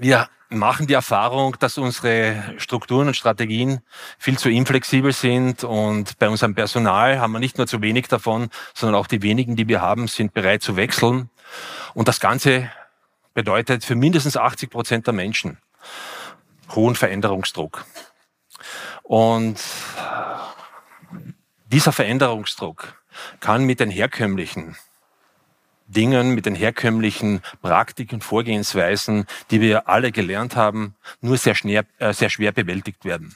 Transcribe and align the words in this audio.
Wir 0.00 0.28
machen 0.48 0.86
die 0.86 0.94
Erfahrung, 0.94 1.56
dass 1.58 1.76
unsere 1.76 2.54
Strukturen 2.58 3.08
und 3.08 3.16
Strategien 3.16 3.80
viel 4.16 4.38
zu 4.38 4.48
inflexibel 4.48 5.12
sind 5.12 5.64
und 5.64 6.16
bei 6.20 6.28
unserem 6.28 6.54
Personal 6.54 7.18
haben 7.18 7.32
wir 7.32 7.40
nicht 7.40 7.58
nur 7.58 7.66
zu 7.66 7.82
wenig 7.82 8.06
davon, 8.06 8.48
sondern 8.74 8.94
auch 8.94 9.08
die 9.08 9.22
wenigen, 9.22 9.56
die 9.56 9.66
wir 9.66 9.82
haben, 9.82 10.06
sind 10.06 10.34
bereit 10.34 10.62
zu 10.62 10.76
wechseln. 10.76 11.30
Und 11.94 12.06
das 12.06 12.20
Ganze 12.20 12.70
bedeutet 13.34 13.84
für 13.84 13.96
mindestens 13.96 14.36
80 14.36 14.70
Prozent 14.70 15.06
der 15.08 15.14
Menschen 15.14 15.58
hohen 16.76 16.94
Veränderungsdruck. 16.94 17.84
Und 19.02 19.60
dieser 21.66 21.90
Veränderungsdruck 21.90 23.02
kann 23.40 23.64
mit 23.64 23.80
den 23.80 23.90
herkömmlichen 23.90 24.76
Dingen, 25.88 26.34
mit 26.34 26.46
den 26.46 26.54
herkömmlichen 26.54 27.40
Praktiken, 27.62 28.20
Vorgehensweisen, 28.20 29.26
die 29.50 29.60
wir 29.60 29.88
alle 29.88 30.12
gelernt 30.12 30.54
haben, 30.54 30.94
nur 31.20 31.36
sehr, 31.38 31.54
schwer, 31.54 31.84
äh, 31.98 32.12
sehr 32.12 32.30
schwer 32.30 32.52
bewältigt 32.52 33.04
werden. 33.04 33.34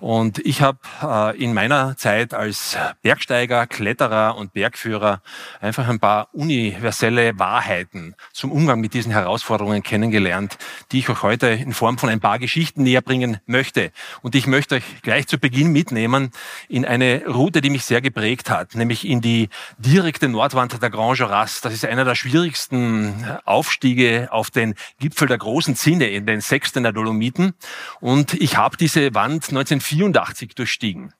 Und 0.00 0.38
ich 0.38 0.62
habe 0.62 0.78
äh, 1.02 1.36
in 1.42 1.54
meiner 1.54 1.96
Zeit 1.96 2.34
als 2.34 2.76
Bergsteiger, 3.02 3.66
Kletterer 3.66 4.36
und 4.36 4.52
Bergführer 4.52 5.22
einfach 5.60 5.88
ein 5.88 5.98
paar 5.98 6.28
universelle 6.32 7.38
Wahrheiten 7.38 8.14
zum 8.32 8.52
Umgang 8.52 8.80
mit 8.80 8.94
diesen 8.94 9.12
Herausforderungen 9.12 9.82
kennengelernt, 9.82 10.58
die 10.92 11.00
ich 11.00 11.08
euch 11.08 11.22
heute 11.22 11.48
in 11.48 11.72
Form 11.72 11.98
von 11.98 12.08
ein 12.08 12.20
paar 12.20 12.38
Geschichten 12.38 12.82
näher 12.82 13.02
bringen 13.02 13.38
möchte. 13.46 13.90
Und 14.22 14.34
ich 14.34 14.46
möchte 14.46 14.76
euch 14.76 15.02
gleich 15.02 15.26
zu 15.26 15.38
Beginn 15.38 15.72
mitnehmen 15.72 16.30
in 16.68 16.84
eine 16.84 17.26
Route, 17.26 17.60
die 17.60 17.70
mich 17.70 17.84
sehr 17.84 18.00
geprägt 18.00 18.50
hat, 18.50 18.74
nämlich 18.74 19.06
in 19.06 19.20
die 19.20 19.48
direkte 19.78 20.28
Nordwand 20.28 20.80
der 20.80 20.90
Grand 20.90 21.18
Joras. 21.18 21.60
Das 21.60 21.72
ist 21.72 21.84
einer 21.84 22.04
der 22.04 22.14
schwierigsten 22.14 23.26
Aufstiege 23.44 24.28
auf 24.30 24.50
den 24.50 24.74
Gipfel 25.00 25.28
der 25.28 25.38
großen 25.38 25.76
Zinne 25.76 26.08
in 26.08 26.26
den 26.26 26.40
Sechsten 26.40 26.82
der 26.82 26.92
Dolomiten. 26.92 27.54
Und 28.00 28.34
ich 28.34 28.56
habe 28.56 28.76
diese 28.76 29.14
Wand 29.14 29.47
1984 29.50 30.54
durchstiegen. 30.54 31.12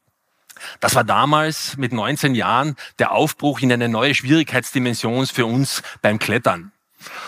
Das 0.81 0.95
war 0.95 1.05
damals 1.05 1.77
mit 1.77 1.93
19 1.93 2.35
Jahren 2.35 2.77
der 2.99 3.13
Aufbruch 3.13 3.61
in 3.61 3.73
eine 3.73 3.89
neue 3.89 4.15
Schwierigkeitsdimension 4.15 5.27
für 5.27 5.47
uns 5.47 5.83
beim 6.03 6.19
Klettern. 6.19 6.73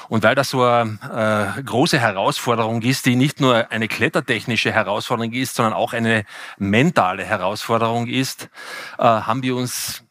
Und 0.09 0.25
weil 0.25 0.34
das 0.34 0.51
so 0.51 0.65
eine 0.65 1.55
äh, 1.56 1.62
große 1.62 1.98
Herausforderung 1.98 2.83
ist, 2.83 3.06
die 3.06 3.15
nicht 3.15 3.41
nur 3.41 3.71
eine 3.71 3.87
klettertechnische 3.87 4.73
Herausforderung 4.73 5.33
ist, 5.33 5.55
sondern 5.55 5.75
auch 5.75 5.93
eine 5.93 6.25
mentale 6.59 7.25
Herausforderung 7.25 8.09
ist, 8.09 8.48
äh, 8.98 9.05
haben 9.05 9.43
wir 9.43 9.55
uns 9.55 10.03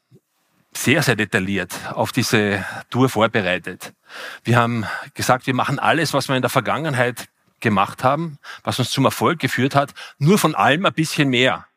sehr, 0.73 1.03
sehr 1.03 1.15
detailliert 1.15 1.73
auf 1.93 2.11
diese 2.11 2.63
Tour 2.89 3.09
vorbereitet. 3.09 3.93
Wir 4.43 4.57
haben 4.57 4.85
gesagt, 5.13 5.45
wir 5.45 5.53
machen 5.53 5.77
alles, 5.77 6.13
was 6.13 6.29
wir 6.29 6.35
in 6.35 6.41
der 6.41 6.49
Vergangenheit 6.49 7.27
gemacht 7.61 8.03
haben, 8.03 8.39
was 8.63 8.79
uns 8.79 8.89
zum 8.91 9.05
Erfolg 9.05 9.39
geführt 9.39 9.75
hat, 9.75 9.93
nur 10.17 10.37
von 10.37 10.55
allem 10.55 10.85
ein 10.85 10.93
bisschen 10.93 11.29
mehr. 11.29 11.67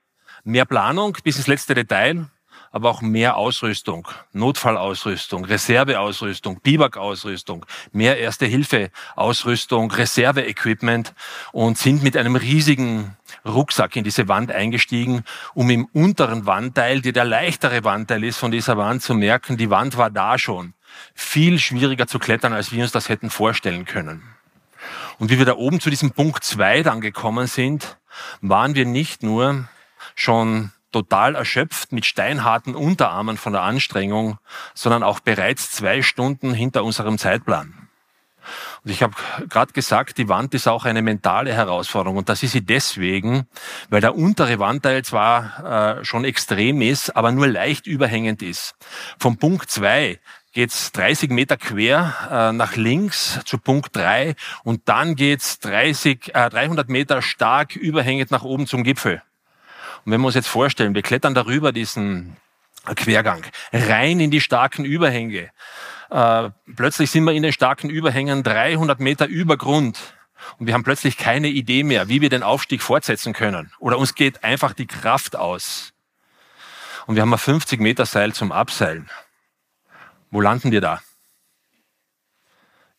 Mehr 0.45 0.65
Planung 0.65 1.17
bis 1.23 1.37
ins 1.37 1.47
letzte 1.47 1.75
Detail, 1.75 2.29
aber 2.73 2.89
auch 2.89 3.03
mehr 3.03 3.37
Ausrüstung, 3.37 4.09
Notfallausrüstung, 4.33 5.45
Reserveausrüstung, 5.45 6.61
Biwak-Ausrüstung, 6.63 7.67
mehr 7.93 8.19
Erste-Hilfe-Ausrüstung, 8.19 9.93
Reserve-Equipment 9.93 11.15
und 11.53 11.77
sind 11.77 12.03
mit 12.03 12.17
einem 12.17 12.35
riesigen 12.35 13.17
Rucksack 13.45 13.95
in 13.97 14.05
diese 14.05 14.27
Wand 14.27 14.51
eingestiegen, 14.51 15.23
um 15.55 15.69
im 15.69 15.85
unteren 15.93 16.47
Wandteil, 16.47 17.03
der 17.03 17.13
der 17.13 17.25
leichtere 17.25 17.85
Wandteil 17.85 18.25
ist 18.25 18.39
von 18.39 18.51
dieser 18.51 18.79
Wand, 18.79 19.03
zu 19.03 19.15
merken, 19.15 19.59
die 19.59 19.71
Wand 19.71 19.99
war 19.99 20.11
da 20.11 20.39
schon. 20.39 20.73
Viel 21.15 21.59
schwieriger 21.59 22.07
zu 22.07 22.19
klettern, 22.19 22.53
als 22.55 22.73
wir 22.73 22.83
uns 22.83 22.93
das 22.93 23.09
hätten 23.09 23.31
vorstellen 23.31 23.85
können. 23.85 24.23
Und 25.19 25.31
wie 25.31 25.39
wir 25.39 25.47
da 25.47 25.55
oben 25.55 25.81
zu 25.81 25.91
diesem 25.91 26.13
Punkt 26.13 26.45
zwei 26.45 26.83
dann 26.83 27.01
gekommen 27.01 27.47
sind, 27.47 27.99
waren 28.41 28.75
wir 28.75 28.87
nicht 28.87 29.23
nur 29.23 29.69
schon 30.15 30.73
total 30.91 31.35
erschöpft 31.35 31.93
mit 31.93 32.05
steinharten 32.05 32.75
Unterarmen 32.75 33.37
von 33.39 33.53
der 33.53 33.63
Anstrengung, 33.63 34.39
sondern 34.75 35.03
auch 35.03 35.21
bereits 35.21 35.71
zwei 35.71 36.03
Stunden 36.03 36.53
hinter 36.53 36.85
unserem 36.85 37.19
Zeitplan. 37.19 37.89
Und 38.85 38.91
ich 38.91 39.03
habe 39.03 39.15
gerade 39.49 39.73
gesagt, 39.73 40.19
die 40.19 40.29
Wand 40.29 40.55
ist 40.55 40.67
auch 40.67 40.85
eine 40.85 41.03
mentale 41.03 41.53
Herausforderung. 41.53 42.19
Und 42.19 42.29
das 42.29 42.43
ist 42.43 42.53
sie 42.53 42.65
deswegen, 42.65 43.47
weil 43.89 44.01
der 44.01 44.17
untere 44.17 44.59
Wandteil 44.59 45.05
zwar 45.05 46.01
äh, 46.01 46.05
schon 46.05 46.25
extrem 46.25 46.83
ist, 46.83 47.15
aber 47.17 47.31
nur 47.31 47.47
leicht 47.47 47.87
überhängend 47.87 48.43
ist. 48.43 48.75
Vom 49.19 49.39
Punkt 49.39 49.71
zwei 49.71 50.19
geht's 50.53 50.93
30 50.93 51.31
Meter 51.31 51.57
quer 51.57 52.15
äh, 52.31 52.53
nach 52.53 52.77
links 52.77 53.41
zu 53.45 53.59
Punkt 53.59 53.97
3 53.97 54.35
und 54.65 54.89
dann 54.89 55.17
geht's 55.17 55.59
30, 55.61 56.35
äh, 56.35 56.51
300 56.51 56.89
Meter 56.89 57.23
stark 57.23 57.77
überhängend 57.77 58.31
nach 58.31 58.43
oben 58.43 58.67
zum 58.67 58.85
Gipfel. 58.85 59.23
Und 60.05 60.13
wenn 60.13 60.21
wir 60.21 60.27
uns 60.27 60.35
jetzt 60.35 60.49
vorstellen, 60.49 60.95
wir 60.95 61.03
klettern 61.03 61.35
darüber 61.35 61.73
diesen 61.73 62.37
Quergang 62.97 63.45
rein 63.73 64.21
in 64.21 64.31
die 64.31 64.41
starken 64.41 64.85
Überhänge. 64.85 65.51
Äh, 66.11 66.51
plötzlich 66.77 67.11
sind 67.11 67.25
wir 67.25 67.33
in 67.33 67.43
den 67.43 67.53
starken 67.53 67.89
Überhängen 67.89 68.43
300 68.43 69.01
Meter 69.01 69.27
über 69.27 69.57
Grund. 69.57 70.15
Und 70.59 70.67
wir 70.67 70.75
haben 70.75 70.83
plötzlich 70.83 71.17
keine 71.17 71.49
Idee 71.49 71.85
mehr, 71.85 72.09
wie 72.09 72.21
wir 72.21 72.29
den 72.29 72.43
Aufstieg 72.43 72.83
fortsetzen 72.83 73.33
können. 73.33 73.73
Oder 73.79 73.99
uns 73.99 74.15
geht 74.15 74.43
einfach 74.43 74.73
die 74.73 74.87
Kraft 74.87 75.37
aus. 75.37 75.93
Und 77.07 77.15
wir 77.15 77.23
haben 77.23 77.33
ein 77.33 77.39
50 77.39 77.81
Meter 77.81 78.05
Seil 78.07 78.33
zum 78.33 78.53
Abseilen. 78.53 79.09
Wo 80.33 80.41
landen 80.41 80.73
wir 80.73 80.81
da? 80.81 81.01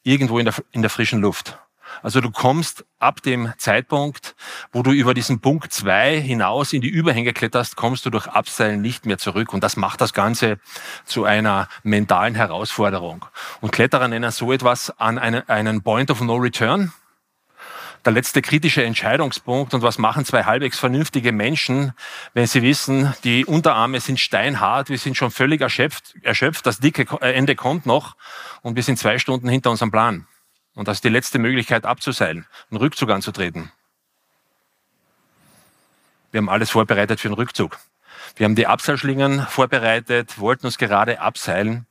Irgendwo 0.04 0.38
in 0.38 0.46
der, 0.46 0.54
in 0.72 0.82
der 0.82 0.92
frischen 0.92 1.20
Luft. 1.20 1.58
Also 2.04 2.22
du 2.22 2.30
kommst 2.30 2.86
ab 3.00 3.22
dem 3.24 3.54
Zeitpunkt, 3.58 4.36
wo 4.72 4.84
du 4.84 4.92
über 4.92 5.16
diesen 5.16 5.40
Punkt 5.42 5.74
zwei 5.74 6.22
hinaus 6.22 6.74
in 6.74 6.82
die 6.82 6.90
Überhänge 6.90 7.34
kletterst, 7.34 7.76
kommst 7.76 8.06
du 8.06 8.12
durch 8.12 8.28
Abseilen 8.28 8.82
nicht 8.82 9.08
mehr 9.08 9.18
zurück. 9.18 9.52
Und 9.52 9.64
das 9.64 9.78
macht 9.78 10.00
das 10.00 10.14
Ganze 10.14 10.60
zu 11.06 11.26
einer 11.26 11.68
mentalen 11.82 12.36
Herausforderung. 12.36 13.26
Und 13.62 13.72
Kletterer 13.72 14.08
nennen 14.08 14.32
so 14.32 14.52
etwas 14.52 14.92
an 15.00 15.18
einen, 15.18 15.48
einen 15.50 15.82
Point 15.82 16.12
of 16.12 16.22
No 16.22 16.36
Return 16.36 16.94
der 18.06 18.14
letzte 18.14 18.42
kritische 18.42 18.84
Entscheidungspunkt. 18.84 19.74
Und 19.74 19.82
was 19.82 19.98
machen 19.98 20.26
zwei 20.26 20.44
halbwegs 20.44 20.80
vernünftige 20.80 21.32
Menschen, 21.32 21.94
wenn 22.34 22.48
sie 22.48 22.62
wissen, 22.62 23.14
die 23.24 23.46
Unterarme 23.46 24.00
sind 24.00 24.20
steinhart, 24.20 24.90
wir 24.90 24.98
sind 24.98 25.16
schon 25.16 25.32
völlig 25.32 25.62
erschöpft, 25.62 26.16
erschöpft 26.22 26.66
das 26.66 26.80
dicke 26.80 27.06
äh, 27.22 27.34
Ende 27.34 27.56
kommt 27.56 27.86
noch 27.86 28.16
und 28.62 28.76
wir 28.76 28.84
sind 28.84 28.98
zwei 28.98 29.20
Stunden 29.20 29.48
hinter 29.48 29.72
unserem 29.72 29.92
Plan. 29.92 30.28
Und 30.76 30.88
das 30.88 30.98
ist 30.98 31.04
die 31.04 31.10
letzte 31.10 31.40
Möglichkeit 31.40 31.86
abzuseilen, 31.86 32.46
einen 32.72 32.78
Rückzug 32.78 33.10
anzutreten. 33.12 33.72
Wir 36.32 36.40
haben 36.40 36.50
alles 36.50 36.72
vorbereitet 36.72 37.20
für 37.20 37.30
den 37.30 37.36
Rückzug. 37.36 37.78
Wir 38.36 38.46
haben 38.46 38.56
die 38.56 38.66
Abseilschlingen 38.66 39.46
vorbereitet, 39.48 40.40
wollten 40.40 40.66
uns 40.66 40.80
gerade 40.80 41.20
abseilen 41.20 41.86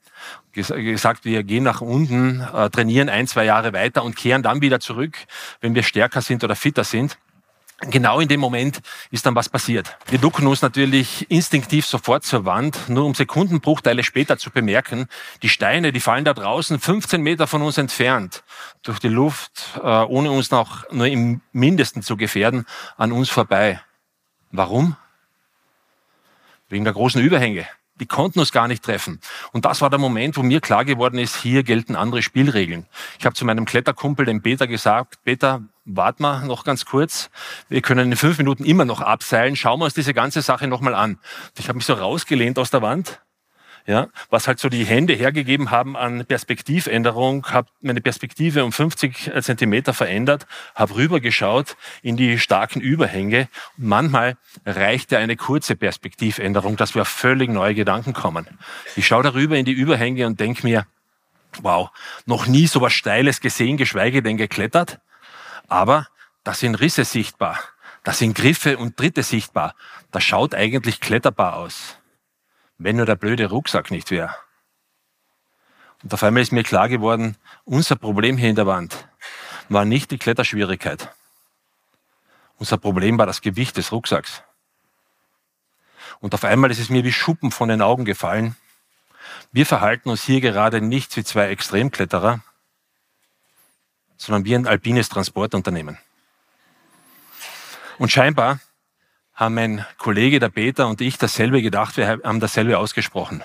gesagt, 0.53 1.25
wir 1.25 1.43
gehen 1.43 1.65
nach 1.65 1.81
unten, 1.81 2.41
äh, 2.41 2.71
trainieren 2.71 3.09
ein, 3.09 3.27
zwei 3.27 3.45
Jahre 3.45 3.73
weiter 3.73 4.05
und 4.05 4.17
kehren 4.17 4.43
dann 4.43 4.61
wieder 4.61 4.81
zurück, 4.81 5.17
wenn 5.61 5.75
wir 5.75 5.83
stärker 5.83 6.21
sind 6.21 6.45
oder 6.45 6.57
fitter 6.57 6.85
sind. 6.85 7.19
Genau 7.91 8.21
in 8.21 8.29
dem 8.29 8.39
Moment 8.39 8.81
ist 9.11 9.27
dann 9.27 9.35
was 9.35 9.49
passiert. 9.49 9.97
Wir 10.07 10.21
ducken 10.21 10.47
uns 10.47 10.63
natürlich 10.63 11.29
instinktiv 11.31 11.85
sofort 11.85 12.23
zur 12.23 12.45
Wand, 12.45 12.89
nur 12.89 13.05
um 13.05 13.15
Sekundenbruchteile 13.15 14.05
später 14.05 14.39
zu 14.39 14.51
bemerken, 14.51 15.09
die 15.43 15.49
Steine, 15.49 15.91
die 15.91 15.99
fallen 15.99 16.25
da 16.25 16.33
draußen 16.33 16.79
15 16.79 17.21
Meter 17.21 17.49
von 17.49 17.61
uns 17.61 17.79
entfernt, 17.79 18.45
durch 18.83 19.01
die 19.01 19.09
Luft, 19.09 19.81
äh, 19.83 19.87
ohne 19.89 20.31
uns 20.31 20.53
noch 20.53 20.89
nur 20.93 21.09
im 21.09 21.41
Mindesten 21.51 22.03
zu 22.03 22.17
gefährden, 22.17 22.67
an 22.97 23.11
uns 23.11 23.31
vorbei. 23.31 23.81
Warum? 24.53 24.97
Wegen 26.69 26.85
der 26.85 26.93
großen 26.93 27.21
Überhänge. 27.21 27.67
Die 28.01 28.07
konnten 28.07 28.41
uns 28.41 28.53
gar 28.53 28.69
nicht 28.69 28.83
treffen. 28.83 29.21
Und 29.53 29.65
das 29.65 29.81
war 29.81 29.91
der 29.91 29.99
Moment, 29.99 30.37
wo 30.37 30.43
mir 30.43 30.61
klar 30.61 30.85
geworden 30.85 31.19
ist, 31.19 31.37
hier 31.37 31.63
gelten 31.63 31.95
andere 31.95 32.23
Spielregeln. 32.23 32.87
Ich 33.19 33.27
habe 33.27 33.35
zu 33.35 33.45
meinem 33.45 33.65
Kletterkumpel, 33.65 34.25
dem 34.27 34.43
Peter, 34.43 34.67
gesagt, 34.67 35.19
Peter, 35.25 35.63
wart 35.85 36.21
mal 36.21 36.47
noch 36.47 36.65
ganz 36.65 36.85
kurz. 36.85 37.31
Wir 37.69 37.83
können 37.83 38.13
in 38.13 38.17
fünf 38.17 38.39
Minuten 38.39 38.65
immer 38.65 38.85
noch 38.85 39.01
abseilen. 39.01 39.57
Schauen 39.57 39.81
wir 39.81 39.85
uns 39.85 39.95
diese 39.95 40.15
ganze 40.15 40.43
Sache 40.43 40.69
nochmal 40.69 40.95
an. 40.95 41.19
Ich 41.59 41.69
habe 41.69 41.77
mich 41.77 41.87
so 41.87 41.95
rausgelehnt 41.95 42.59
aus 42.59 42.71
der 42.71 42.83
Wand. 42.83 43.21
Ja, 43.87 44.09
was 44.31 44.47
halt 44.47 44.61
so 44.61 44.69
die 44.69 44.85
Hände 44.85 45.13
hergegeben 45.15 45.71
haben 45.71 45.97
an 45.97 46.25
Perspektivänderung, 46.25 47.47
habe 47.51 47.69
meine 47.81 48.01
Perspektive 48.01 48.65
um 48.65 48.73
50 48.73 49.33
Zentimeter 49.41 49.93
verändert, 49.93 50.47
habe 50.75 50.95
rübergeschaut 50.95 51.77
in 52.03 52.17
die 52.17 52.39
starken 52.39 52.81
Überhänge. 52.81 53.49
Und 53.77 53.87
manchmal 53.89 54.37
reichte 54.65 55.19
eine 55.19 55.37
kurze 55.37 55.75
Perspektivänderung, 55.75 56.77
dass 56.77 56.95
wir 56.95 57.03
auf 57.03 57.09
völlig 57.09 57.51
neue 57.51 57.75
Gedanken 57.75 58.13
kommen. 58.13 58.47
Ich 58.95 59.07
schaue 59.07 59.25
darüber 59.25 59.57
in 59.57 59.65
die 59.65 59.73
Überhänge 59.73 60.27
und 60.27 60.39
denke 60.39 60.65
mir, 60.65 60.87
wow, 61.61 61.91
noch 62.25 62.47
nie 62.47 62.67
so 62.67 62.81
was 62.81 62.93
Steiles 62.93 63.41
gesehen, 63.41 63.77
geschweige 63.77 64.23
denn 64.23 64.37
geklettert. 64.37 65.01
Aber 65.69 66.07
da 66.45 66.55
sind 66.55 66.77
Risse 66.77 67.05
sichtbar, 67.05 67.59
da 68.05 68.13
sind 68.13 68.35
Griffe 68.37 68.79
und 68.79 68.99
Dritte 68.99 69.23
sichtbar. 69.23 69.75
Das 70.13 70.23
schaut 70.23 70.55
eigentlich 70.55 71.01
kletterbar 71.01 71.57
aus 71.57 71.99
wenn 72.85 72.97
nur 72.97 73.07
der 73.07 73.17
blöde 73.17 73.49
Rucksack 73.49 73.91
nicht 73.91 74.11
wäre. 74.11 74.35
Und 76.03 76.13
auf 76.13 76.23
einmal 76.23 76.43
ist 76.43 76.53
mir 76.53 76.65
klar 76.65 76.89
geworden, 76.89 77.37
unser 77.65 77.97
Problem 77.97 78.37
hier 78.37 78.51
in 78.51 78.57
der 78.57 78.67
Wand 78.67 79.09
war 79.69 79.85
nicht 79.85 80.11
die 80.11 80.19
Kletterschwierigkeit. 80.19 81.11
Unser 82.59 82.79
Problem 82.79 83.19
war 83.19 83.27
das 83.27 83.41
Gewicht 83.41 83.77
des 83.77 83.93
Rucksacks. 83.93 84.43
Und 86.21 86.35
auf 86.35 86.45
einmal 86.45 86.71
ist 86.71 86.79
es 86.79 86.91
mir 86.91 87.05
wie 87.05 87.13
Schuppen 87.13 87.51
von 87.51 87.69
den 87.69 87.83
Augen 87.83 88.05
gefallen. 88.05 88.57
Wir 89.51 89.67
verhalten 89.67 90.11
uns 90.11 90.23
hier 90.23 90.41
gerade 90.41 90.81
nicht 90.81 91.17
wie 91.17 91.25
zwei 91.25 91.49
Extremkletterer, 91.49 92.41
sondern 94.17 94.45
wie 94.45 94.55
ein 94.55 94.67
alpines 94.67 95.09
Transportunternehmen. 95.09 95.99
Und 97.99 98.11
scheinbar 98.11 98.61
haben 99.43 99.55
mein 99.55 99.85
Kollege, 99.99 100.41
der 100.41 100.49
Peter 100.49 100.89
und 100.89 101.01
ich 101.01 101.19
dasselbe 101.19 101.63
gedacht, 101.63 101.97
wir 101.97 102.21
haben 102.23 102.41
dasselbe 102.41 102.79
ausgesprochen. 102.79 103.43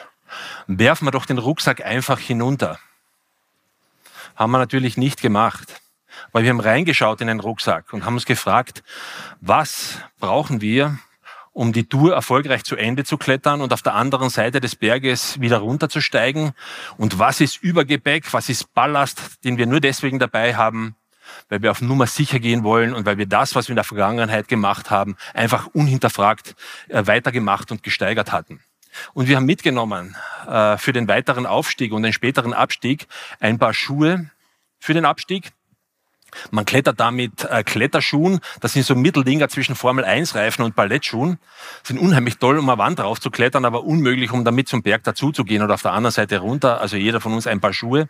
Werfen 0.67 1.07
wir 1.07 1.11
doch 1.11 1.25
den 1.25 1.37
Rucksack 1.37 1.83
einfach 1.83 2.19
hinunter. 2.19 2.79
Haben 4.35 4.51
wir 4.51 4.59
natürlich 4.59 4.97
nicht 4.97 5.21
gemacht. 5.21 5.81
Weil 6.31 6.43
wir 6.43 6.49
haben 6.49 6.59
reingeschaut 6.59 7.21
in 7.21 7.27
den 7.27 7.39
Rucksack 7.39 7.93
und 7.93 8.03
haben 8.03 8.15
uns 8.15 8.25
gefragt, 8.25 8.83
was 9.39 9.99
brauchen 10.19 10.61
wir, 10.61 10.97
um 11.53 11.73
die 11.73 11.87
Tour 11.87 12.13
erfolgreich 12.13 12.63
zu 12.63 12.75
Ende 12.75 13.03
zu 13.03 13.17
klettern 13.17 13.61
und 13.61 13.71
auf 13.71 13.81
der 13.81 13.93
anderen 13.93 14.29
Seite 14.29 14.59
des 14.59 14.75
Berges 14.75 15.39
wieder 15.39 15.59
runterzusteigen? 15.59 16.53
Und 16.97 17.19
was 17.19 17.39
ist 17.39 17.61
Übergepäck? 17.63 18.33
Was 18.33 18.49
ist 18.49 18.73
Ballast, 18.73 19.43
den 19.43 19.57
wir 19.57 19.67
nur 19.67 19.79
deswegen 19.79 20.19
dabei 20.19 20.55
haben, 20.55 20.95
weil 21.49 21.61
wir 21.61 21.71
auf 21.71 21.81
Nummer 21.81 22.07
sicher 22.07 22.39
gehen 22.39 22.63
wollen 22.63 22.93
und 22.93 23.05
weil 23.05 23.17
wir 23.17 23.25
das, 23.25 23.55
was 23.55 23.67
wir 23.67 23.73
in 23.73 23.77
der 23.77 23.83
Vergangenheit 23.83 24.47
gemacht 24.47 24.89
haben, 24.89 25.15
einfach 25.33 25.67
unhinterfragt 25.67 26.55
äh, 26.89 27.05
weitergemacht 27.05 27.71
und 27.71 27.83
gesteigert 27.83 28.31
hatten. 28.31 28.59
Und 29.13 29.27
wir 29.27 29.35
haben 29.35 29.45
mitgenommen 29.45 30.15
äh, 30.47 30.77
für 30.77 30.93
den 30.93 31.07
weiteren 31.07 31.45
Aufstieg 31.45 31.91
und 31.91 32.03
den 32.03 32.13
späteren 32.13 32.53
Abstieg 32.53 33.07
ein 33.39 33.59
paar 33.59 33.73
Schuhe 33.73 34.29
für 34.79 34.93
den 34.93 35.05
Abstieg. 35.05 35.51
Man 36.51 36.65
klettert 36.65 36.99
da 36.99 37.11
mit 37.11 37.43
äh, 37.43 37.63
Kletterschuhen, 37.63 38.39
das 38.61 38.73
sind 38.73 38.85
so 38.85 38.95
Mitteldinger 38.95 39.49
zwischen 39.49 39.75
Formel 39.75 40.05
1 40.05 40.35
Reifen 40.35 40.63
und 40.63 40.75
Ballettschuhen, 40.75 41.37
sind 41.83 41.99
unheimlich 41.99 42.37
toll, 42.37 42.57
um 42.57 42.69
eine 42.69 42.77
Wand 42.77 42.99
drauf 42.99 43.19
zu 43.19 43.29
klettern, 43.29 43.65
aber 43.65 43.83
unmöglich, 43.83 44.31
um 44.31 44.45
damit 44.45 44.67
zum 44.67 44.83
Berg 44.83 45.03
dazuzugehen 45.03 45.63
oder 45.63 45.75
auf 45.75 45.81
der 45.81 45.93
anderen 45.93 46.13
Seite 46.13 46.39
runter. 46.39 46.81
Also 46.81 46.97
jeder 46.97 47.21
von 47.21 47.33
uns 47.33 47.47
ein 47.47 47.59
paar 47.59 47.73
Schuhe. 47.73 48.09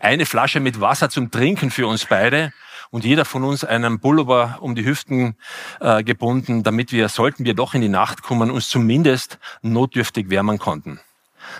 Eine 0.00 0.26
Flasche 0.26 0.60
mit 0.60 0.80
Wasser 0.80 1.10
zum 1.10 1.30
Trinken 1.30 1.70
für 1.70 1.86
uns 1.86 2.06
beide 2.06 2.52
und 2.90 3.04
jeder 3.04 3.24
von 3.24 3.44
uns 3.44 3.64
einen 3.64 4.00
Pullover 4.00 4.58
um 4.60 4.74
die 4.74 4.84
Hüften 4.84 5.36
äh, 5.80 6.02
gebunden, 6.02 6.62
damit 6.62 6.92
wir, 6.92 7.08
sollten 7.08 7.44
wir 7.44 7.54
doch 7.54 7.74
in 7.74 7.82
die 7.82 7.88
Nacht 7.88 8.22
kommen, 8.22 8.50
uns 8.50 8.68
zumindest 8.68 9.38
notdürftig 9.62 10.30
wärmen 10.30 10.58
konnten. 10.58 11.00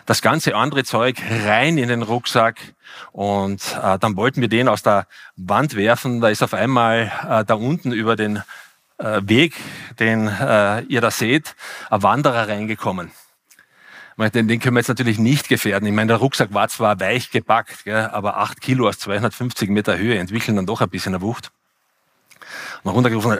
Das 0.06 0.22
ganze 0.22 0.54
andere 0.54 0.84
Zeug 0.84 1.20
rein 1.44 1.78
in 1.78 1.88
den 1.88 2.02
Rucksack 2.02 2.74
und 3.12 3.60
äh, 3.82 3.98
dann 3.98 4.16
wollten 4.16 4.40
wir 4.40 4.48
den 4.48 4.68
aus 4.68 4.82
der 4.82 5.06
Wand 5.36 5.76
werfen. 5.76 6.20
Da 6.20 6.28
ist 6.28 6.42
auf 6.42 6.54
einmal 6.54 7.12
äh, 7.28 7.44
da 7.44 7.54
unten 7.54 7.92
über 7.92 8.16
den 8.16 8.42
äh, 8.98 9.20
Weg, 9.24 9.54
den 9.98 10.28
äh, 10.28 10.82
ihr 10.82 11.00
da 11.00 11.10
seht, 11.10 11.54
ein 11.90 12.02
Wanderer 12.02 12.48
reingekommen. 12.48 13.10
Den, 14.18 14.48
den 14.48 14.58
können 14.58 14.74
wir 14.74 14.80
jetzt 14.80 14.88
natürlich 14.88 15.20
nicht 15.20 15.48
gefährden. 15.48 15.86
Ich 15.86 15.94
meine, 15.94 16.08
der 16.08 16.16
Rucksack 16.16 16.52
war 16.52 16.68
zwar 16.68 16.98
weich 16.98 17.30
gepackt, 17.30 17.84
gell, 17.84 18.10
aber 18.12 18.38
acht 18.38 18.60
Kilo 18.60 18.88
aus 18.88 18.98
250 18.98 19.70
Meter 19.70 19.96
Höhe 19.96 20.18
entwickeln 20.18 20.56
dann 20.56 20.66
doch 20.66 20.80
ein 20.80 20.88
bisschen 20.90 21.14
eine 21.14 21.22
Wucht. 21.22 21.52
Mal 22.82 22.90
runtergerufen, 22.90 23.38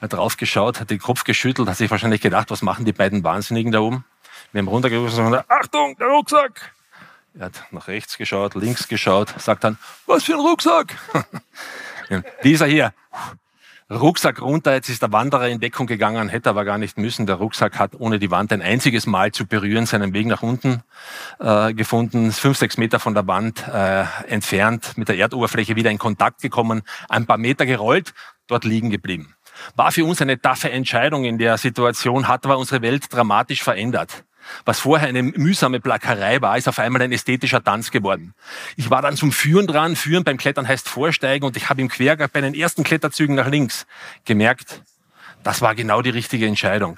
hat 0.00 0.12
draufgeschaut, 0.14 0.80
hat 0.80 0.88
den 0.88 0.98
Kopf 0.98 1.24
geschüttelt, 1.24 1.68
hat 1.68 1.76
sich 1.76 1.90
wahrscheinlich 1.90 2.22
gedacht, 2.22 2.50
was 2.50 2.62
machen 2.62 2.86
die 2.86 2.94
beiden 2.94 3.22
Wahnsinnigen 3.22 3.70
da 3.70 3.80
oben? 3.80 4.04
Wir 4.52 4.60
haben 4.60 4.68
runtergerufen 4.68 5.24
und 5.24 5.32
gesagt, 5.32 5.50
Achtung, 5.50 5.96
der 5.96 6.08
Rucksack! 6.08 6.72
Er 7.34 7.46
hat 7.46 7.64
nach 7.70 7.88
rechts 7.88 8.18
geschaut, 8.18 8.54
links 8.54 8.86
geschaut, 8.86 9.28
sagt 9.40 9.64
dann, 9.64 9.78
was 10.06 10.24
für 10.24 10.34
ein 10.34 10.40
Rucksack? 10.40 10.94
Dieser 12.44 12.66
hier, 12.66 12.92
Rucksack 13.90 14.42
runter, 14.42 14.74
jetzt 14.74 14.90
ist 14.90 15.00
der 15.00 15.12
Wanderer 15.12 15.48
in 15.48 15.60
Deckung 15.60 15.86
gegangen, 15.86 16.28
hätte 16.28 16.50
aber 16.50 16.66
gar 16.66 16.76
nicht 16.76 16.98
müssen. 16.98 17.26
Der 17.26 17.36
Rucksack 17.36 17.78
hat 17.78 17.92
ohne 17.98 18.18
die 18.18 18.30
Wand 18.30 18.52
ein 18.52 18.60
einziges 18.60 19.06
Mal 19.06 19.32
zu 19.32 19.46
berühren 19.46 19.86
seinen 19.86 20.12
Weg 20.12 20.26
nach 20.26 20.42
unten 20.42 20.82
äh, 21.40 21.72
gefunden, 21.72 22.32
fünf, 22.32 22.58
sechs 22.58 22.76
Meter 22.76 23.00
von 23.00 23.14
der 23.14 23.26
Wand 23.26 23.66
äh, 23.68 24.04
entfernt, 24.28 24.96
mit 24.96 25.08
der 25.08 25.16
Erdoberfläche 25.16 25.76
wieder 25.76 25.90
in 25.90 25.98
Kontakt 25.98 26.42
gekommen, 26.42 26.82
ein 27.08 27.26
paar 27.26 27.38
Meter 27.38 27.64
gerollt, 27.64 28.12
dort 28.46 28.64
liegen 28.64 28.90
geblieben. 28.90 29.34
War 29.76 29.92
für 29.92 30.04
uns 30.04 30.20
eine 30.20 30.40
taffe 30.40 30.70
Entscheidung 30.70 31.24
in 31.24 31.38
der 31.38 31.58
Situation, 31.58 32.28
hat 32.28 32.44
aber 32.44 32.58
unsere 32.58 32.82
Welt 32.82 33.12
dramatisch 33.12 33.62
verändert. 33.62 34.24
Was 34.64 34.80
vorher 34.80 35.08
eine 35.08 35.22
mühsame 35.22 35.80
Plackerei 35.80 36.40
war, 36.40 36.56
ist 36.56 36.68
auf 36.68 36.78
einmal 36.78 37.02
ein 37.02 37.12
ästhetischer 37.12 37.62
Tanz 37.62 37.90
geworden. 37.90 38.34
Ich 38.76 38.90
war 38.90 39.02
dann 39.02 39.16
zum 39.16 39.32
Führen 39.32 39.66
dran. 39.66 39.96
Führen 39.96 40.24
beim 40.24 40.36
Klettern 40.36 40.68
heißt 40.68 40.88
Vorsteigen 40.88 41.44
und 41.44 41.56
ich 41.56 41.68
habe 41.68 41.80
im 41.80 41.88
Quergang 41.88 42.28
bei 42.32 42.40
den 42.40 42.54
ersten 42.54 42.84
Kletterzügen 42.84 43.36
nach 43.36 43.48
links 43.48 43.86
gemerkt, 44.24 44.82
das 45.42 45.60
war 45.60 45.74
genau 45.74 46.02
die 46.02 46.10
richtige 46.10 46.46
Entscheidung. 46.46 46.96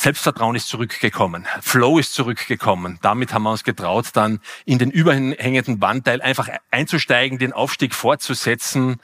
Selbstvertrauen 0.00 0.56
ist 0.56 0.68
zurückgekommen, 0.68 1.46
Flow 1.60 1.98
ist 1.98 2.14
zurückgekommen. 2.14 2.98
Damit 3.02 3.34
haben 3.34 3.42
wir 3.42 3.50
uns 3.50 3.64
getraut, 3.64 4.06
dann 4.14 4.40
in 4.64 4.78
den 4.78 4.90
überhängenden 4.90 5.82
Wandteil 5.82 6.22
einfach 6.22 6.48
einzusteigen, 6.70 7.36
den 7.36 7.52
Aufstieg 7.52 7.94
fortzusetzen, 7.94 8.98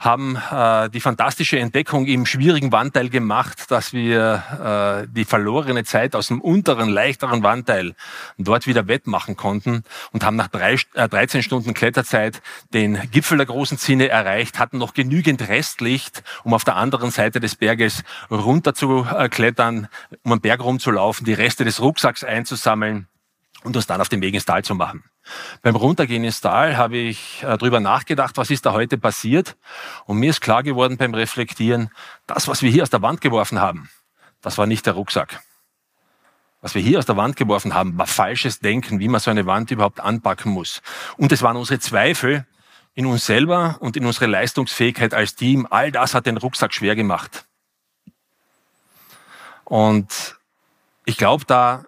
haben 0.00 0.36
äh, 0.36 0.90
die 0.90 1.00
fantastische 1.00 1.58
Entdeckung 1.58 2.04
im 2.04 2.26
schwierigen 2.26 2.72
Wandteil 2.72 3.08
gemacht, 3.08 3.70
dass 3.70 3.94
wir 3.94 5.06
äh, 5.06 5.08
die 5.10 5.24
verlorene 5.24 5.84
Zeit 5.84 6.14
aus 6.14 6.26
dem 6.26 6.42
unteren, 6.42 6.90
leichteren 6.90 7.42
Wandteil 7.42 7.94
dort 8.36 8.66
wieder 8.66 8.86
wettmachen 8.86 9.36
konnten 9.36 9.82
und 10.12 10.24
haben 10.24 10.36
nach 10.36 10.48
drei, 10.48 10.76
äh, 10.92 11.08
13 11.08 11.42
Stunden 11.42 11.72
Kletterzeit 11.72 12.42
den 12.74 13.00
Gipfel 13.10 13.38
der 13.38 13.46
großen 13.46 13.78
Zinne 13.78 14.10
erreicht, 14.10 14.58
hatten 14.58 14.76
noch 14.76 14.92
genügend 14.92 15.48
Restlicht, 15.48 16.22
um 16.42 16.52
auf 16.52 16.64
der 16.64 16.76
anderen 16.76 17.10
Seite 17.10 17.40
des 17.40 17.54
Berges 17.54 18.04
runter 18.30 18.74
zu 18.74 19.06
äh, 19.10 19.30
klettern, 19.30 19.88
um 20.22 20.33
am 20.34 20.40
Berg 20.40 20.62
rumzulaufen, 20.62 21.24
die 21.24 21.32
Reste 21.32 21.64
des 21.64 21.80
Rucksacks 21.80 22.22
einzusammeln 22.22 23.08
und 23.62 23.76
uns 23.76 23.86
dann 23.86 24.00
auf 24.00 24.08
den 24.08 24.20
Weg 24.20 24.34
ins 24.34 24.44
Tal 24.44 24.62
zu 24.62 24.74
machen. 24.74 25.04
Beim 25.62 25.74
Runtergehen 25.74 26.22
ins 26.22 26.40
Tal 26.40 26.76
habe 26.76 26.98
ich 26.98 27.42
äh, 27.42 27.56
darüber 27.56 27.80
nachgedacht, 27.80 28.36
was 28.36 28.50
ist 28.50 28.66
da 28.66 28.72
heute 28.72 28.98
passiert. 28.98 29.56
Und 30.04 30.18
mir 30.18 30.30
ist 30.30 30.42
klar 30.42 30.62
geworden 30.62 30.98
beim 30.98 31.14
Reflektieren, 31.14 31.90
das, 32.26 32.46
was 32.46 32.62
wir 32.62 32.70
hier 32.70 32.82
aus 32.82 32.90
der 32.90 33.00
Wand 33.00 33.22
geworfen 33.22 33.60
haben, 33.60 33.88
das 34.42 34.58
war 34.58 34.66
nicht 34.66 34.84
der 34.84 34.92
Rucksack. 34.92 35.40
Was 36.60 36.74
wir 36.74 36.82
hier 36.82 36.98
aus 36.98 37.06
der 37.06 37.16
Wand 37.16 37.36
geworfen 37.36 37.74
haben, 37.74 37.96
war 37.96 38.06
falsches 38.06 38.60
Denken, 38.60 38.98
wie 38.98 39.08
man 39.08 39.20
so 39.20 39.30
eine 39.30 39.46
Wand 39.46 39.70
überhaupt 39.70 40.00
anpacken 40.00 40.52
muss. 40.52 40.82
Und 41.16 41.32
es 41.32 41.42
waren 41.42 41.56
unsere 41.56 41.78
Zweifel 41.78 42.46
in 42.94 43.06
uns 43.06 43.26
selber 43.26 43.76
und 43.80 43.96
in 43.96 44.06
unsere 44.06 44.26
Leistungsfähigkeit 44.26 45.14
als 45.14 45.34
Team. 45.34 45.66
All 45.68 45.92
das 45.92 46.14
hat 46.14 46.26
den 46.26 46.36
Rucksack 46.36 46.72
schwer 46.72 46.96
gemacht. 46.96 47.46
Und 49.74 50.36
ich 51.04 51.16
glaube, 51.16 51.42
da 51.48 51.84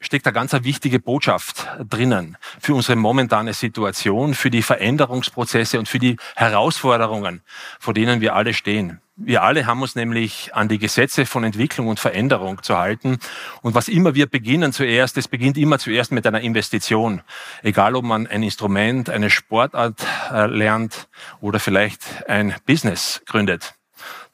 steckt 0.00 0.26
eine 0.26 0.34
ganz 0.34 0.52
wichtige 0.64 0.98
Botschaft 0.98 1.68
drinnen 1.88 2.36
für 2.58 2.74
unsere 2.74 2.96
momentane 2.96 3.52
Situation, 3.52 4.34
für 4.34 4.50
die 4.50 4.60
Veränderungsprozesse 4.60 5.78
und 5.78 5.88
für 5.88 6.00
die 6.00 6.16
Herausforderungen, 6.34 7.42
vor 7.78 7.94
denen 7.94 8.20
wir 8.20 8.34
alle 8.34 8.54
stehen. 8.54 9.00
Wir 9.14 9.44
alle 9.44 9.66
haben 9.66 9.82
uns 9.82 9.94
nämlich 9.94 10.52
an 10.52 10.66
die 10.66 10.78
Gesetze 10.78 11.26
von 11.26 11.44
Entwicklung 11.44 11.86
und 11.86 12.00
Veränderung 12.00 12.60
zu 12.64 12.76
halten. 12.76 13.20
Und 13.62 13.76
was 13.76 13.86
immer 13.86 14.16
wir 14.16 14.26
beginnen 14.26 14.72
zuerst, 14.72 15.16
es 15.16 15.28
beginnt 15.28 15.56
immer 15.58 15.78
zuerst 15.78 16.10
mit 16.10 16.26
einer 16.26 16.40
Investition. 16.40 17.22
Egal, 17.62 17.94
ob 17.94 18.04
man 18.04 18.26
ein 18.26 18.42
Instrument, 18.42 19.10
eine 19.10 19.30
Sportart 19.30 20.04
äh, 20.32 20.46
lernt 20.46 21.06
oder 21.40 21.60
vielleicht 21.60 22.28
ein 22.28 22.56
Business 22.66 23.22
gründet. 23.26 23.77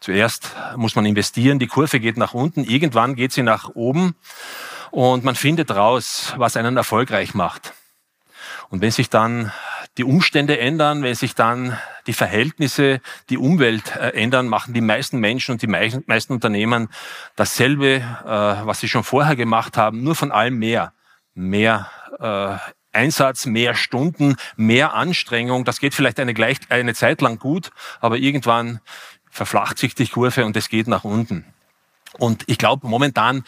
Zuerst 0.04 0.54
muss 0.76 0.96
man 0.96 1.06
investieren, 1.06 1.58
die 1.58 1.66
Kurve 1.66 1.98
geht 1.98 2.18
nach 2.18 2.34
unten, 2.34 2.62
irgendwann 2.62 3.14
geht 3.14 3.32
sie 3.32 3.42
nach 3.42 3.70
oben 3.70 4.14
und 4.90 5.24
man 5.24 5.34
findet 5.34 5.70
raus, 5.70 6.34
was 6.36 6.58
einen 6.58 6.76
erfolgreich 6.76 7.32
macht. 7.32 7.72
Und 8.68 8.82
wenn 8.82 8.90
sich 8.90 9.08
dann 9.08 9.50
die 9.96 10.04
Umstände 10.04 10.58
ändern, 10.58 11.02
wenn 11.02 11.14
sich 11.14 11.34
dann 11.34 11.78
die 12.06 12.12
Verhältnisse, 12.12 13.00
die 13.30 13.38
Umwelt 13.38 13.96
äh, 13.96 14.10
ändern, 14.10 14.46
machen 14.46 14.74
die 14.74 14.82
meisten 14.82 15.20
Menschen 15.20 15.52
und 15.52 15.62
die 15.62 15.68
meisten 15.68 16.34
Unternehmen 16.34 16.90
dasselbe, 17.34 17.94
äh, 17.94 17.96
was 18.26 18.80
sie 18.80 18.90
schon 18.90 19.04
vorher 19.04 19.36
gemacht 19.36 19.78
haben, 19.78 20.02
nur 20.02 20.16
von 20.16 20.30
allem 20.30 20.58
mehr. 20.58 20.92
Mehr 21.32 21.90
äh, 22.20 22.58
Einsatz, 22.94 23.46
mehr 23.46 23.74
Stunden, 23.74 24.36
mehr 24.56 24.94
Anstrengung. 24.94 25.64
Das 25.64 25.80
geht 25.80 25.94
vielleicht 25.94 26.20
eine, 26.20 26.34
gleich, 26.34 26.58
eine 26.68 26.94
Zeit 26.94 27.20
lang 27.20 27.38
gut, 27.38 27.70
aber 28.00 28.18
irgendwann 28.18 28.80
verflacht 29.34 29.78
sich 29.78 29.96
die 29.96 30.06
Kurve 30.06 30.44
und 30.44 30.56
es 30.56 30.68
geht 30.68 30.86
nach 30.86 31.02
unten. 31.02 31.44
Und 32.18 32.44
ich 32.46 32.56
glaube, 32.56 32.86
momentan 32.86 33.42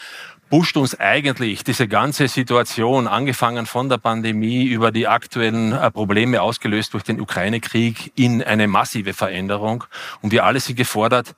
pusht 0.49 0.75
uns 0.75 0.99
eigentlich 0.99 1.63
diese 1.63 1.87
ganze 1.87 2.27
Situation, 2.27 3.07
angefangen 3.07 3.65
von 3.65 3.87
der 3.87 3.97
Pandemie 3.97 4.65
über 4.65 4.91
die 4.91 5.07
aktuellen 5.07 5.71
äh, 5.71 5.89
Probleme 5.89 6.41
ausgelöst 6.41 6.93
durch 6.93 7.03
den 7.03 7.21
Ukraine-Krieg, 7.21 8.11
in 8.15 8.43
eine 8.43 8.67
massive 8.67 9.13
Veränderung. 9.13 9.85
Und 10.21 10.31
wir 10.33 10.43
alle 10.43 10.59
sind 10.59 10.75
gefordert, 10.75 11.35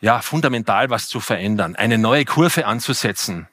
ja, 0.00 0.20
fundamental 0.20 0.90
was 0.90 1.08
zu 1.08 1.20
verändern, 1.20 1.76
eine 1.76 1.96
neue 1.96 2.24
Kurve 2.24 2.66
anzusetzen. 2.66 3.46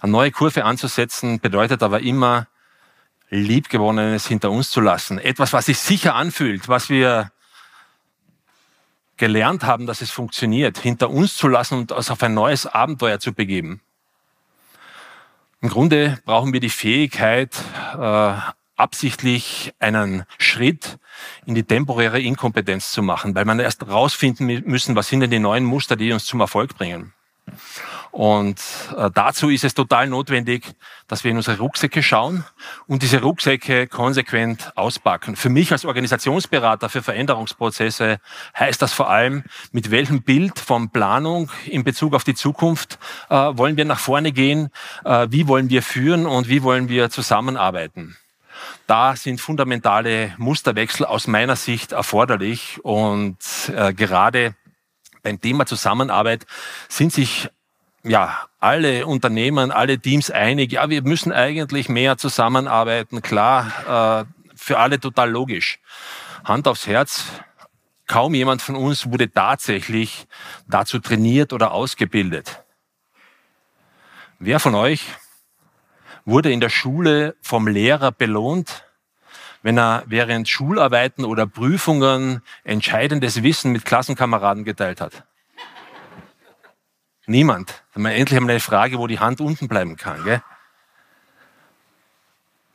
Eine 0.00 0.10
neue 0.10 0.32
Kurve 0.32 0.64
anzusetzen 0.64 1.38
bedeutet 1.38 1.84
aber 1.84 2.00
immer, 2.00 2.48
Liebgewonnenes 3.30 4.26
hinter 4.26 4.50
uns 4.50 4.70
zu 4.70 4.80
lassen. 4.80 5.18
Etwas, 5.18 5.52
was 5.52 5.66
sich 5.66 5.78
sicher 5.78 6.14
anfühlt, 6.14 6.68
was 6.68 6.88
wir 6.88 7.30
gelernt 9.16 9.64
haben, 9.64 9.86
dass 9.86 10.00
es 10.00 10.10
funktioniert, 10.10 10.78
hinter 10.78 11.10
uns 11.10 11.36
zu 11.36 11.48
lassen 11.48 11.78
und 11.78 11.92
uns 11.92 12.10
auf 12.10 12.22
ein 12.22 12.34
neues 12.34 12.66
Abenteuer 12.66 13.20
zu 13.20 13.32
begeben. 13.32 13.80
Im 15.60 15.68
Grunde 15.70 16.18
brauchen 16.24 16.52
wir 16.52 16.60
die 16.60 16.70
Fähigkeit, 16.70 17.56
äh, 17.98 18.34
absichtlich 18.76 19.72
einen 19.78 20.24
Schritt 20.38 20.98
in 21.46 21.54
die 21.54 21.62
temporäre 21.62 22.20
Inkompetenz 22.20 22.92
zu 22.92 23.02
machen, 23.02 23.34
weil 23.34 23.44
man 23.44 23.60
erst 23.60 23.86
rausfinden 23.86 24.46
müssen, 24.66 24.96
was 24.96 25.08
sind 25.08 25.20
denn 25.20 25.30
die 25.30 25.38
neuen 25.38 25.64
Muster, 25.64 25.96
die 25.96 26.12
uns 26.12 26.26
zum 26.26 26.40
Erfolg 26.40 26.76
bringen. 26.76 27.12
Und 28.14 28.60
äh, 28.96 29.10
dazu 29.12 29.50
ist 29.50 29.64
es 29.64 29.74
total 29.74 30.06
notwendig, 30.06 30.76
dass 31.08 31.24
wir 31.24 31.32
in 31.32 31.36
unsere 31.36 31.58
Rucksäcke 31.58 32.00
schauen 32.00 32.44
und 32.86 33.02
diese 33.02 33.20
Rucksäcke 33.20 33.88
konsequent 33.88 34.70
auspacken. 34.76 35.34
Für 35.34 35.48
mich 35.48 35.72
als 35.72 35.84
Organisationsberater 35.84 36.88
für 36.88 37.02
Veränderungsprozesse 37.02 38.20
heißt 38.56 38.80
das 38.80 38.92
vor 38.92 39.10
allem, 39.10 39.42
mit 39.72 39.90
welchem 39.90 40.22
Bild 40.22 40.60
von 40.60 40.90
Planung 40.90 41.50
in 41.66 41.82
Bezug 41.82 42.14
auf 42.14 42.22
die 42.22 42.36
Zukunft 42.36 43.00
äh, 43.30 43.34
wollen 43.34 43.76
wir 43.76 43.84
nach 43.84 43.98
vorne 43.98 44.30
gehen, 44.30 44.70
äh, 45.04 45.26
wie 45.30 45.48
wollen 45.48 45.68
wir 45.68 45.82
führen 45.82 46.26
und 46.26 46.48
wie 46.48 46.62
wollen 46.62 46.88
wir 46.88 47.10
zusammenarbeiten. 47.10 48.16
Da 48.86 49.16
sind 49.16 49.40
fundamentale 49.40 50.34
Musterwechsel 50.38 51.04
aus 51.04 51.26
meiner 51.26 51.56
Sicht 51.56 51.90
erforderlich 51.90 52.78
und 52.84 53.38
äh, 53.74 53.92
gerade 53.92 54.54
beim 55.24 55.40
Thema 55.40 55.66
Zusammenarbeit 55.66 56.46
sind 56.88 57.12
sich 57.12 57.50
ja, 58.04 58.48
alle 58.60 59.06
Unternehmen, 59.06 59.70
alle 59.70 59.98
Teams 59.98 60.30
einig, 60.30 60.72
ja, 60.72 60.88
wir 60.90 61.02
müssen 61.02 61.32
eigentlich 61.32 61.88
mehr 61.88 62.18
zusammenarbeiten, 62.18 63.22
klar, 63.22 64.26
äh, 64.26 64.48
für 64.54 64.78
alle 64.78 65.00
total 65.00 65.30
logisch. 65.30 65.80
Hand 66.44 66.68
aufs 66.68 66.86
Herz, 66.86 67.24
kaum 68.06 68.34
jemand 68.34 68.60
von 68.62 68.76
uns 68.76 69.10
wurde 69.10 69.30
tatsächlich 69.30 70.26
dazu 70.68 70.98
trainiert 70.98 71.52
oder 71.52 71.72
ausgebildet. 71.72 72.62
Wer 74.38 74.60
von 74.60 74.74
euch 74.74 75.06
wurde 76.26 76.52
in 76.52 76.60
der 76.60 76.68
Schule 76.68 77.36
vom 77.40 77.66
Lehrer 77.66 78.12
belohnt, 78.12 78.84
wenn 79.62 79.78
er 79.78 80.02
während 80.06 80.46
Schularbeiten 80.48 81.24
oder 81.24 81.46
Prüfungen 81.46 82.42
entscheidendes 82.64 83.42
Wissen 83.42 83.72
mit 83.72 83.86
Klassenkameraden 83.86 84.64
geteilt 84.64 85.00
hat? 85.00 85.24
Niemand. 87.26 87.82
Endlich 87.94 88.36
haben 88.36 88.46
wir 88.46 88.52
eine 88.52 88.60
Frage, 88.60 88.98
wo 88.98 89.06
die 89.06 89.18
Hand 89.18 89.40
unten 89.40 89.68
bleiben 89.68 89.96
kann. 89.96 90.22
Gell? 90.24 90.42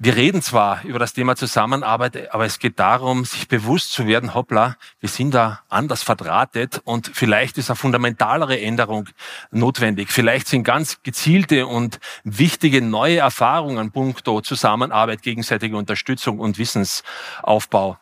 Wir 0.02 0.16
reden 0.16 0.42
zwar 0.42 0.86
über 0.86 0.98
das 0.98 1.12
Thema 1.12 1.36
Zusammenarbeit, 1.36 2.34
aber 2.34 2.46
es 2.46 2.60
geht 2.60 2.80
darum, 2.80 3.26
sich 3.26 3.50
bewusst 3.50 3.92
zu 3.92 4.08
werden, 4.08 4.34
hoppla, 4.34 4.78
wir 5.02 5.10
sind 5.10 5.34
da 5.34 5.60
anders 5.68 6.04
verdrahtet 6.04 6.82
und 6.86 7.12
vielleicht 7.14 7.58
ist 7.58 7.70
eine 7.70 7.76
fundamentalere 7.76 8.62
Änderung 8.62 9.10
notwendig. 9.52 10.10
Vielleicht 10.10 10.48
sind 10.48 10.64
ganz 10.64 11.04
gezielte 11.04 11.68
und 11.68 12.00
wichtige 12.24 12.82
neue 12.82 13.18
Erfahrungen 13.18 13.92
punkto 13.92 14.40
Zusammenarbeit, 14.40 15.22
gegenseitige 15.22 15.76
Unterstützung 15.76 16.40
und 16.40 16.58
Wissensaufbau 16.58 17.98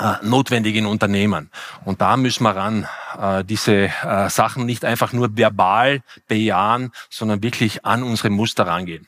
äh, 0.00 0.14
notwendig 0.22 0.76
in 0.76 0.86
Unternehmen. 0.86 1.50
Und 1.84 2.00
da 2.00 2.16
müssen 2.16 2.44
wir 2.44 2.56
ran, 2.56 2.88
äh, 3.20 3.44
diese 3.44 3.90
äh, 4.02 4.30
Sachen 4.30 4.64
nicht 4.64 4.84
einfach 4.84 5.12
nur 5.12 5.36
verbal 5.36 6.02
bejahen, 6.26 6.92
sondern 7.10 7.42
wirklich 7.42 7.84
an 7.84 8.02
unsere 8.02 8.30
Muster 8.30 8.66
rangehen. 8.66 9.06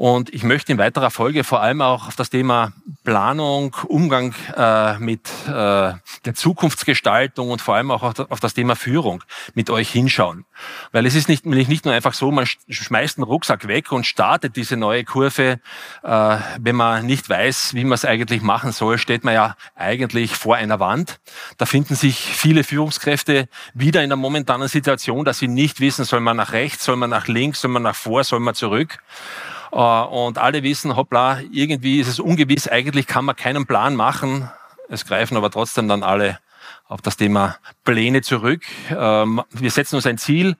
Und 0.00 0.32
ich 0.32 0.44
möchte 0.44 0.72
in 0.72 0.78
weiterer 0.78 1.10
Folge 1.10 1.44
vor 1.44 1.60
allem 1.60 1.82
auch 1.82 2.08
auf 2.08 2.16
das 2.16 2.30
Thema 2.30 2.72
Planung, 3.04 3.76
Umgang 3.86 4.34
äh, 4.56 4.98
mit 4.98 5.28
äh, 5.46 5.50
der 5.52 6.34
Zukunftsgestaltung 6.34 7.50
und 7.50 7.60
vor 7.60 7.74
allem 7.74 7.90
auch 7.90 8.02
auf 8.02 8.40
das 8.40 8.54
Thema 8.54 8.76
Führung 8.76 9.22
mit 9.52 9.68
euch 9.68 9.90
hinschauen. 9.90 10.46
Weil 10.90 11.04
es 11.04 11.14
ist 11.14 11.28
nicht, 11.28 11.44
nicht 11.44 11.84
nur 11.84 11.92
einfach 11.92 12.14
so, 12.14 12.30
man 12.30 12.46
schmeißt 12.46 13.18
einen 13.18 13.24
Rucksack 13.24 13.68
weg 13.68 13.92
und 13.92 14.06
startet 14.06 14.56
diese 14.56 14.78
neue 14.78 15.04
Kurve. 15.04 15.60
Äh, 16.02 16.36
wenn 16.58 16.76
man 16.76 17.04
nicht 17.04 17.28
weiß, 17.28 17.74
wie 17.74 17.84
man 17.84 17.92
es 17.92 18.06
eigentlich 18.06 18.40
machen 18.40 18.72
soll, 18.72 18.96
steht 18.96 19.22
man 19.22 19.34
ja 19.34 19.54
eigentlich 19.74 20.34
vor 20.34 20.56
einer 20.56 20.80
Wand. 20.80 21.20
Da 21.58 21.66
finden 21.66 21.94
sich 21.94 22.16
viele 22.16 22.64
Führungskräfte 22.64 23.50
wieder 23.74 24.02
in 24.02 24.08
der 24.08 24.16
momentanen 24.16 24.68
Situation, 24.68 25.26
dass 25.26 25.40
sie 25.40 25.48
nicht 25.48 25.78
wissen, 25.78 26.06
soll 26.06 26.20
man 26.20 26.38
nach 26.38 26.52
rechts, 26.52 26.86
soll 26.86 26.96
man 26.96 27.10
nach 27.10 27.28
links, 27.28 27.60
soll 27.60 27.70
man 27.70 27.82
nach 27.82 27.96
vor, 27.96 28.24
soll 28.24 28.40
man 28.40 28.54
zurück. 28.54 28.98
Äh, 29.72 29.76
und 29.76 30.38
alle 30.38 30.62
wissen, 30.62 30.96
hoppla, 30.96 31.40
irgendwie 31.50 32.00
ist 32.00 32.08
es 32.08 32.20
ungewiss, 32.20 32.68
eigentlich 32.68 33.06
kann 33.06 33.24
man 33.24 33.36
keinen 33.36 33.66
Plan 33.66 33.96
machen. 33.96 34.50
Es 34.88 35.04
greifen 35.04 35.36
aber 35.36 35.50
trotzdem 35.50 35.88
dann 35.88 36.02
alle 36.02 36.38
auf 36.90 37.00
das 37.00 37.16
Thema 37.16 37.56
Pläne 37.84 38.20
zurück. 38.20 38.62
Ähm, 38.90 39.42
wir 39.50 39.70
setzen 39.70 39.94
uns 39.94 40.06
ein 40.06 40.18
Ziel, 40.18 40.56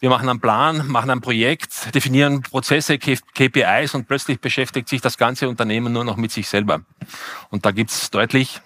wir 0.00 0.08
machen 0.08 0.28
einen 0.28 0.40
Plan, 0.40 0.86
machen 0.88 1.10
ein 1.10 1.20
Projekt, 1.20 1.94
definieren 1.94 2.42
Prozesse, 2.42 2.98
KPIs 2.98 3.94
und 3.94 4.08
plötzlich 4.08 4.40
beschäftigt 4.40 4.88
sich 4.88 5.02
das 5.02 5.18
ganze 5.18 5.46
Unternehmen 5.48 5.92
nur 5.92 6.04
noch 6.04 6.16
mit 6.16 6.32
sich 6.32 6.48
selber. 6.48 6.80
Und 7.50 7.66
da 7.66 7.70
gibt's 7.70 8.10
deutlich 8.10 8.62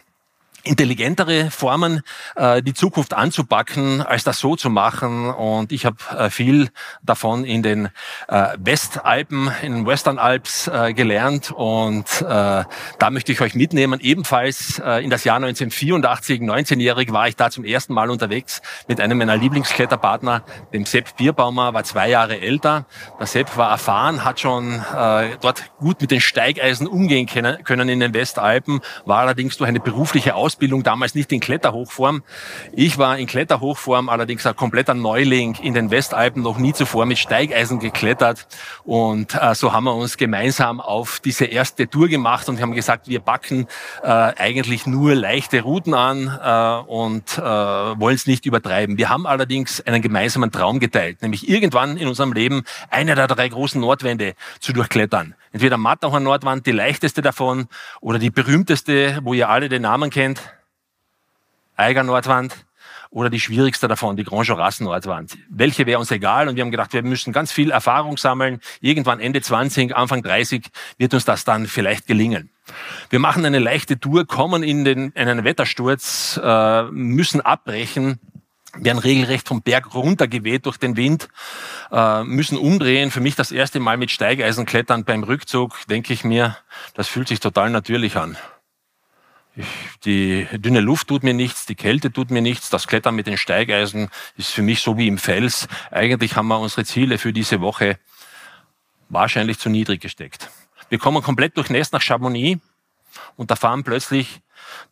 intelligentere 0.69 1.51
Formen, 1.51 2.03
äh, 2.37 2.63
die 2.63 2.75
Zukunft 2.75 3.15
anzupacken, 3.15 4.03
als 4.03 4.25
das 4.25 4.39
so 4.39 4.57
zu 4.57 4.71
machen. 4.71 5.31
Und 5.31 5.73
ich 5.73 5.85
habe 5.85 5.97
äh, 6.17 6.31
viel 6.31 6.69
davon 7.03 7.45
in 7.45 7.63
den 7.63 7.89
äh, 8.29 8.49
Westalpen, 8.59 9.51
in 9.63 9.75
den 9.75 9.87
Western 9.87 10.19
Alps 10.19 10.69
äh, 10.69 10.93
gelernt. 10.93 11.51
Und 11.51 12.23
äh, 12.23 12.25
da 12.25 13.11
möchte 13.11 13.33
ich 13.33 13.41
euch 13.41 13.55
mitnehmen. 13.55 14.01
Ebenfalls 14.01 14.79
äh, 14.79 15.03
in 15.03 15.11
das 15.11 15.25
Jahr 15.25 15.37
1984, 15.37 16.41
19-jährig, 16.41 17.13
war 17.13 17.29
ich 17.29 17.37
da 17.37 17.51
zum 17.51 17.65
ersten 17.65 17.95
Mal 17.95 18.11
unterwegs 18.11 18.61
mit 18.87 19.01
einem 19.01 19.19
meiner 19.19 19.37
Lieblingskletterpartner, 19.37 20.43
dem 20.73 20.85
Sepp 20.85 21.17
Bierbaumer, 21.17 21.75
war 21.75 21.85
zwei 21.85 22.09
Jahre 22.09 22.41
älter. 22.41 22.87
Der 23.19 23.27
Sepp 23.27 23.57
war 23.57 23.71
erfahren, 23.71 24.25
hat 24.25 24.41
schon 24.41 24.75
äh, 24.95 25.37
dort 25.41 25.65
gut 25.79 26.01
mit 26.01 26.11
den 26.11 26.21
Steigeisen 26.21 26.87
umgehen 26.87 27.27
können 27.27 27.89
in 27.89 28.01
den 28.01 28.15
Westalpen, 28.15 28.81
war 29.05 29.21
allerdings 29.21 29.57
durch 29.57 29.69
eine 29.69 29.81
berufliche 29.81 30.35
Ausbildung 30.35 30.58
Ausbildung 30.59 30.83
damals 30.83 31.15
nicht 31.15 31.31
in 31.31 31.39
Kletterhochform. 31.39 32.25
Ich 32.73 32.99
war 32.99 33.17
in 33.17 33.29
Kletterhochform 33.29 34.09
allerdings 34.09 34.45
ein 34.45 34.57
kompletter 34.57 34.95
Neuling 34.95 35.55
in 35.63 35.73
den 35.73 35.93
Westalpen, 35.93 36.43
noch 36.43 36.59
nie 36.59 36.73
zuvor 36.73 37.07
mit 37.07 37.17
Steigeisen 37.19 37.79
geklettert. 37.79 38.49
Und 38.83 39.37
äh, 39.41 39.55
so 39.55 39.73
haben 39.73 39.85
wir 39.85 39.95
uns 39.95 40.17
gemeinsam 40.17 40.81
auf 40.81 41.21
diese 41.21 41.45
erste 41.45 41.89
Tour 41.89 42.09
gemacht 42.09 42.49
und 42.49 42.61
haben 42.61 42.73
gesagt, 42.73 43.07
wir 43.07 43.21
backen 43.21 43.69
äh, 44.03 44.09
eigentlich 44.09 44.85
nur 44.85 45.15
leichte 45.15 45.61
Routen 45.63 45.95
an 45.95 46.27
äh, 46.27 46.91
und 46.91 47.39
äh, 47.39 47.41
wollen 47.41 48.17
es 48.17 48.27
nicht 48.27 48.45
übertreiben. 48.45 48.99
Wir 48.99 49.11
haben 49.11 49.29
allerdings 49.29 49.81
einen 49.83 50.03
gemeinsamen 50.03 50.51
Traum 50.51 50.81
geteilt, 50.81 51.23
nämlich 51.23 51.49
irgendwann 51.49 51.97
in 51.97 52.09
unserem 52.09 52.33
Leben 52.33 52.65
eine 52.91 53.15
der 53.15 53.29
drei 53.29 53.49
großen 53.49 53.81
Nordwände 53.81 54.35
zu 54.59 54.73
durchklettern. 54.73 55.37
Entweder 55.53 55.77
Matterhorn 55.77 56.23
Nordwand, 56.23 56.67
die 56.67 56.73
leichteste 56.73 57.23
davon, 57.23 57.69
oder 58.01 58.19
die 58.19 58.31
berühmteste, 58.31 59.21
wo 59.23 59.35
ihr 59.35 59.49
alle 59.49 59.69
den 59.69 59.83
Namen 59.83 60.11
kennt, 60.11 60.41
Eiger 61.77 62.03
Nordwand, 62.03 62.67
oder 63.11 63.31
die 63.31 63.41
schwierigste 63.41 63.89
davon, 63.89 64.17
die 64.17 64.25
Grand 64.25 64.47
Jorassen 64.47 64.85
Nordwand. 64.85 65.39
Welche 65.49 65.87
wäre 65.87 65.99
uns 65.99 66.11
egal 66.11 66.49
und 66.49 66.57
wir 66.57 66.63
haben 66.63 66.71
gedacht, 66.71 66.93
wir 66.93 67.03
müssen 67.03 67.33
ganz 67.33 67.53
viel 67.53 67.71
Erfahrung 67.71 68.19
sammeln. 68.19 68.61
Irgendwann 68.81 69.21
Ende 69.21 69.41
20, 69.41 69.97
Anfang 69.97 70.23
30 70.23 70.67
wird 70.99 71.15
uns 71.15 71.25
das 71.25 71.45
dann 71.45 71.67
vielleicht 71.67 72.07
gelingen. 72.07 72.51
Wir 73.09 73.19
machen 73.19 73.47
eine 73.47 73.61
leichte 73.61 73.99
Tour, 73.99 74.27
kommen 74.27 74.63
in, 74.63 74.85
den, 74.85 75.11
in 75.13 75.29
einen 75.29 75.45
Wettersturz, 75.45 76.39
äh, 76.43 76.83
müssen 76.91 77.41
abbrechen 77.41 78.21
werden 78.75 78.99
regelrecht 78.99 79.49
vom 79.49 79.63
Berg 79.63 79.95
runtergeweht 79.95 80.67
durch 80.67 80.77
den 80.77 80.97
Wind, 80.97 81.29
äh, 81.91 82.23
müssen 82.25 82.59
umdrehen. 82.59 83.11
Für 83.11 83.21
mich 83.21 83.35
das 83.35 83.51
erste 83.51 83.81
Mal 83.81 83.97
mit 83.97 84.11
Steigeisen 84.11 84.67
klettern 84.67 85.05
beim 85.05 85.23
Rückzug, 85.23 85.87
denke 85.89 86.13
ich 86.13 86.25
mir, 86.25 86.57
das 86.95 87.09
fühlt 87.09 87.29
sich 87.29 87.41
total 87.41 87.71
natürlich 87.71 88.17
an. 88.17 88.37
Ich, 89.57 89.67
die 90.05 90.47
dünne 90.53 90.81
Luft 90.81 91.09
tut 91.09 91.25
mir 91.25 91.35
nichts, 91.35 91.67
die 91.67 91.75
Kälte 91.75 92.13
tut 92.13 92.31
mir 92.31 92.43
nichts. 92.43 92.71
Das 92.71 92.87
Klettern 92.87 93.17
mit 93.17 93.27
den 93.27 93.37
Steigeisen 93.37 94.09
ist 94.37 94.51
für 94.51 94.63
mich 94.63 94.83
so 94.83 94.97
wie 94.97 95.09
im 95.09 95.19
Fels. 95.19 95.67
Eigentlich 95.91 96.37
haben 96.37 96.47
wir 96.47 96.61
unsere 96.61 96.85
Ziele 96.85 97.19
für 97.19 97.33
diese 97.33 97.61
Woche 97.61 97.99
wahrscheinlich 99.09 99.59
zu 99.59 99.69
niedrig 99.69 100.01
gesteckt. 100.01 100.49
Wir 100.91 100.99
kommen 100.99 101.23
komplett 101.23 101.57
durchnässt 101.57 101.93
nach 101.93 102.03
Chamonix 102.03 102.61
und 103.37 103.51
erfahren 103.51 103.83
plötzlich, 103.83 104.41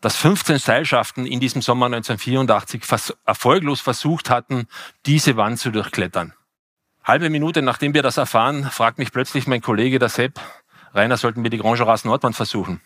dass 0.00 0.16
15 0.16 0.58
Seilschaften 0.58 1.26
in 1.26 1.40
diesem 1.40 1.62
Sommer 1.62 1.86
1984 1.86 2.84
vers 2.84 3.14
erfolglos 3.24 3.80
versucht 3.80 4.30
hatten, 4.30 4.68
diese 5.06 5.36
Wand 5.36 5.58
zu 5.58 5.70
durchklettern. 5.70 6.32
Halbe 7.04 7.30
Minute 7.30 7.62
nachdem 7.62 7.94
wir 7.94 8.02
das 8.02 8.16
erfahren, 8.16 8.64
fragt 8.70 8.98
mich 8.98 9.12
plötzlich 9.12 9.46
mein 9.46 9.60
Kollege, 9.60 9.98
der 9.98 10.08
Sepp, 10.08 10.40
Rainer, 10.92 11.16
sollten 11.16 11.42
wir 11.42 11.50
die 11.50 11.58
Grand 11.58 11.78
Joras 11.78 12.04
Nordwand 12.04 12.34
versuchen? 12.34 12.80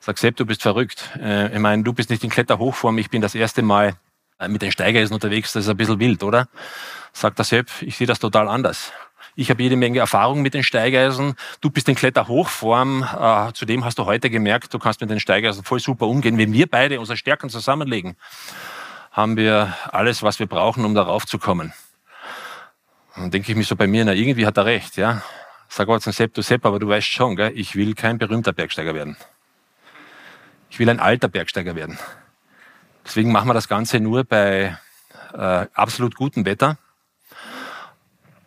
Sag, 0.00 0.18
Sepp, 0.18 0.36
du 0.36 0.46
bist 0.46 0.62
verrückt. 0.62 1.10
Äh, 1.20 1.54
ich 1.54 1.58
meine, 1.58 1.82
du 1.82 1.92
bist 1.92 2.10
nicht 2.10 2.24
in 2.24 2.30
Kletterhochform, 2.30 2.98
ich 2.98 3.10
bin 3.10 3.22
das 3.22 3.34
erste 3.34 3.62
Mal 3.62 3.96
äh, 4.38 4.48
mit 4.48 4.62
den 4.62 4.72
Steigeisen 4.72 5.14
unterwegs, 5.14 5.52
das 5.52 5.64
ist 5.64 5.70
ein 5.70 5.76
bisschen 5.76 6.00
wild, 6.00 6.22
oder? 6.22 6.48
Sagt 7.12 7.38
der 7.38 7.44
Sepp, 7.44 7.70
ich 7.80 7.96
sehe 7.96 8.06
das 8.06 8.18
total 8.18 8.48
anders. 8.48 8.92
Ich 9.38 9.50
habe 9.50 9.62
jede 9.62 9.76
Menge 9.76 9.98
Erfahrung 9.98 10.40
mit 10.40 10.54
den 10.54 10.62
Steigeisen. 10.62 11.34
Du 11.60 11.68
bist 11.68 11.86
in 11.90 11.94
Kletterhochform. 11.94 13.02
Äh, 13.02 13.52
zudem 13.52 13.84
hast 13.84 13.98
du 13.98 14.06
heute 14.06 14.30
gemerkt, 14.30 14.72
du 14.72 14.78
kannst 14.78 15.02
mit 15.02 15.10
den 15.10 15.20
Steigeisen 15.20 15.62
voll 15.62 15.78
super 15.78 16.06
umgehen. 16.06 16.38
Wenn 16.38 16.54
wir 16.54 16.66
beide 16.66 16.98
unsere 16.98 17.18
Stärken 17.18 17.50
zusammenlegen, 17.50 18.16
haben 19.12 19.36
wir 19.36 19.76
alles, 19.92 20.22
was 20.22 20.38
wir 20.38 20.46
brauchen, 20.46 20.86
um 20.86 20.94
darauf 20.94 21.26
zu 21.26 21.38
kommen. 21.38 21.74
Dann 23.14 23.30
denke 23.30 23.52
ich 23.52 23.58
mir 23.58 23.64
so 23.64 23.76
bei 23.76 23.86
mir, 23.86 24.06
na, 24.06 24.14
irgendwie 24.14 24.46
hat 24.46 24.56
er 24.56 24.64
recht, 24.64 24.96
ja. 24.96 25.20
Sag 25.68 25.88
mal 25.88 26.00
zum 26.00 26.14
Sepp, 26.14 26.32
du 26.32 26.40
Sepp, 26.40 26.64
aber 26.64 26.78
du 26.78 26.88
weißt 26.88 27.06
schon, 27.06 27.36
gell, 27.36 27.52
ich 27.54 27.76
will 27.76 27.94
kein 27.94 28.16
berühmter 28.16 28.54
Bergsteiger 28.54 28.94
werden. 28.94 29.18
Ich 30.70 30.78
will 30.78 30.88
ein 30.88 31.00
alter 31.00 31.28
Bergsteiger 31.28 31.76
werden. 31.76 31.98
Deswegen 33.04 33.32
machen 33.32 33.48
wir 33.48 33.54
das 33.54 33.68
Ganze 33.68 34.00
nur 34.00 34.24
bei 34.24 34.78
äh, 35.34 35.66
absolut 35.74 36.14
gutem 36.14 36.46
Wetter. 36.46 36.78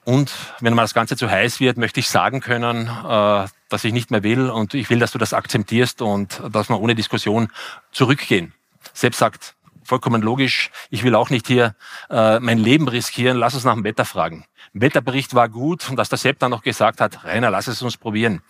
Und 0.10 0.34
wenn 0.60 0.74
mal 0.74 0.82
das 0.82 0.96
Ganze 0.96 1.16
zu 1.18 1.30
heiß 1.30 1.60
wird, 1.60 1.78
möchte 1.78 2.00
ich 2.00 2.10
sagen 2.10 2.40
können, 2.42 2.88
äh, 2.88 3.46
dass 3.70 3.84
ich 3.84 3.94
nicht 3.94 4.10
mehr 4.10 4.24
will 4.24 4.50
und 4.50 4.74
ich 4.74 4.90
will, 4.90 4.98
dass 4.98 5.12
du 5.12 5.20
das 5.20 5.36
akzeptierst 5.36 6.02
und 6.02 6.42
dass 6.52 6.68
wir 6.68 6.80
ohne 6.80 6.96
Diskussion 6.96 7.50
zurückgehen. 7.92 8.52
Selbst 8.92 9.20
sagt, 9.20 9.54
vollkommen 9.90 10.22
logisch, 10.22 10.70
ich 10.92 11.04
will 11.04 11.16
auch 11.16 11.32
nicht 11.32 11.48
hier 11.48 11.76
äh, 12.12 12.40
mein 12.40 12.60
Leben 12.60 12.88
riskieren, 12.88 13.38
lass 13.38 13.56
uns 13.56 13.64
nach 13.64 13.74
dem 13.74 13.84
Wetter 13.84 14.06
fragen. 14.06 14.46
Wetterbericht 14.74 15.34
war 15.34 15.50
gut 15.50 15.90
und 15.90 15.96
dass 15.96 16.10
der 16.10 16.20
Sepp 16.20 16.38
dann 16.38 16.52
noch 16.52 16.62
gesagt 16.62 17.02
hat, 17.02 17.24
Rainer, 17.26 17.50
lass 17.50 17.66
es 17.66 17.82
uns 17.82 17.98
probieren. 17.98 18.42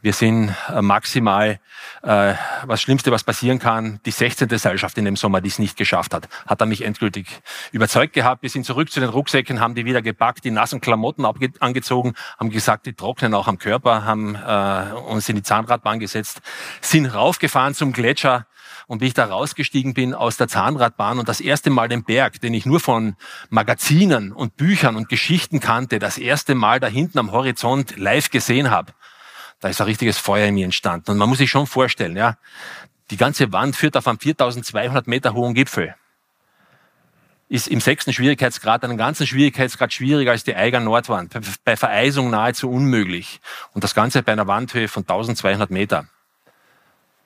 Wir 0.00 0.14
sind 0.14 0.54
äh, 0.72 0.80
maximal, 0.80 1.60
äh, 2.02 2.34
was 2.64 2.80
Schlimmste, 2.80 3.12
was 3.12 3.22
passieren 3.22 3.58
kann, 3.58 4.00
die 4.06 4.10
16. 4.10 4.48
Seilschaft 4.56 4.96
in 4.96 5.04
dem 5.04 5.16
Sommer, 5.16 5.42
die 5.42 5.48
es 5.48 5.58
nicht 5.58 5.76
geschafft 5.76 6.14
hat. 6.14 6.26
Hat 6.46 6.62
er 6.62 6.66
mich 6.66 6.82
endgültig 6.82 7.26
überzeugt 7.70 8.14
gehabt. 8.14 8.42
Wir 8.42 8.48
sind 8.48 8.64
zurück 8.64 8.90
zu 8.90 9.00
den 9.00 9.10
Rucksäcken, 9.10 9.60
haben 9.60 9.74
die 9.74 9.84
wieder 9.84 10.00
gepackt, 10.00 10.42
die 10.44 10.50
nassen 10.50 10.80
Klamotten 10.80 11.26
angezogen, 11.60 12.14
haben 12.38 12.48
gesagt, 12.48 12.86
die 12.86 12.94
trocknen 12.94 13.34
auch 13.34 13.46
am 13.46 13.58
Körper, 13.58 14.06
haben 14.06 14.36
äh, 14.36 14.94
uns 15.10 15.28
in 15.28 15.36
die 15.36 15.42
Zahnradbahn 15.42 15.98
gesetzt, 15.98 16.40
sind 16.80 17.06
raufgefahren 17.06 17.74
zum 17.74 17.92
Gletscher, 17.92 18.46
und 18.88 19.02
wie 19.02 19.06
ich 19.06 19.14
da 19.14 19.26
rausgestiegen 19.26 19.94
bin 19.94 20.14
aus 20.14 20.38
der 20.38 20.48
Zahnradbahn 20.48 21.18
und 21.18 21.28
das 21.28 21.40
erste 21.40 21.68
Mal 21.70 21.88
den 21.88 22.04
Berg, 22.04 22.40
den 22.40 22.54
ich 22.54 22.66
nur 22.66 22.80
von 22.80 23.16
Magazinen 23.50 24.32
und 24.32 24.56
Büchern 24.56 24.96
und 24.96 25.10
Geschichten 25.10 25.60
kannte, 25.60 25.98
das 25.98 26.16
erste 26.16 26.54
Mal 26.54 26.80
da 26.80 26.88
hinten 26.88 27.18
am 27.18 27.30
Horizont 27.30 27.98
live 27.98 28.30
gesehen 28.30 28.70
habe, 28.70 28.92
da 29.60 29.68
ist 29.68 29.80
ein 29.80 29.86
richtiges 29.86 30.16
Feuer 30.16 30.48
in 30.48 30.54
mir 30.54 30.64
entstanden. 30.64 31.10
Und 31.10 31.18
man 31.18 31.28
muss 31.28 31.38
sich 31.38 31.50
schon 31.50 31.66
vorstellen, 31.66 32.16
ja, 32.16 32.38
die 33.10 33.18
ganze 33.18 33.52
Wand 33.52 33.76
führt 33.76 33.96
auf 33.96 34.08
einem 34.08 34.18
4200 34.18 35.06
Meter 35.06 35.34
hohen 35.34 35.52
Gipfel. 35.52 35.94
Ist 37.50 37.68
im 37.68 37.80
sechsten 37.80 38.14
Schwierigkeitsgrad, 38.14 38.84
einen 38.84 38.96
ganzen 38.96 39.26
Schwierigkeitsgrad 39.26 39.92
schwieriger 39.92 40.30
als 40.30 40.44
die 40.44 40.54
Eiger 40.54 40.80
Nordwand. 40.80 41.34
Bei 41.64 41.76
Vereisung 41.76 42.30
nahezu 42.30 42.70
unmöglich. 42.70 43.40
Und 43.72 43.84
das 43.84 43.94
Ganze 43.94 44.22
bei 44.22 44.32
einer 44.32 44.46
Wandhöhe 44.46 44.88
von 44.88 45.02
1200 45.02 45.70
Meter 45.70 46.08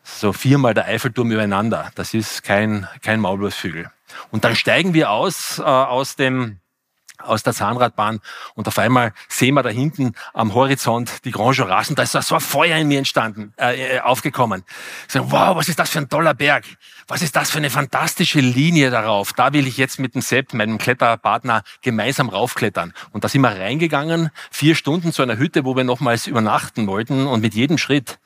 so 0.03 0.33
viermal 0.33 0.75
der 0.75 0.87
Eiffelturm 0.87 1.31
übereinander. 1.31 1.91
Das 1.95 2.15
ist 2.15 2.43
kein, 2.43 2.89
kein 3.03 3.21
Maulwurfshügel. 3.21 3.91
Und 4.31 4.45
dann 4.45 4.57
steigen 4.57 4.95
wir 4.95 5.11
aus, 5.11 5.59
äh, 5.59 5.63
aus 5.63 6.17
dem, 6.17 6.59
aus 7.19 7.43
der 7.43 7.53
Zahnradbahn 7.53 8.21
und 8.55 8.67
auf 8.67 8.79
einmal 8.79 9.13
sehen 9.29 9.55
wir 9.55 9.63
da 9.63 9.69
hinten 9.69 10.15
am 10.33 10.55
Horizont 10.55 11.25
die 11.25 11.31
Grand 11.31 11.57
Jurassen. 11.57 11.95
Da 11.95 12.03
ist 12.03 12.13
so 12.13 12.35
ein 12.35 12.41
Feuer 12.41 12.77
in 12.79 12.89
mir 12.89 12.99
entstanden, 12.99 13.55
äh, 13.59 13.97
äh 13.97 14.01
aufgekommen. 14.01 14.65
Ich 15.07 15.13
so, 15.13 15.31
wow, 15.31 15.57
was 15.57 15.69
ist 15.69 15.79
das 15.79 15.91
für 15.91 16.01
ein 16.01 16.09
toller 16.09 16.35
Berg? 16.35 16.65
Was 17.07 17.23
ist 17.23 17.37
das 17.37 17.51
für 17.51 17.59
eine 17.59 17.71
fantastische 17.71 18.41
Linie 18.41 18.91
darauf? 18.91 19.33
Da 19.33 19.53
will 19.53 19.67
ich 19.67 19.77
jetzt 19.77 19.99
mit 19.99 20.15
dem 20.15 20.23
Sepp, 20.23 20.53
meinem 20.55 20.79
Kletterpartner, 20.79 21.63
gemeinsam 21.81 22.29
raufklettern. 22.29 22.93
Und 23.13 23.25
da 23.25 23.29
sind 23.29 23.43
wir 23.43 23.51
reingegangen, 23.51 24.31
vier 24.51 24.75
Stunden 24.75 25.13
zu 25.13 25.23
einer 25.23 25.37
Hütte, 25.37 25.65
wo 25.65 25.77
wir 25.77 25.85
nochmals 25.85 26.27
übernachten 26.27 26.87
wollten. 26.87 27.27
Und 27.27 27.41
mit 27.41 27.55
jedem 27.55 27.79
Schritt 27.79 28.19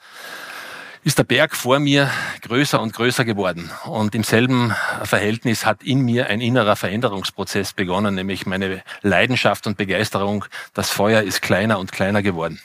ist 1.07 1.19
der 1.19 1.25
Berg 1.25 1.55
vor 1.55 1.79
mir 1.79 2.11
größer 2.43 2.81
und 2.81 2.93
größer 2.93 3.25
geworden. 3.25 3.71
Und 3.85 4.17
im 4.17 4.25
selben 4.25 4.75
Verhältnis 5.05 5.65
hat 5.65 5.85
in 5.85 6.01
mir 6.01 6.27
ein 6.27 6.41
innerer 6.41 6.75
Veränderungsprozess 6.75 7.75
begonnen, 7.75 8.17
nämlich 8.17 8.45
meine 8.45 8.83
Leidenschaft 9.03 9.69
und 9.69 9.77
Begeisterung. 9.77 10.47
Das 10.75 10.91
Feuer 10.91 11.23
ist 11.23 11.43
kleiner 11.43 11.79
und 11.79 11.93
kleiner 11.93 12.25
geworden. 12.25 12.61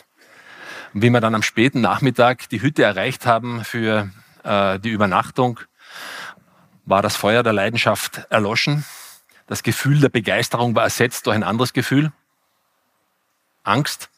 Und 0.92 1.04
wie 1.04 1.12
wir 1.12 1.22
dann 1.22 1.36
am 1.36 1.44
späten 1.44 1.82
Nachmittag 1.82 2.50
die 2.50 2.64
Hütte 2.64 2.82
erreicht 2.82 3.28
haben 3.28 3.64
für 3.64 4.10
äh, 4.44 4.80
die 4.80 4.90
Übernachtung, 4.90 5.60
war 6.86 7.04
das 7.04 7.16
Feuer 7.16 7.44
der 7.44 7.54
Leidenschaft 7.54 8.26
erloschen. 8.32 8.86
Das 9.46 9.62
Gefühl 9.62 10.00
der 10.00 10.10
Begeisterung 10.10 10.74
war 10.74 10.86
ersetzt 10.86 11.28
durch 11.28 11.36
ein 11.36 11.44
anderes 11.44 11.74
Gefühl. 11.74 12.12
Angst. 13.62 14.10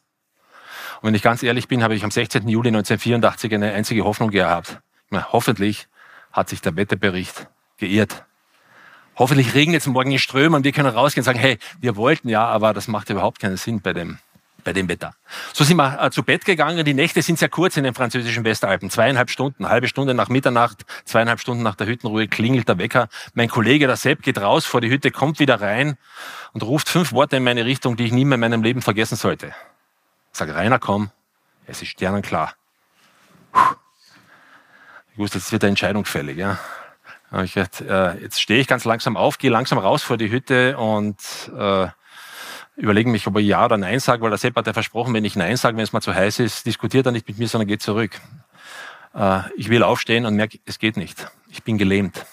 Und 1.04 1.08
wenn 1.08 1.16
ich 1.16 1.22
ganz 1.22 1.44
ehrlich 1.44 1.68
bin, 1.68 1.84
habe 1.84 1.96
ich 1.96 2.06
am 2.06 2.12
16. 2.12 2.48
Juli 2.48 2.70
1984 2.70 3.54
eine 3.54 3.74
einzige 3.74 4.06
Hoffnung 4.06 4.30
gehabt. 4.32 4.80
Meine, 5.10 5.34
hoffentlich 5.34 5.90
hat 6.32 6.48
sich 6.48 6.62
der 6.62 6.78
Wetterbericht 6.78 7.50
geirrt. 7.78 8.24
Hoffentlich 9.18 9.54
regnet 9.54 9.82
es 9.82 9.88
morgen 9.88 10.14
in 10.14 10.18
Strömen 10.18 10.56
und 10.56 10.64
wir 10.64 10.72
können 10.72 10.88
rausgehen 10.88 11.24
und 11.24 11.26
sagen, 11.26 11.40
hey, 11.40 11.60
wir 11.82 11.98
wollten 11.98 12.30
ja, 12.30 12.46
aber 12.46 12.74
das 12.74 12.88
macht 12.88 13.10
überhaupt 13.10 13.42
keinen 13.42 13.58
Sinn 13.58 13.82
bei 13.82 13.92
dem, 13.92 14.18
bei 14.64 14.72
dem 14.72 14.88
Wetter. 14.88 15.14
So 15.52 15.66
sind 15.66 15.76
wir 15.76 16.02
äh, 16.02 16.10
zu 16.10 16.24
Bett 16.24 16.46
gegangen. 16.46 16.86
Die 16.86 16.94
Nächte 16.94 17.22
sind 17.22 17.38
sehr 17.38 17.50
kurz 17.50 17.76
in 17.76 17.84
den 17.84 17.94
französischen 17.94 18.46
Westalpen. 18.46 18.90
Zweieinhalb 18.90 19.30
Stunden, 19.30 19.68
halbe 19.68 19.90
Stunde 19.90 20.14
nach 20.14 20.30
Mitternacht, 20.30 20.86
zweieinhalb 21.04 21.42
Stunden 21.42 21.64
nach 21.64 21.76
der 21.76 21.86
Hüttenruhe 21.88 22.30
klingelt 22.30 22.70
der 22.70 22.78
Wecker. 22.78 23.10
Mein 23.34 23.50
Kollege, 23.50 23.88
der 23.88 23.98
Sepp, 23.98 24.22
geht 24.22 24.38
raus 24.38 24.64
vor 24.66 24.80
die 24.80 24.90
Hütte, 24.90 25.12
kommt 25.12 25.40
wieder 25.40 25.60
rein 25.60 25.98
und 26.54 26.64
ruft 26.64 26.88
fünf 26.88 27.12
Worte 27.12 27.36
in 27.36 27.44
meine 27.44 27.66
Richtung, 27.66 27.98
die 27.98 28.06
ich 28.06 28.14
nie 28.14 28.24
mehr 28.24 28.36
in 28.36 28.40
meinem 28.40 28.64
Leben 28.64 28.82
vergessen 28.82 29.18
sollte. 29.18 29.54
Sag 30.36 30.50
Rainer, 30.50 30.80
komm, 30.80 31.12
es 31.68 31.84
ist 31.84 31.90
sternenklar. 31.90 32.56
Ich 35.12 35.20
wusste, 35.20 35.38
jetzt 35.38 35.52
wird 35.52 35.64
eine 35.64 35.70
Entscheidung 35.70 36.06
fällig. 36.06 36.38
Ja. 36.38 36.58
Ich, 37.44 37.56
äh, 37.56 38.20
jetzt 38.20 38.42
stehe 38.42 38.60
ich 38.60 38.68
ganz 38.68 38.84
langsam 38.84 39.16
auf, 39.16 39.38
gehe 39.38 39.52
langsam 39.52 39.78
raus 39.78 40.02
vor 40.02 40.18
die 40.18 40.32
Hütte 40.32 40.76
und 40.78 41.18
äh, 41.56 41.88
überlege 42.76 43.12
mich, 43.12 43.28
ob 43.28 43.38
ich 43.38 43.46
Ja 43.46 43.64
oder 43.64 43.78
Nein 43.78 44.00
sage, 44.00 44.24
weil 44.24 44.32
der 44.32 44.40
Sepp 44.40 44.56
hat 44.56 44.66
ja 44.66 44.74
versprochen, 44.74 45.14
wenn 45.14 45.24
ich 45.24 45.36
Nein 45.36 45.56
sage, 45.56 45.78
wenn 45.78 45.84
es 45.84 45.94
mal 45.94 46.02
zu 46.02 46.16
heiß 46.16 46.40
ist, 46.40 46.66
diskutiert 46.66 47.06
er 47.06 47.12
nicht 47.12 47.28
mit 47.28 47.38
mir, 47.38 47.48
sondern 47.48 47.68
geht 47.68 47.84
zurück. 47.84 48.20
Äh, 49.14 49.42
ich 49.56 49.70
will 49.70 49.84
aufstehen 49.84 50.26
und 50.26 50.36
merke, 50.36 50.58
es 50.66 50.80
geht 50.80 50.98
nicht. 50.98 51.28
Ich 51.50 51.62
bin 51.62 51.78
gelähmt. 51.78 52.26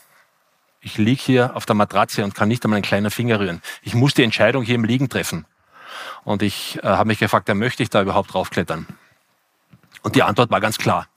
Ich 0.80 0.96
liege 0.96 1.20
hier 1.20 1.54
auf 1.54 1.66
der 1.66 1.74
Matratze 1.74 2.24
und 2.24 2.34
kann 2.34 2.48
nicht 2.48 2.64
einmal 2.64 2.78
einen 2.78 2.84
kleinen 2.84 3.10
Finger 3.10 3.40
rühren. 3.40 3.60
Ich 3.82 3.94
muss 3.94 4.14
die 4.14 4.24
Entscheidung 4.24 4.62
hier 4.62 4.76
im 4.76 4.84
Liegen 4.84 5.10
treffen. 5.10 5.44
Und 6.24 6.42
ich 6.42 6.78
äh, 6.82 6.86
habe 6.86 7.08
mich 7.08 7.18
gefragt, 7.18 7.48
ja, 7.48 7.54
möchte 7.54 7.82
ich 7.82 7.90
da 7.90 8.02
überhaupt 8.02 8.34
draufklettern? 8.34 8.86
Und 10.02 10.16
die 10.16 10.22
Antwort 10.22 10.50
war 10.50 10.60
ganz 10.60 10.78
klar. 10.78 11.08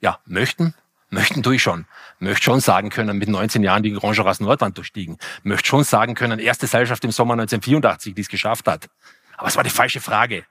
Ja, 0.00 0.18
möchten? 0.26 0.74
Möchten 1.10 1.42
tue 1.42 1.56
ich 1.56 1.62
schon. 1.62 1.86
Möchte 2.18 2.44
schon 2.44 2.60
sagen 2.60 2.90
können, 2.90 3.18
mit 3.18 3.28
19 3.28 3.62
Jahren 3.62 3.82
die 3.82 3.92
Grand 3.92 4.16
Jurassen 4.16 4.44
Nordwand 4.44 4.76
durchstiegen. 4.76 5.18
Möchte 5.42 5.68
schon 5.68 5.84
sagen 5.84 6.14
können, 6.14 6.38
erste 6.38 6.66
Seilschaft 6.66 7.04
im 7.04 7.12
Sommer 7.12 7.34
1984, 7.34 8.14
die 8.14 8.20
es 8.20 8.28
geschafft 8.28 8.66
hat. 8.66 8.88
Aber 9.36 9.48
es 9.48 9.56
war 9.56 9.64
die 9.64 9.70
falsche 9.70 10.00
Frage. 10.00 10.44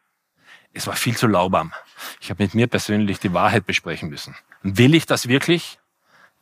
Es 0.73 0.87
war 0.87 0.95
viel 0.95 1.15
zu 1.15 1.27
laubarm. 1.27 1.73
Ich 2.19 2.29
habe 2.29 2.43
mit 2.43 2.53
mir 2.53 2.67
persönlich 2.67 3.19
die 3.19 3.33
Wahrheit 3.33 3.65
besprechen 3.65 4.09
müssen. 4.09 4.35
Will 4.61 4.93
ich 4.93 5.05
das 5.05 5.27
wirklich? 5.27 5.79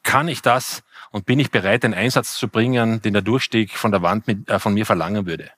Kann 0.04 0.28
ich 0.28 0.42
das? 0.42 0.84
Und 1.12 1.26
bin 1.26 1.40
ich 1.40 1.52
bereit, 1.52 1.84
den 1.84 1.94
Einsatz 1.94 2.36
zu 2.36 2.48
bringen, 2.48 3.02
den 3.02 3.14
der 3.14 3.22
Durchstieg 3.22 3.72
von 3.72 3.92
der 3.92 4.02
Wand 4.02 4.28
mit, 4.28 4.50
äh, 4.50 4.60
von 4.60 4.74
mir 4.74 4.86
verlangen 4.86 5.26
würde? 5.26 5.52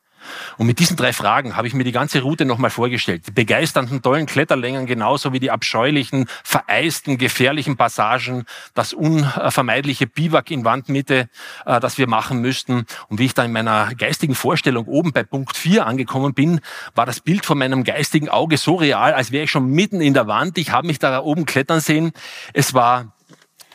Und 0.58 0.68
mit 0.68 0.80
diesen 0.80 0.98
drei 0.98 1.14
Fragen 1.14 1.56
habe 1.56 1.68
ich 1.68 1.74
mir 1.74 1.84
die 1.84 1.92
ganze 1.92 2.22
Route 2.22 2.46
nochmal 2.46 2.70
vorgestellt. 2.70 3.28
Die 3.28 3.32
begeisternden, 3.32 4.02
tollen 4.02 4.26
Kletterlängen 4.26 4.86
genauso 4.86 5.34
wie 5.34 5.40
die 5.40 5.52
abscheulichen, 5.52 6.28
vereisten, 6.44 7.18
gefährlichen 7.18 7.78
Passagen, 7.78 8.46
das 8.74 8.94
unvermeidliche 8.94 10.08
Biwak 10.08 10.52
in 10.52 10.66
Wandmitte, 10.66 11.30
äh, 11.66 11.80
das 11.80 11.98
wir 11.98 12.08
machen 12.08 12.40
müssten. 12.40 12.86
Und 13.08 13.20
wie 13.20 13.26
ich 13.26 13.34
da 13.34 13.44
in 13.44 13.52
meiner 13.52 13.94
geistigen 13.96 14.36
Vorstellung 14.36 14.86
oben 14.86 15.14
bei 15.14 15.24
Punkt 15.24 15.58
4 15.58 15.86
angekommen 15.86 16.34
bin, 16.34 16.62
war 16.94 17.06
das 17.06 17.20
Bild 17.20 17.46
von 17.46 17.58
meinem 17.58 17.84
geistigen 17.84 18.30
Auge 18.30 18.58
so 18.58 18.76
real, 18.76 19.14
als 19.14 19.32
wäre 19.32 19.46
ich 19.46 19.52
schon 19.52 19.68
mitten 19.68 20.02
in 20.02 20.14
der 20.14 20.28
Wand. 20.28 20.58
Ich 20.58 20.72
habe 20.72 20.88
mich 20.88 21.00
da 21.00 21.20
oben 21.20 21.46
klettern 21.46 21.80
sehen. 21.80 22.12
Es 22.54 22.74
war 22.74 23.14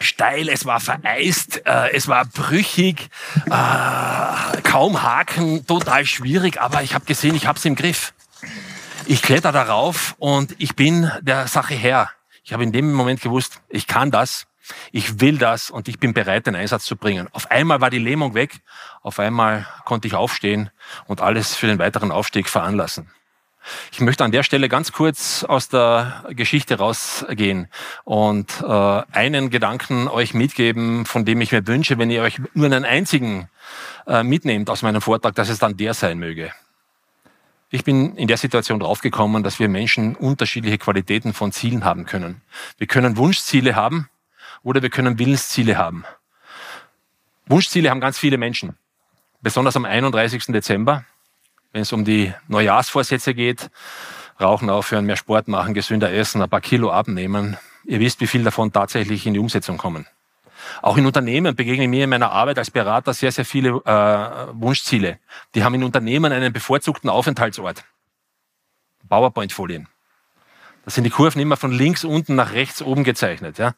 steil, 0.01 0.49
es 0.49 0.65
war 0.65 0.81
vereist, 0.81 1.65
äh, 1.67 1.93
es 1.93 2.09
war 2.09 2.25
brüchig, 2.25 3.11
äh, 3.47 4.63
kaum 4.63 5.03
Haken, 5.03 5.67
total 5.67 6.07
schwierig, 6.07 6.61
aber 6.61 6.83
ich 6.83 6.95
habe 6.95 7.05
gesehen, 7.05 7.35
ich 7.35 7.47
habe 7.47 7.59
es 7.59 7.65
im 7.65 7.77
Griff. 7.77 8.13
Ich 9.07 9.23
kletter 9.23 9.53
darauf 9.53 10.15
und 10.19 10.55
ich 10.59 10.75
bin 10.77 11.11
der 11.21 11.47
Sache 11.49 11.75
Herr. 11.75 12.11
Ich 12.45 12.53
habe 12.53 12.63
in 12.63 12.73
dem 12.73 12.93
Moment 12.93 13.21
gewusst, 13.21 13.61
ich 13.69 13.87
kann 13.87 14.11
das, 14.11 14.47
ich 14.93 15.21
will 15.21 15.39
das 15.39 15.71
und 15.71 15.89
ich 15.89 15.99
bin 15.99 16.15
bereit, 16.15 16.47
den 16.47 16.55
Einsatz 16.55 16.85
zu 16.85 16.97
bringen. 16.97 17.29
Auf 17.33 17.51
einmal 17.51 17.81
war 17.81 17.91
die 17.91 17.99
Lähmung 17.99 18.35
weg, 18.35 18.61
auf 19.03 19.19
einmal 19.19 19.67
konnte 19.85 20.09
ich 20.09 20.15
aufstehen 20.15 20.71
und 21.07 21.21
alles 21.21 21.55
für 21.55 21.67
den 21.67 21.79
weiteren 21.79 22.13
Aufstieg 22.13 22.49
veranlassen. 22.49 23.11
Ich 23.93 24.01
möchte 24.01 24.25
an 24.25 24.33
der 24.33 24.43
Stelle 24.43 24.69
ganz 24.69 24.93
kurz 24.93 25.45
aus 25.45 25.69
der 25.69 26.25
Geschichte 26.31 26.79
rausgehen 26.79 27.69
und 28.05 28.63
äh, 28.63 29.03
einen 29.13 29.51
Gedanken 29.51 30.09
euch 30.09 30.35
mitgeben, 30.35 31.05
von 31.07 31.25
dem 31.25 31.41
ich 31.41 31.53
mir 31.53 31.67
wünsche, 31.67 31.99
wenn 31.99 32.11
ihr 32.11 32.23
euch 32.23 32.41
nur 32.55 32.67
einen 32.67 32.85
einzigen 32.85 33.49
äh, 34.07 34.23
mitnehmt 34.23 34.71
aus 34.71 34.83
meinem 34.83 35.01
Vortrag, 35.01 35.35
dass 35.35 35.49
es 35.49 35.59
dann 35.59 35.77
der 35.77 35.95
sein 35.95 36.19
möge. 36.19 36.53
Ich 37.71 37.85
bin 37.85 38.17
in 38.17 38.27
der 38.27 38.37
Situation 38.37 38.81
draufgekommen, 38.81 39.45
dass 39.45 39.61
wir 39.61 39.69
Menschen 39.69 40.17
unterschiedliche 40.17 40.79
Qualitäten 40.79 41.33
von 41.33 41.53
Zielen 41.53 41.85
haben 41.85 42.05
können. 42.05 42.43
Wir 42.79 42.89
können 42.89 43.17
Wunschziele 43.17 43.77
haben 43.77 44.09
oder 44.63 44.83
wir 44.83 44.91
können 44.91 45.19
Willensziele 45.19 45.79
haben. 45.79 46.05
Wunschziele 47.47 47.91
haben 47.91 48.01
ganz 48.01 48.19
viele 48.19 48.39
Menschen. 48.39 48.77
Besonders 49.41 49.77
am 49.77 49.85
31. 49.85 50.47
Dezember 50.47 51.05
wenn 51.73 51.83
es 51.83 51.93
um 51.93 52.05
die 52.05 52.33
Neujahrsvorsätze 52.49 53.35
geht, 53.35 53.71
Rauchen 54.41 54.71
aufhören, 54.71 55.05
mehr 55.05 55.17
Sport 55.17 55.49
machen, 55.49 55.75
gesünder 55.75 56.13
essen, 56.13 56.43
ein 56.43 56.49
paar 56.49 56.63
Kilo 56.63 56.91
abnehmen. 56.91 57.59
Ihr 57.85 58.01
wisst, 58.01 58.21
wie 58.21 58.27
viel 58.27 58.43
davon 58.43 58.73
tatsächlich 58.73 59.27
in 59.27 59.35
die 59.35 59.41
Umsetzung 59.41 59.77
kommen. 59.77 60.07
Auch 60.83 60.97
in 60.97 61.07
Unternehmen 61.07 61.55
begegne 61.55 61.85
ich 61.85 61.91
mir 61.91 62.05
in 62.05 62.11
meiner 62.11 62.31
Arbeit 62.31 62.59
als 62.59 62.71
Berater 62.71 63.13
sehr, 63.13 63.33
sehr 63.33 63.45
viele 63.45 63.71
äh, 63.85 64.55
Wunschziele. 64.55 65.19
Die 65.55 65.65
haben 65.65 65.75
in 65.75 65.85
Unternehmen 65.85 66.33
einen 66.33 66.53
bevorzugten 66.53 67.11
Aufenthaltsort. 67.11 67.85
PowerPoint-Folien. 69.09 69.89
Das 70.85 70.95
sind 70.95 71.05
die 71.05 71.11
Kurven 71.11 71.41
immer 71.41 71.57
von 71.57 71.73
links 71.73 72.05
unten 72.05 72.35
nach 72.35 72.53
rechts 72.53 72.81
oben 72.81 73.05
gezeichnet. 73.05 73.59
Ja? 73.59 73.75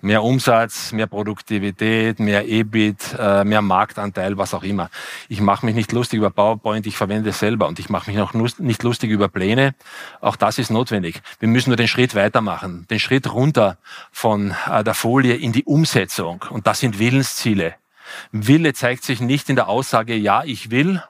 Mehr 0.00 0.22
Umsatz, 0.22 0.92
mehr 0.92 1.06
Produktivität, 1.06 2.18
mehr 2.20 2.48
EBIT, 2.48 3.16
äh, 3.18 3.44
mehr 3.44 3.62
Marktanteil, 3.62 4.38
was 4.38 4.54
auch 4.54 4.62
immer. 4.62 4.90
Ich 5.28 5.40
mache 5.40 5.66
mich 5.66 5.74
nicht 5.74 5.92
lustig 5.92 6.18
über 6.18 6.30
PowerPoint, 6.30 6.86
ich 6.86 6.96
verwende 6.96 7.30
es 7.30 7.38
selber 7.38 7.66
und 7.68 7.78
ich 7.78 7.88
mache 7.88 8.10
mich 8.10 8.20
auch 8.20 8.32
nicht 8.34 8.82
lustig 8.82 9.10
über 9.10 9.28
Pläne. 9.28 9.74
Auch 10.20 10.36
das 10.36 10.58
ist 10.58 10.70
notwendig. 10.70 11.20
Wir 11.40 11.48
müssen 11.48 11.70
nur 11.70 11.76
den 11.76 11.88
Schritt 11.88 12.14
weitermachen, 12.14 12.86
den 12.90 13.00
Schritt 13.00 13.32
runter 13.32 13.78
von 14.12 14.54
äh, 14.70 14.84
der 14.84 14.94
Folie 14.94 15.34
in 15.34 15.52
die 15.52 15.64
Umsetzung. 15.64 16.44
Und 16.50 16.66
das 16.66 16.80
sind 16.80 16.98
Willensziele. 16.98 17.74
Wille 18.32 18.72
zeigt 18.72 19.04
sich 19.04 19.20
nicht 19.20 19.50
in 19.50 19.56
der 19.56 19.68
Aussage, 19.68 20.14
ja, 20.14 20.42
ich 20.44 20.70
will, 20.70 21.02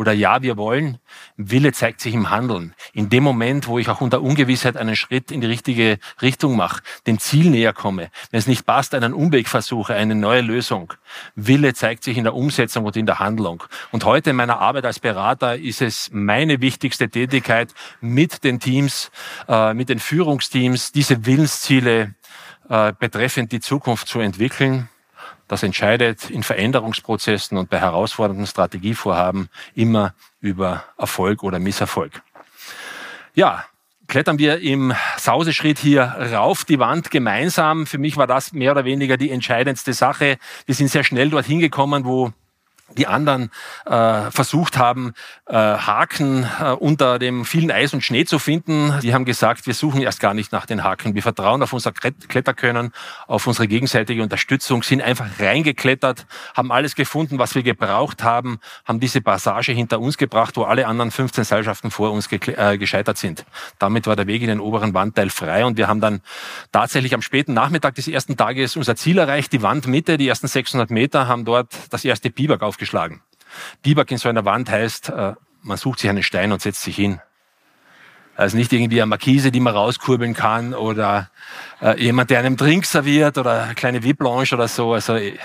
oder 0.00 0.14
ja, 0.14 0.40
wir 0.40 0.56
wollen. 0.56 0.96
Wille 1.36 1.72
zeigt 1.72 2.00
sich 2.00 2.14
im 2.14 2.30
Handeln. 2.30 2.74
In 2.94 3.10
dem 3.10 3.22
Moment, 3.22 3.68
wo 3.68 3.78
ich 3.78 3.90
auch 3.90 4.00
unter 4.00 4.22
Ungewissheit 4.22 4.78
einen 4.78 4.96
Schritt 4.96 5.30
in 5.30 5.42
die 5.42 5.46
richtige 5.46 5.98
Richtung 6.22 6.56
mache, 6.56 6.82
dem 7.06 7.18
Ziel 7.18 7.50
näher 7.50 7.74
komme, 7.74 8.10
wenn 8.30 8.38
es 8.38 8.46
nicht 8.46 8.64
passt, 8.64 8.94
einen 8.94 9.12
Umweg 9.12 9.46
versuche, 9.46 9.94
eine 9.94 10.14
neue 10.14 10.40
Lösung. 10.40 10.94
Wille 11.34 11.74
zeigt 11.74 12.04
sich 12.04 12.16
in 12.16 12.24
der 12.24 12.34
Umsetzung 12.34 12.86
und 12.86 12.96
in 12.96 13.04
der 13.04 13.18
Handlung. 13.18 13.62
Und 13.92 14.06
heute 14.06 14.30
in 14.30 14.36
meiner 14.36 14.58
Arbeit 14.58 14.86
als 14.86 15.00
Berater 15.00 15.58
ist 15.58 15.82
es 15.82 16.08
meine 16.14 16.62
wichtigste 16.62 17.10
Tätigkeit, 17.10 17.74
mit 18.00 18.42
den 18.42 18.58
Teams, 18.58 19.10
äh, 19.48 19.74
mit 19.74 19.90
den 19.90 19.98
Führungsteams 19.98 20.92
diese 20.92 21.26
Willensziele 21.26 22.14
äh, 22.70 22.94
betreffend 22.98 23.52
die 23.52 23.60
Zukunft 23.60 24.08
zu 24.08 24.20
entwickeln 24.20 24.88
das 25.50 25.64
entscheidet 25.64 26.30
in 26.30 26.44
Veränderungsprozessen 26.44 27.58
und 27.58 27.70
bei 27.70 27.80
herausfordernden 27.80 28.46
Strategievorhaben 28.46 29.48
immer 29.74 30.14
über 30.40 30.84
Erfolg 30.96 31.42
oder 31.42 31.58
Misserfolg. 31.58 32.22
Ja, 33.34 33.64
klettern 34.06 34.38
wir 34.38 34.60
im 34.60 34.94
Sauseschritt 35.16 35.80
hier 35.80 36.02
rauf 36.32 36.64
die 36.64 36.78
Wand 36.78 37.10
gemeinsam. 37.10 37.86
Für 37.86 37.98
mich 37.98 38.16
war 38.16 38.28
das 38.28 38.52
mehr 38.52 38.70
oder 38.70 38.84
weniger 38.84 39.16
die 39.16 39.32
entscheidendste 39.32 39.92
Sache. 39.92 40.38
Wir 40.66 40.74
sind 40.76 40.86
sehr 40.86 41.02
schnell 41.02 41.30
dorthin 41.30 41.58
gekommen, 41.58 42.04
wo 42.04 42.32
die 42.96 43.06
anderen 43.06 43.50
äh, 43.86 44.30
versucht 44.30 44.76
haben, 44.76 45.12
äh, 45.46 45.54
Haken 45.54 46.46
äh, 46.60 46.70
unter 46.72 47.18
dem 47.18 47.44
vielen 47.44 47.70
Eis 47.70 47.94
und 47.94 48.02
Schnee 48.02 48.24
zu 48.24 48.38
finden. 48.38 48.98
Die 49.02 49.14
haben 49.14 49.24
gesagt, 49.24 49.66
wir 49.66 49.74
suchen 49.74 50.02
erst 50.02 50.20
gar 50.20 50.34
nicht 50.34 50.52
nach 50.52 50.66
den 50.66 50.82
Haken. 50.82 51.14
Wir 51.14 51.22
vertrauen 51.22 51.62
auf 51.62 51.72
unser 51.72 51.92
Kletterkönnen, 51.92 52.92
auf 53.26 53.46
unsere 53.46 53.68
gegenseitige 53.68 54.22
Unterstützung, 54.22 54.82
sind 54.82 55.02
einfach 55.02 55.26
reingeklettert, 55.38 56.26
haben 56.54 56.72
alles 56.72 56.94
gefunden, 56.94 57.38
was 57.38 57.54
wir 57.54 57.62
gebraucht 57.62 58.22
haben, 58.22 58.58
haben 58.84 59.00
diese 59.00 59.20
Passage 59.20 59.72
hinter 59.72 60.00
uns 60.00 60.18
gebracht, 60.18 60.56
wo 60.56 60.64
alle 60.64 60.86
anderen 60.86 61.10
15 61.10 61.44
Seilschaften 61.44 61.90
vor 61.90 62.10
uns 62.10 62.30
äh, 62.30 62.78
gescheitert 62.78 63.18
sind. 63.18 63.44
Damit 63.78 64.06
war 64.06 64.16
der 64.16 64.26
Weg 64.26 64.42
in 64.42 64.48
den 64.48 64.60
oberen 64.60 64.94
Wandteil 64.94 65.30
frei 65.30 65.64
und 65.64 65.76
wir 65.76 65.88
haben 65.88 66.00
dann 66.00 66.20
tatsächlich 66.72 67.14
am 67.14 67.22
späten 67.22 67.54
Nachmittag 67.54 67.94
des 67.94 68.08
ersten 68.08 68.36
Tages 68.36 68.76
unser 68.76 68.96
Ziel 68.96 69.18
erreicht, 69.18 69.52
die 69.52 69.62
Wandmitte, 69.62 70.18
die 70.18 70.28
ersten 70.28 70.48
600 70.48 70.90
Meter, 70.90 71.28
haben 71.28 71.44
dort 71.44 71.72
das 71.90 72.04
erste 72.04 72.30
Biwak 72.30 72.62
aufgestellt 72.62 72.79
aufgeschlagen. 72.80 73.20
Biwak 73.82 74.10
in 74.10 74.18
so 74.18 74.28
einer 74.28 74.44
Wand 74.44 74.70
heißt, 74.70 75.10
äh, 75.10 75.34
man 75.62 75.76
sucht 75.76 76.00
sich 76.00 76.08
einen 76.08 76.22
Stein 76.22 76.52
und 76.52 76.62
setzt 76.62 76.82
sich 76.82 76.96
hin. 76.96 77.20
Also 78.36 78.56
nicht 78.56 78.72
irgendwie 78.72 79.02
eine 79.02 79.08
Markise, 79.08 79.50
die 79.50 79.60
man 79.60 79.74
rauskurbeln 79.74 80.32
kann 80.32 80.72
oder 80.72 81.30
äh, 81.82 82.00
jemand, 82.02 82.30
der 82.30 82.38
einem 82.38 82.56
Drink 82.56 82.86
serviert 82.86 83.36
oder 83.36 83.64
eine 83.64 83.74
kleine 83.74 84.02
Viblanche 84.02 84.54
oder 84.54 84.66
so. 84.66 84.94
Also 84.94 85.16
äh, 85.16 85.36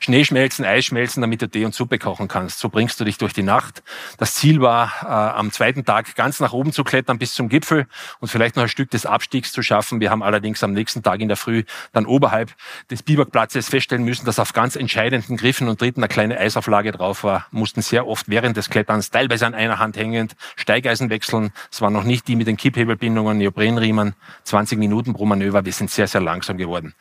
Schnee 0.00 0.24
schmelzen, 0.24 0.64
Eis 0.64 0.84
schmelzen, 0.86 1.20
damit 1.20 1.42
du 1.42 1.48
Tee 1.48 1.64
und 1.64 1.74
Suppe 1.74 1.98
kochen 1.98 2.28
kannst. 2.28 2.58
So 2.58 2.68
bringst 2.68 3.00
du 3.00 3.04
dich 3.04 3.18
durch 3.18 3.32
die 3.32 3.42
Nacht. 3.42 3.82
Das 4.18 4.34
Ziel 4.34 4.60
war, 4.60 4.92
äh, 5.02 5.06
am 5.06 5.50
zweiten 5.52 5.84
Tag 5.84 6.14
ganz 6.14 6.40
nach 6.40 6.52
oben 6.52 6.72
zu 6.72 6.84
klettern 6.84 7.18
bis 7.18 7.34
zum 7.34 7.48
Gipfel 7.48 7.86
und 8.20 8.28
vielleicht 8.28 8.56
noch 8.56 8.64
ein 8.64 8.68
Stück 8.68 8.90
des 8.90 9.06
Abstiegs 9.06 9.52
zu 9.52 9.62
schaffen. 9.62 10.00
Wir 10.00 10.10
haben 10.10 10.22
allerdings 10.22 10.62
am 10.62 10.72
nächsten 10.72 11.02
Tag 11.02 11.20
in 11.20 11.28
der 11.28 11.36
Früh 11.36 11.64
dann 11.92 12.06
oberhalb 12.06 12.52
des 12.90 13.02
Biwakplatzes 13.02 13.68
feststellen 13.68 14.04
müssen, 14.04 14.24
dass 14.24 14.38
auf 14.38 14.52
ganz 14.52 14.76
entscheidenden 14.76 15.36
Griffen 15.36 15.68
und 15.68 15.78
Tritten 15.78 16.00
eine 16.00 16.08
kleine 16.08 16.38
Eisauflage 16.38 16.92
drauf 16.92 17.24
war. 17.24 17.46
Mussten 17.50 17.82
sehr 17.82 18.06
oft 18.06 18.28
während 18.28 18.56
des 18.56 18.70
Kletterns, 18.70 19.10
teilweise 19.10 19.46
an 19.46 19.54
einer 19.54 19.78
Hand 19.78 19.96
hängend, 19.96 20.34
Steigeisen 20.56 21.10
wechseln. 21.10 21.52
Es 21.70 21.80
waren 21.80 21.92
noch 21.92 22.04
nicht 22.04 22.28
die 22.28 22.36
mit 22.36 22.46
den 22.46 22.56
Kipphebelbindungen, 22.56 23.38
Neoprenriemen. 23.38 24.14
20 24.44 24.78
Minuten 24.78 25.12
pro 25.14 25.24
Manöver. 25.24 25.64
Wir 25.64 25.72
sind 25.72 25.90
sehr, 25.90 26.06
sehr 26.06 26.20
langsam 26.20 26.56
geworden. 26.56 26.94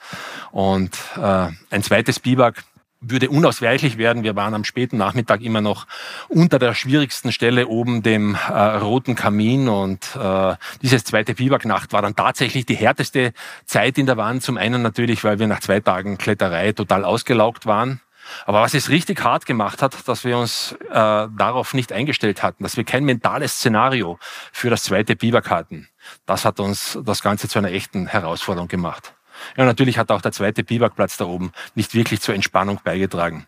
Und 0.51 0.97
äh, 1.17 1.47
ein 1.69 1.83
zweites 1.83 2.19
Biwak 2.19 2.63
würde 3.01 3.29
unausweichlich 3.29 3.97
werden. 3.97 4.23
Wir 4.23 4.35
waren 4.35 4.53
am 4.53 4.63
späten 4.63 4.97
Nachmittag 4.97 5.41
immer 5.41 5.61
noch 5.61 5.87
unter 6.29 6.59
der 6.59 6.75
schwierigsten 6.75 7.31
Stelle 7.31 7.67
oben, 7.67 8.03
dem 8.03 8.35
äh, 8.35 8.51
roten 8.51 9.15
Kamin. 9.15 9.67
Und 9.67 10.15
äh, 10.15 10.55
dieses 10.81 11.03
zweite 11.03 11.33
Biwaknacht 11.33 11.93
war 11.93 12.03
dann 12.03 12.15
tatsächlich 12.15 12.65
die 12.65 12.75
härteste 12.75 13.33
Zeit 13.65 13.97
in 13.97 14.05
der 14.05 14.17
Wand. 14.17 14.43
Zum 14.43 14.57
einen 14.57 14.81
natürlich, 14.83 15.23
weil 15.23 15.39
wir 15.39 15.47
nach 15.47 15.59
zwei 15.59 15.79
Tagen 15.79 16.17
Kletterei 16.17 16.71
total 16.71 17.03
ausgelaugt 17.03 17.65
waren. 17.65 18.01
Aber 18.45 18.61
was 18.61 18.75
es 18.75 18.89
richtig 18.89 19.23
hart 19.23 19.45
gemacht 19.45 19.81
hat, 19.81 20.07
dass 20.07 20.23
wir 20.23 20.37
uns 20.37 20.73
äh, 20.89 20.93
darauf 20.93 21.73
nicht 21.73 21.91
eingestellt 21.91 22.43
hatten, 22.43 22.63
dass 22.63 22.77
wir 22.77 22.83
kein 22.83 23.03
mentales 23.03 23.55
Szenario 23.55 24.19
für 24.51 24.69
das 24.69 24.83
zweite 24.83 25.15
Biwak 25.15 25.49
hatten. 25.49 25.89
Das 26.25 26.45
hat 26.45 26.59
uns 26.59 26.99
das 27.03 27.23
Ganze 27.23 27.47
zu 27.47 27.59
einer 27.59 27.71
echten 27.71 28.07
Herausforderung 28.07 28.67
gemacht. 28.67 29.13
Ja, 29.57 29.65
natürlich 29.65 29.97
hat 29.97 30.11
auch 30.11 30.21
der 30.21 30.31
zweite 30.31 30.63
Biwakplatz 30.63 31.17
da 31.17 31.25
oben 31.25 31.51
nicht 31.75 31.93
wirklich 31.93 32.21
zur 32.21 32.35
Entspannung 32.35 32.79
beigetragen. 32.83 33.47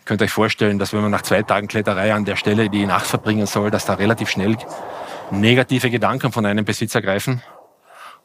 Ihr 0.00 0.04
könnt 0.04 0.22
euch 0.22 0.30
vorstellen, 0.30 0.78
dass 0.78 0.92
wenn 0.92 1.02
man 1.02 1.10
nach 1.10 1.22
zwei 1.22 1.42
Tagen 1.42 1.68
Kletterei 1.68 2.14
an 2.14 2.24
der 2.24 2.36
Stelle 2.36 2.70
die 2.70 2.86
Nacht 2.86 3.06
verbringen 3.06 3.46
soll, 3.46 3.70
dass 3.70 3.84
da 3.84 3.94
relativ 3.94 4.30
schnell 4.30 4.56
negative 5.30 5.90
Gedanken 5.90 6.32
von 6.32 6.46
einem 6.46 6.64
Besitzer 6.64 7.02
greifen 7.02 7.42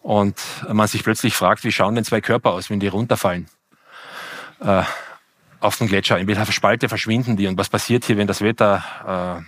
und 0.02 0.38
man 0.72 0.88
sich 0.88 1.04
plötzlich 1.04 1.36
fragt, 1.36 1.64
wie 1.64 1.72
schauen 1.72 1.96
denn 1.96 2.04
zwei 2.04 2.22
Körper 2.22 2.52
aus, 2.52 2.70
wenn 2.70 2.80
die 2.80 2.88
runterfallen 2.88 3.48
äh, 4.60 4.84
auf 5.60 5.78
den 5.78 5.88
Gletscher? 5.88 6.18
In 6.20 6.28
welcher 6.28 6.52
Spalte 6.52 6.90
verschwinden 6.90 7.38
die 7.38 7.48
und 7.48 7.58
was 7.58 7.70
passiert 7.70 8.06
hier, 8.06 8.18
wenn 8.18 8.28
das 8.28 8.42
Wetter 8.42 9.44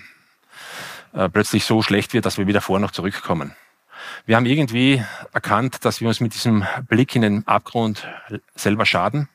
äh, 1.14 1.24
äh, 1.26 1.30
plötzlich 1.30 1.66
so 1.66 1.82
schlecht 1.82 2.14
wird, 2.14 2.26
dass 2.26 2.38
wir 2.38 2.48
wieder 2.48 2.62
vor 2.62 2.80
noch 2.80 2.92
zurückkommen? 2.92 3.56
Wir 4.26 4.36
haben 4.36 4.46
irgendwie 4.46 5.04
erkannt, 5.34 5.86
dass 5.86 6.02
wir 6.02 6.08
uns 6.08 6.20
mit 6.20 6.34
diesem 6.34 6.66
Blick 6.88 7.16
in 7.16 7.22
den 7.22 7.48
Abgrund 7.48 8.08
selber 8.56 8.86
schaden. 8.86 9.30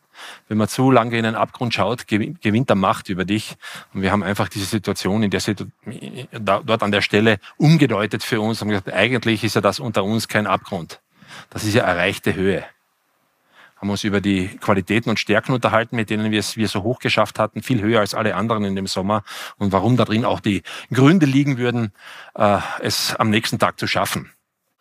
Wenn 0.48 0.58
man 0.58 0.68
zu 0.68 0.90
lange 0.90 1.16
in 1.16 1.24
einen 1.24 1.36
Abgrund 1.36 1.72
schaut, 1.72 2.06
gewinnt 2.06 2.68
der 2.68 2.76
Macht 2.76 3.08
über 3.08 3.24
dich. 3.24 3.56
Und 3.94 4.02
wir 4.02 4.12
haben 4.12 4.22
einfach 4.22 4.48
diese 4.48 4.66
Situation 4.66 5.22
in 5.22 5.30
der 5.30 5.40
Situ 5.40 5.66
dort 6.32 6.82
an 6.82 6.92
der 6.92 7.00
Stelle 7.00 7.38
umgedeutet 7.56 8.22
für 8.22 8.40
uns 8.40 8.60
und 8.60 8.68
gesagt, 8.68 8.92
eigentlich 8.92 9.44
ist 9.44 9.54
ja 9.54 9.60
das 9.60 9.80
unter 9.80 10.04
uns 10.04 10.28
kein 10.28 10.46
Abgrund. 10.46 11.00
Das 11.48 11.64
ist 11.64 11.74
ja 11.74 11.84
erreichte 11.84 12.34
Höhe 12.34 12.64
haben 13.80 13.90
uns 13.90 14.04
über 14.04 14.20
die 14.20 14.48
Qualitäten 14.58 15.08
und 15.08 15.18
Stärken 15.18 15.52
unterhalten, 15.52 15.96
mit 15.96 16.10
denen 16.10 16.30
wir 16.30 16.38
es 16.38 16.56
wir 16.56 16.68
so 16.68 16.82
hoch 16.82 16.98
geschafft 16.98 17.38
hatten, 17.38 17.62
viel 17.62 17.80
höher 17.80 18.00
als 18.00 18.14
alle 18.14 18.34
anderen 18.34 18.64
in 18.64 18.76
dem 18.76 18.86
Sommer 18.86 19.24
und 19.56 19.72
warum 19.72 19.96
da 19.96 20.04
drin 20.04 20.24
auch 20.24 20.40
die 20.40 20.62
Gründe 20.92 21.26
liegen 21.26 21.56
würden, 21.56 21.92
äh, 22.34 22.58
es 22.82 23.16
am 23.16 23.30
nächsten 23.30 23.58
Tag 23.58 23.78
zu 23.78 23.86
schaffen. 23.86 24.30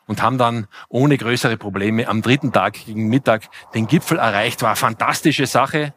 Und 0.10 0.24
haben 0.24 0.39
dann 0.39 0.65
ohne 0.89 1.19
größere 1.19 1.56
Probleme 1.56 2.08
am 2.08 2.24
dritten 2.24 2.52
Tag 2.52 2.74
gegen 2.84 3.10
Mittag 3.10 3.43
den 3.76 3.86
Gipfel 3.86 4.17
erreicht. 4.17 4.63
War 4.63 4.76
fantastische 4.76 5.45
Sache. 5.45 5.93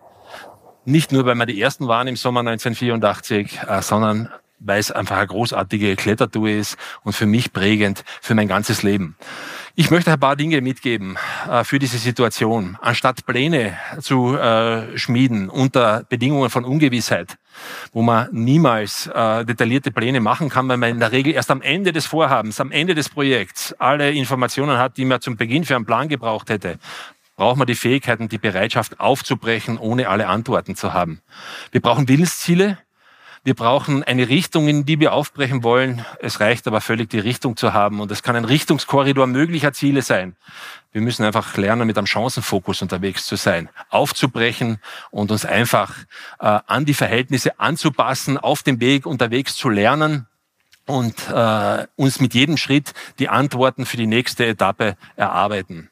Nicht 0.84 1.12
nur, 1.12 1.24
weil 1.24 1.34
wir 1.36 1.46
die 1.46 1.58
Ersten 1.58 1.88
waren 1.88 2.08
im 2.08 2.16
Sommer 2.16 2.40
1984, 2.40 3.60
äh, 3.66 3.80
sondern 3.80 4.28
weil 4.58 4.80
es 4.80 4.90
einfach 4.90 5.16
eine 5.16 5.28
großartige 5.28 5.96
Klettertour 5.96 6.50
ist 6.50 6.76
und 7.04 7.14
für 7.14 7.24
mich 7.24 7.54
prägend 7.54 8.04
für 8.20 8.34
mein 8.34 8.48
ganzes 8.48 8.82
Leben. 8.82 9.16
Ich 9.74 9.90
möchte 9.90 10.12
ein 10.12 10.20
paar 10.20 10.36
Dinge 10.36 10.60
mitgeben 10.60 11.16
äh, 11.48 11.64
für 11.64 11.78
diese 11.78 11.96
Situation. 11.96 12.76
Anstatt 12.82 13.24
Pläne 13.24 13.74
zu 14.00 14.36
äh, 14.36 14.98
schmieden 14.98 15.48
unter 15.48 16.04
Bedingungen 16.10 16.50
von 16.50 16.66
Ungewissheit, 16.66 17.38
wo 17.90 18.02
man 18.02 18.28
niemals 18.32 19.06
äh, 19.06 19.46
detaillierte 19.46 19.90
Pläne 19.90 20.20
machen 20.20 20.50
kann, 20.50 20.68
weil 20.68 20.76
man 20.76 20.90
in 20.90 21.00
der 21.00 21.12
Regel 21.12 21.32
erst 21.32 21.50
am 21.50 21.62
Ende 21.62 21.92
des 21.92 22.04
Vorhabens, 22.04 22.60
am 22.60 22.70
Ende 22.70 22.94
des 22.94 23.08
Projekts 23.08 23.72
alle 23.78 24.12
Informationen 24.12 24.76
hat, 24.76 24.98
die 24.98 25.06
man 25.06 25.22
zum 25.22 25.38
Beginn 25.38 25.64
für 25.64 25.74
einen 25.74 25.86
Plan 25.86 26.08
gebraucht 26.08 26.50
hätte, 26.50 26.78
braucht 27.36 27.56
man 27.56 27.66
die 27.66 27.74
Fähigkeit 27.74 28.20
und 28.20 28.30
die 28.30 28.38
Bereitschaft 28.38 29.00
aufzubrechen, 29.00 29.78
ohne 29.78 30.08
alle 30.08 30.28
Antworten 30.28 30.76
zu 30.76 30.92
haben. 30.92 31.22
Wir 31.70 31.80
brauchen 31.80 32.08
Willensziele, 32.08 32.76
wir 33.44 33.54
brauchen 33.54 34.04
eine 34.04 34.28
Richtung, 34.28 34.68
in 34.68 34.84
die 34.84 35.00
wir 35.00 35.12
aufbrechen 35.12 35.64
wollen. 35.64 36.04
Es 36.20 36.38
reicht 36.38 36.68
aber 36.68 36.80
völlig, 36.80 37.10
die 37.10 37.18
Richtung 37.18 37.56
zu 37.56 37.72
haben. 37.72 38.00
Und 38.00 38.12
es 38.12 38.22
kann 38.22 38.36
ein 38.36 38.44
Richtungskorridor 38.44 39.26
möglicher 39.26 39.72
Ziele 39.72 40.02
sein. 40.02 40.36
Wir 40.92 41.00
müssen 41.00 41.24
einfach 41.24 41.56
lernen, 41.56 41.86
mit 41.86 41.98
einem 41.98 42.06
Chancenfokus 42.06 42.82
unterwegs 42.82 43.26
zu 43.26 43.36
sein, 43.36 43.68
aufzubrechen 43.88 44.78
und 45.10 45.30
uns 45.32 45.44
einfach 45.44 45.96
äh, 46.38 46.60
an 46.66 46.84
die 46.84 46.94
Verhältnisse 46.94 47.58
anzupassen, 47.58 48.38
auf 48.38 48.62
dem 48.62 48.78
Weg 48.78 49.06
unterwegs 49.06 49.56
zu 49.56 49.70
lernen 49.70 50.26
und 50.86 51.14
äh, 51.30 51.86
uns 51.96 52.20
mit 52.20 52.34
jedem 52.34 52.56
Schritt 52.56 52.92
die 53.18 53.28
Antworten 53.28 53.86
für 53.86 53.96
die 53.96 54.06
nächste 54.06 54.46
Etappe 54.46 54.96
erarbeiten. 55.16 55.91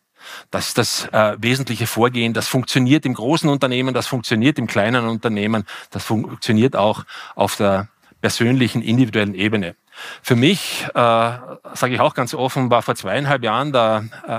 Das 0.51 0.69
ist 0.69 0.79
das 0.79 1.09
äh, 1.13 1.37
wesentliche 1.39 1.87
Vorgehen. 1.87 2.33
Das 2.33 2.49
funktioniert 2.49 3.07
im 3.07 3.15
großen 3.15 3.49
Unternehmen, 3.49 3.95
das 3.95 4.07
funktioniert 4.07 4.59
im 4.59 4.67
kleinen 4.67 5.07
Unternehmen, 5.07 5.65
das 5.91 6.05
funktioniert 6.05 6.77
auch 6.77 7.05
auf 7.35 7.57
der 7.57 7.89
persönlichen, 8.21 8.83
individuellen 8.83 9.35
Ebene. 9.35 9.77
Für 10.23 10.37
mich, 10.37 10.87
äh, 10.89 10.93
sage 10.95 11.95
ich 11.95 12.01
auch 12.01 12.15
ganz 12.15 12.35
offen, 12.35 12.71
war 12.71 12.83
vor 12.83 12.95
zweieinhalb 12.95 13.43
Jahren 13.43 13.73
der 13.73 14.05
äh, 14.27 14.31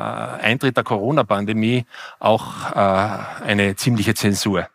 Eintritt 0.43 0.77
der 0.77 0.83
Corona-Pandemie 0.83 1.85
auch 2.19 2.71
äh, 2.71 3.45
eine 3.45 3.75
ziemliche 3.75 4.13
Zensur. 4.15 4.67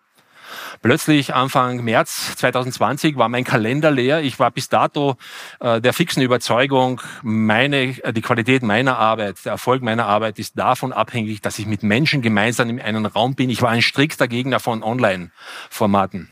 Plötzlich 0.83 1.35
Anfang 1.35 1.83
März 1.83 2.37
2020 2.37 3.17
war 3.17 3.29
mein 3.29 3.45
Kalender 3.45 3.91
leer. 3.91 4.21
Ich 4.21 4.39
war 4.39 4.51
bis 4.51 4.69
dato 4.69 5.17
äh, 5.61 5.81
der 5.81 5.93
fixen 5.93 6.23
Überzeugung, 6.23 7.01
meine, 7.23 7.99
äh, 8.03 8.13
die 8.13 8.23
Qualität 8.23 8.63
meiner 8.63 8.99
Arbeit, 8.99 9.45
der 9.45 9.53
Erfolg 9.53 9.83
meiner 9.83 10.07
Arbeit 10.07 10.39
ist 10.39 10.59
davon 10.59 10.93
abhängig, 10.93 11.41
dass 11.41 11.59
ich 11.59 11.67
mit 11.67 11.83
Menschen 11.83 12.23
gemeinsam 12.23 12.69
in 12.69 12.81
einem 12.81 13.07
Raum 13.07 13.35
bin. 13.35 13.51
Ich 13.51 13.63
war 13.63 13.71
ein 13.71 13.83
strikter 13.83 14.29
Gegner 14.29 14.61
von 14.61 14.83
Online-Formaten 14.83 16.31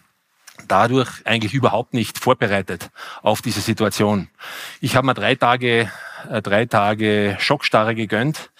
dadurch 0.68 1.10
eigentlich 1.24 1.52
überhaupt 1.52 1.94
nicht 1.94 2.18
vorbereitet 2.18 2.90
auf 3.22 3.42
diese 3.42 3.60
Situation. 3.60 4.28
Ich 4.80 4.96
habe 4.96 5.06
mir 5.06 5.14
drei 5.14 5.34
Tage, 5.34 5.90
drei 6.42 6.66
Tage 6.66 7.36
Schockstarre 7.38 7.94
gegönnt 7.94 8.50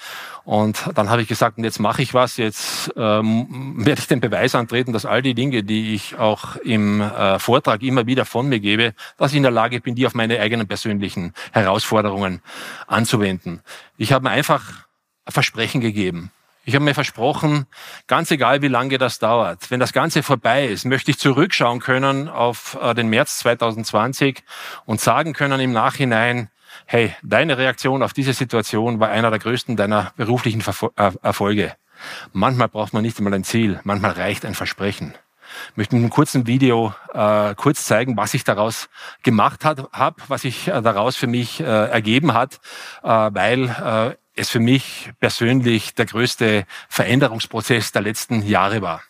und 0.44 0.90
dann 0.94 1.09
habe 1.09 1.22
ich 1.22 1.29
gesagt, 1.29 1.57
jetzt 1.59 1.81
mache 1.81 2.03
ich 2.03 2.12
was, 2.12 2.37
jetzt 2.37 2.92
ähm, 2.96 3.74
werde 3.79 3.98
ich 3.98 4.07
den 4.07 4.20
Beweis 4.20 4.55
antreten, 4.55 4.92
dass 4.92 5.07
all 5.07 5.22
die 5.22 5.35
Dinge, 5.35 5.62
die 5.62 5.94
ich 5.94 6.16
auch 6.16 6.57
im 6.57 7.00
äh, 7.00 7.38
Vortrag 7.38 7.83
immer 7.83 8.07
wieder 8.07 8.27
von 8.27 8.48
mir 8.48 8.61
gebe, 8.61 8.92
dass 9.16 9.31
ich 9.31 9.38
in 9.38 9.42
der 9.42 9.53
Lage 9.53 9.81
bin, 9.81 9.94
die 9.94 10.07
auf 10.07 10.14
meine 10.14 10.38
eigenen 10.40 10.68
persönlichen 10.68 11.33
Herausforderungen 11.53 12.42
anzuwenden. 12.87 13.62
Ich 13.96 14.12
habe 14.12 14.24
mir 14.24 14.31
einfach 14.31 14.87
ein 15.24 15.33
Versprechen 15.33 15.81
gegeben. 15.81 16.31
Ich 16.66 16.74
habe 16.74 16.85
mir 16.85 16.94
versprochen, 16.94 17.66
ganz 18.07 18.31
egal 18.31 18.61
wie 18.61 18.68
lange 18.68 18.98
das 18.98 19.18
dauert, 19.18 19.70
wenn 19.70 19.81
das 19.81 19.92
Ganze 19.92 20.22
vorbei 20.22 20.66
ist, 20.66 20.85
möchte 20.85 21.11
ich 21.11 21.18
zurückschauen 21.18 21.81
können 21.81 22.29
auf 22.29 22.79
äh, 22.83 22.94
den 22.94 23.09
März 23.09 23.38
2020 23.38 24.42
und 24.85 25.00
sagen 25.00 25.33
können 25.33 25.61
im 25.61 25.72
Nachhinein, 25.72 26.50
hey, 26.87 27.15
deine 27.23 27.59
Reaktion 27.59 28.03
auf 28.03 28.13
diese 28.13 28.33
Situation 28.33 29.01
war 29.01 29.09
einer 29.09 29.31
der 29.31 29.39
größten 29.39 29.77
deiner 29.77 30.13
beruflichen 30.17 30.63
äh, 30.97 31.13
Erfolge. 31.23 31.75
Manchmal 32.33 32.69
braucht 32.69 32.93
man 32.93 33.03
nicht 33.03 33.19
einmal 33.19 33.35
ein 33.35 33.45
Ziel, 33.45 33.81
manchmal 33.85 34.13
reicht 34.13 34.45
ein 34.45 34.55
Versprechen. 34.55 35.15
Ich 35.71 35.77
möchte 35.77 35.97
in 35.97 36.03
einem 36.03 36.11
kurzen 36.11 36.47
Video 36.47 36.95
äh, 37.13 37.55
kurz 37.55 37.85
zeigen, 37.85 38.17
was 38.17 38.35
ich 38.35 38.45
daraus 38.45 38.89
gemacht 39.23 39.65
habe, 39.65 40.17
was 40.29 40.43
sich 40.43 40.69
äh, 40.69 40.83
daraus 40.83 41.17
für 41.17 41.27
mich 41.27 41.61
äh, 41.61 41.65
ergeben 41.65 42.35
hat, 42.35 42.61
äh, 43.03 43.09
weil 43.09 43.69
äh, 43.69 44.17
es 44.35 44.51
für 44.51 44.61
mich 44.61 45.13
persönlich 45.21 45.95
der 45.95 46.07
größte 46.07 46.67
Veränderungsprozess 46.89 47.93
der 47.93 48.03
letzten 48.03 48.43
Jahre 48.43 48.83
war. 48.83 49.03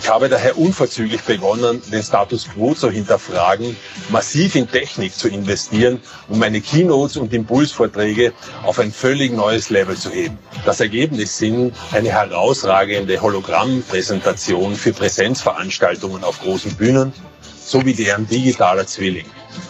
Ich 0.00 0.08
habe 0.10 0.28
daher 0.28 0.56
unverzüglich 0.58 1.22
begonnen, 1.22 1.80
den 1.90 2.02
Status 2.02 2.48
quo 2.48 2.74
zu 2.74 2.90
hinterfragen, 2.90 3.76
massiv 4.10 4.54
in 4.54 4.70
Technik 4.70 5.14
zu 5.14 5.28
investieren, 5.28 6.00
um 6.28 6.38
meine 6.38 6.60
Keynotes 6.60 7.16
und 7.16 7.32
Impulsvorträge 7.32 8.32
auf 8.64 8.78
ein 8.78 8.92
völlig 8.92 9.32
neues 9.32 9.70
Level 9.70 9.96
zu 9.96 10.10
heben. 10.10 10.38
Das 10.64 10.80
Ergebnis 10.80 11.36
sind 11.38 11.74
eine 11.92 12.10
herausragende 12.10 13.20
Hologrammpräsentation 13.20 14.76
für 14.76 14.92
Präsenzveranstaltungen 14.92 16.22
auf 16.24 16.40
großen 16.40 16.74
Bühnen 16.76 17.12
sowie 17.64 17.94
deren 17.94 18.26
digitaler 18.26 18.86
Zwilling, 18.86 19.26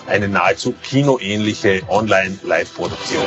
eine 0.07 0.29
nahezu 0.29 0.75
kinoähnliche 0.83 1.83
Online-Live-Produktion. 1.89 3.25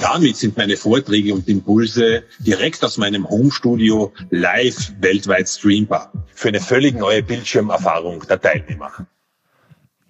Damit 0.00 0.36
sind 0.36 0.56
meine 0.56 0.76
Vorträge 0.76 1.34
und 1.34 1.48
Impulse 1.48 2.22
direkt 2.38 2.84
aus 2.84 2.98
meinem 2.98 3.28
Homestudio 3.28 4.12
live 4.30 4.92
weltweit 5.00 5.48
streambar. 5.48 6.12
Für 6.34 6.48
eine 6.48 6.60
völlig 6.60 6.94
neue 6.94 7.22
Bildschirmerfahrung 7.22 8.24
der 8.28 8.40
Teilnehmer. 8.40 8.92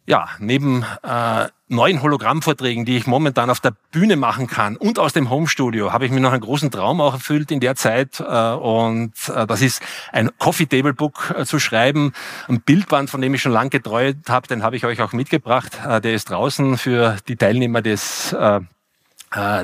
Ja, 0.04 0.28
neben 0.38 0.84
äh, 1.02 1.48
neuen 1.68 2.02
Hologrammvorträgen, 2.02 2.84
die 2.84 2.96
ich 2.96 3.06
momentan 3.06 3.50
auf 3.50 3.60
der 3.60 3.74
Bühne 3.90 4.16
machen 4.16 4.46
kann 4.46 4.76
und 4.76 4.98
aus 4.98 5.12
dem 5.12 5.28
Homestudio, 5.28 5.92
habe 5.92 6.06
ich 6.06 6.10
mir 6.10 6.20
noch 6.20 6.32
einen 6.32 6.40
großen 6.40 6.70
Traum 6.70 7.00
auch 7.00 7.14
erfüllt 7.14 7.50
in 7.50 7.60
der 7.60 7.74
Zeit. 7.74 8.20
Äh, 8.20 8.24
und 8.24 9.12
äh, 9.34 9.46
das 9.46 9.62
ist 9.62 9.82
ein 10.12 10.30
Coffee 10.38 10.66
Table 10.66 10.94
Book 10.94 11.34
äh, 11.36 11.44
zu 11.44 11.58
schreiben. 11.58 12.12
Ein 12.46 12.60
Bildband, 12.60 13.10
von 13.10 13.20
dem 13.20 13.34
ich 13.34 13.42
schon 13.42 13.52
lange 13.52 13.70
geträumt 13.70 14.28
habe, 14.28 14.48
den 14.48 14.62
habe 14.62 14.76
ich 14.76 14.84
euch 14.84 15.00
auch 15.02 15.12
mitgebracht. 15.12 15.78
Äh, 15.86 16.00
der 16.00 16.14
ist 16.14 16.30
draußen 16.30 16.78
für 16.78 17.16
die 17.26 17.36
Teilnehmer 17.36 17.82
des 17.82 18.32
äh, 18.32 18.60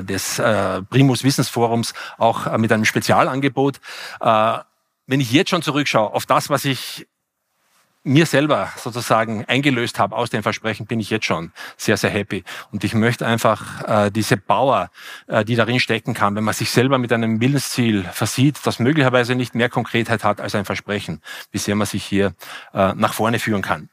des 0.03 0.39
äh, 0.39 0.81
Primus 0.83 1.23
Wissensforums 1.23 1.93
auch 2.17 2.47
äh, 2.47 2.57
mit 2.57 2.71
einem 2.71 2.85
Spezialangebot. 2.85 3.79
Äh, 4.21 4.59
wenn 5.07 5.19
ich 5.21 5.31
jetzt 5.31 5.49
schon 5.49 5.61
zurückschaue 5.61 6.13
auf 6.13 6.25
das, 6.25 6.49
was 6.49 6.65
ich 6.65 7.07
mir 8.05 8.27
selber 8.27 8.71
sozusagen 8.77 9.45
eingelöst 9.45 9.97
habe 9.97 10.15
aus 10.15 10.29
den 10.29 10.43
Versprechen, 10.43 10.85
bin 10.85 10.99
ich 10.99 11.09
jetzt 11.09 11.25
schon 11.25 11.51
sehr, 11.75 11.97
sehr 11.97 12.11
happy. 12.11 12.43
Und 12.71 12.83
ich 12.83 12.93
möchte 12.93 13.25
einfach 13.25 13.83
äh, 14.05 14.11
diese 14.11 14.37
Power, 14.37 14.91
äh, 15.27 15.43
die 15.43 15.55
darin 15.55 15.79
stecken 15.79 16.13
kann, 16.13 16.35
wenn 16.35 16.43
man 16.43 16.53
sich 16.53 16.69
selber 16.69 16.99
mit 16.99 17.11
einem 17.11 17.41
Willensziel 17.41 18.03
versieht, 18.03 18.59
das 18.63 18.79
möglicherweise 18.79 19.33
nicht 19.33 19.55
mehr 19.55 19.69
Konkretheit 19.69 20.23
hat 20.23 20.39
als 20.39 20.53
ein 20.53 20.65
Versprechen, 20.65 21.21
wie 21.51 21.57
sehr 21.57 21.75
man 21.75 21.87
sich 21.87 22.03
hier 22.03 22.35
äh, 22.73 22.93
nach 22.93 23.13
vorne 23.13 23.39
führen 23.39 23.63
kann. 23.63 23.89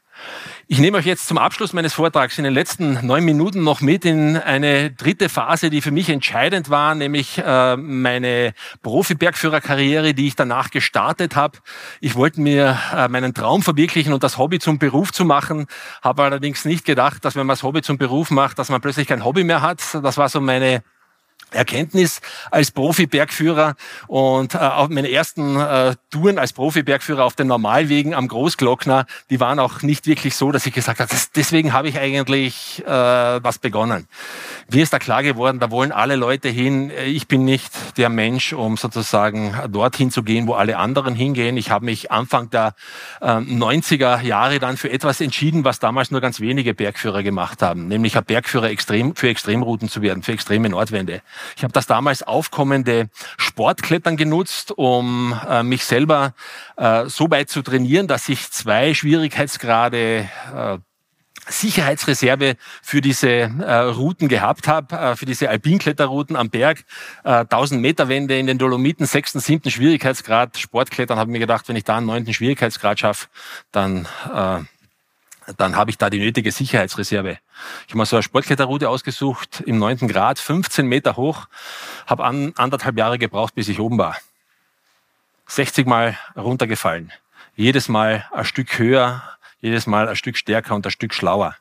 Ich 0.67 0.79
nehme 0.79 0.97
euch 0.97 1.05
jetzt 1.05 1.27
zum 1.27 1.37
Abschluss 1.37 1.73
meines 1.73 1.93
Vortrags 1.93 2.37
in 2.37 2.45
den 2.45 2.53
letzten 2.53 3.05
neun 3.05 3.25
Minuten 3.25 3.63
noch 3.63 3.81
mit 3.81 4.05
in 4.05 4.37
eine 4.37 4.91
dritte 4.91 5.27
Phase, 5.27 5.69
die 5.69 5.81
für 5.81 5.91
mich 5.91 6.09
entscheidend 6.09 6.69
war, 6.69 6.95
nämlich 6.95 7.37
äh, 7.37 7.75
meine 7.75 8.53
Profi-Bergführerkarriere, 8.81 10.13
die 10.13 10.27
ich 10.27 10.35
danach 10.35 10.71
gestartet 10.71 11.35
habe. 11.35 11.59
Ich 11.99 12.15
wollte 12.15 12.39
mir 12.39 12.79
äh, 12.95 13.07
meinen 13.09 13.33
Traum 13.33 13.61
verwirklichen 13.61 14.13
und 14.13 14.23
das 14.23 14.37
Hobby 14.37 14.59
zum 14.59 14.79
Beruf 14.79 15.11
zu 15.11 15.25
machen, 15.25 15.67
habe 16.01 16.23
allerdings 16.23 16.63
nicht 16.63 16.85
gedacht, 16.85 17.25
dass 17.25 17.35
wenn 17.35 17.45
man 17.45 17.55
das 17.55 17.63
Hobby 17.63 17.81
zum 17.81 17.97
Beruf 17.97 18.31
macht, 18.31 18.57
dass 18.57 18.69
man 18.69 18.79
plötzlich 18.79 19.07
kein 19.07 19.25
Hobby 19.25 19.43
mehr 19.43 19.61
hat. 19.61 19.81
Das 20.01 20.17
war 20.17 20.29
so 20.29 20.39
meine 20.39 20.81
Erkenntnis 21.55 22.21
als 22.51 22.71
Profi-Bergführer 22.71 23.75
und 24.07 24.55
äh, 24.55 24.57
auch 24.57 24.89
meine 24.89 25.11
ersten 25.11 25.59
äh, 25.59 25.95
Touren 26.09 26.39
als 26.39 26.53
Profi-Bergführer 26.53 27.23
auf 27.23 27.35
den 27.35 27.47
Normalwegen 27.47 28.13
am 28.13 28.27
Großglockner, 28.27 29.05
die 29.29 29.39
waren 29.39 29.59
auch 29.59 29.81
nicht 29.81 30.07
wirklich 30.07 30.35
so, 30.35 30.51
dass 30.51 30.65
ich 30.65 30.73
gesagt 30.73 30.99
habe, 30.99 31.09
das, 31.09 31.31
deswegen 31.31 31.73
habe 31.73 31.89
ich 31.89 31.99
eigentlich 31.99 32.83
äh, 32.85 32.89
was 32.89 33.59
begonnen. 33.59 34.07
Mir 34.71 34.83
ist 34.83 34.93
da 34.93 34.99
klar 34.99 35.23
geworden, 35.23 35.59
da 35.59 35.71
wollen 35.71 35.91
alle 35.91 36.15
Leute 36.15 36.49
hin. 36.49 36.91
Ich 37.05 37.27
bin 37.27 37.45
nicht 37.45 37.71
der 37.97 38.09
Mensch, 38.09 38.53
um 38.53 38.77
sozusagen 38.77 39.55
dorthin 39.69 40.11
zu 40.11 40.23
gehen, 40.23 40.47
wo 40.47 40.53
alle 40.53 40.77
anderen 40.77 41.15
hingehen. 41.15 41.57
Ich 41.57 41.69
habe 41.69 41.85
mich 41.85 42.11
Anfang 42.11 42.49
der 42.49 42.75
äh, 43.21 43.25
90er 43.27 44.21
Jahre 44.21 44.59
dann 44.59 44.77
für 44.77 44.91
etwas 44.91 45.21
entschieden, 45.21 45.65
was 45.65 45.79
damals 45.79 46.11
nur 46.11 46.21
ganz 46.21 46.39
wenige 46.39 46.73
Bergführer 46.73 47.23
gemacht 47.23 47.61
haben, 47.61 47.87
nämlich 47.87 48.17
ein 48.17 48.23
Bergführer 48.23 48.69
extrem, 48.69 49.15
für 49.15 49.29
Extremrouten 49.29 49.89
zu 49.89 50.01
werden, 50.01 50.23
für 50.23 50.31
extreme 50.31 50.69
Nordwände. 50.69 51.21
Ich 51.55 51.63
habe 51.63 51.73
das 51.73 51.87
damals 51.87 52.23
aufkommende 52.23 53.09
Sportklettern 53.37 54.17
genutzt, 54.17 54.71
um 54.71 55.39
äh, 55.47 55.63
mich 55.63 55.85
selber 55.85 56.33
äh, 56.77 57.05
so 57.07 57.29
weit 57.29 57.49
zu 57.49 57.61
trainieren, 57.61 58.07
dass 58.07 58.29
ich 58.29 58.51
zwei 58.51 58.93
Schwierigkeitsgrade 58.93 60.29
äh, 60.55 60.77
Sicherheitsreserve 61.47 62.55
für 62.81 63.01
diese 63.01 63.27
äh, 63.29 63.73
Routen 63.73 64.29
gehabt 64.29 64.67
habe, 64.67 64.95
äh, 64.95 65.15
für 65.15 65.25
diese 65.25 65.49
Alpinkletterrouten 65.49 66.35
am 66.35 66.49
Berg, 66.49 66.85
äh, 67.23 67.45
1000 67.45 67.81
Meter 67.81 68.07
Wände 68.07 68.37
in 68.37 68.47
den 68.47 68.57
Dolomiten, 68.57 69.05
sechsten, 69.05 69.39
siebten 69.39 69.69
Schwierigkeitsgrad, 69.69 70.57
Sportklettern, 70.57 71.19
habe 71.19 71.31
mir 71.31 71.39
gedacht, 71.39 71.67
wenn 71.67 71.75
ich 71.75 71.83
da 71.83 71.97
einen 71.97 72.05
neunten 72.05 72.33
Schwierigkeitsgrad 72.33 72.99
schaffe, 72.99 73.27
dann 73.71 74.07
äh, 74.33 74.59
dann 75.57 75.75
habe 75.75 75.89
ich 75.89 75.97
da 75.97 76.09
die 76.09 76.19
nötige 76.19 76.51
Sicherheitsreserve. 76.51 77.37
Ich 77.85 77.89
habe 77.89 77.97
mal 77.97 78.05
so 78.05 78.15
eine 78.15 78.23
Sportkletterroute 78.23 78.89
ausgesucht, 78.89 79.61
im 79.65 79.77
neunten 79.77 80.07
Grad, 80.07 80.39
15 80.39 80.87
Meter 80.87 81.15
hoch, 81.15 81.47
habe 82.05 82.23
an, 82.23 82.53
anderthalb 82.55 82.97
Jahre 82.97 83.17
gebraucht, 83.17 83.55
bis 83.55 83.67
ich 83.67 83.79
oben 83.79 83.97
war. 83.97 84.17
60 85.47 85.85
Mal 85.85 86.17
runtergefallen. 86.35 87.11
Jedes 87.55 87.89
Mal 87.89 88.25
ein 88.31 88.45
Stück 88.45 88.79
höher, 88.79 89.21
jedes 89.61 89.87
Mal 89.87 90.09
ein 90.09 90.15
Stück 90.15 90.37
stärker 90.37 90.75
und 90.75 90.85
ein 90.85 90.91
Stück 90.91 91.13
schlauer. 91.13 91.55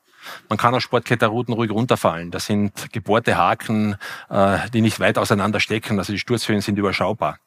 Man 0.48 0.56
kann 0.56 0.74
auf 0.74 0.82
Sportkletterrouten 0.82 1.52
ruhig 1.52 1.70
runterfallen. 1.70 2.30
Das 2.30 2.46
sind 2.46 2.92
gebohrte 2.92 3.36
Haken, 3.36 3.96
äh, 4.30 4.58
die 4.72 4.80
nicht 4.80 5.00
weit 5.00 5.18
auseinander 5.18 5.60
stecken. 5.60 5.98
Also 5.98 6.12
die 6.12 6.18
Sturzhöhen 6.18 6.60
sind 6.60 6.78
überschaubar. 6.78 7.38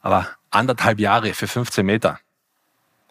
Aber 0.00 0.28
anderthalb 0.50 0.98
Jahre 0.98 1.32
für 1.34 1.46
15 1.46 1.86
Meter 1.86 2.18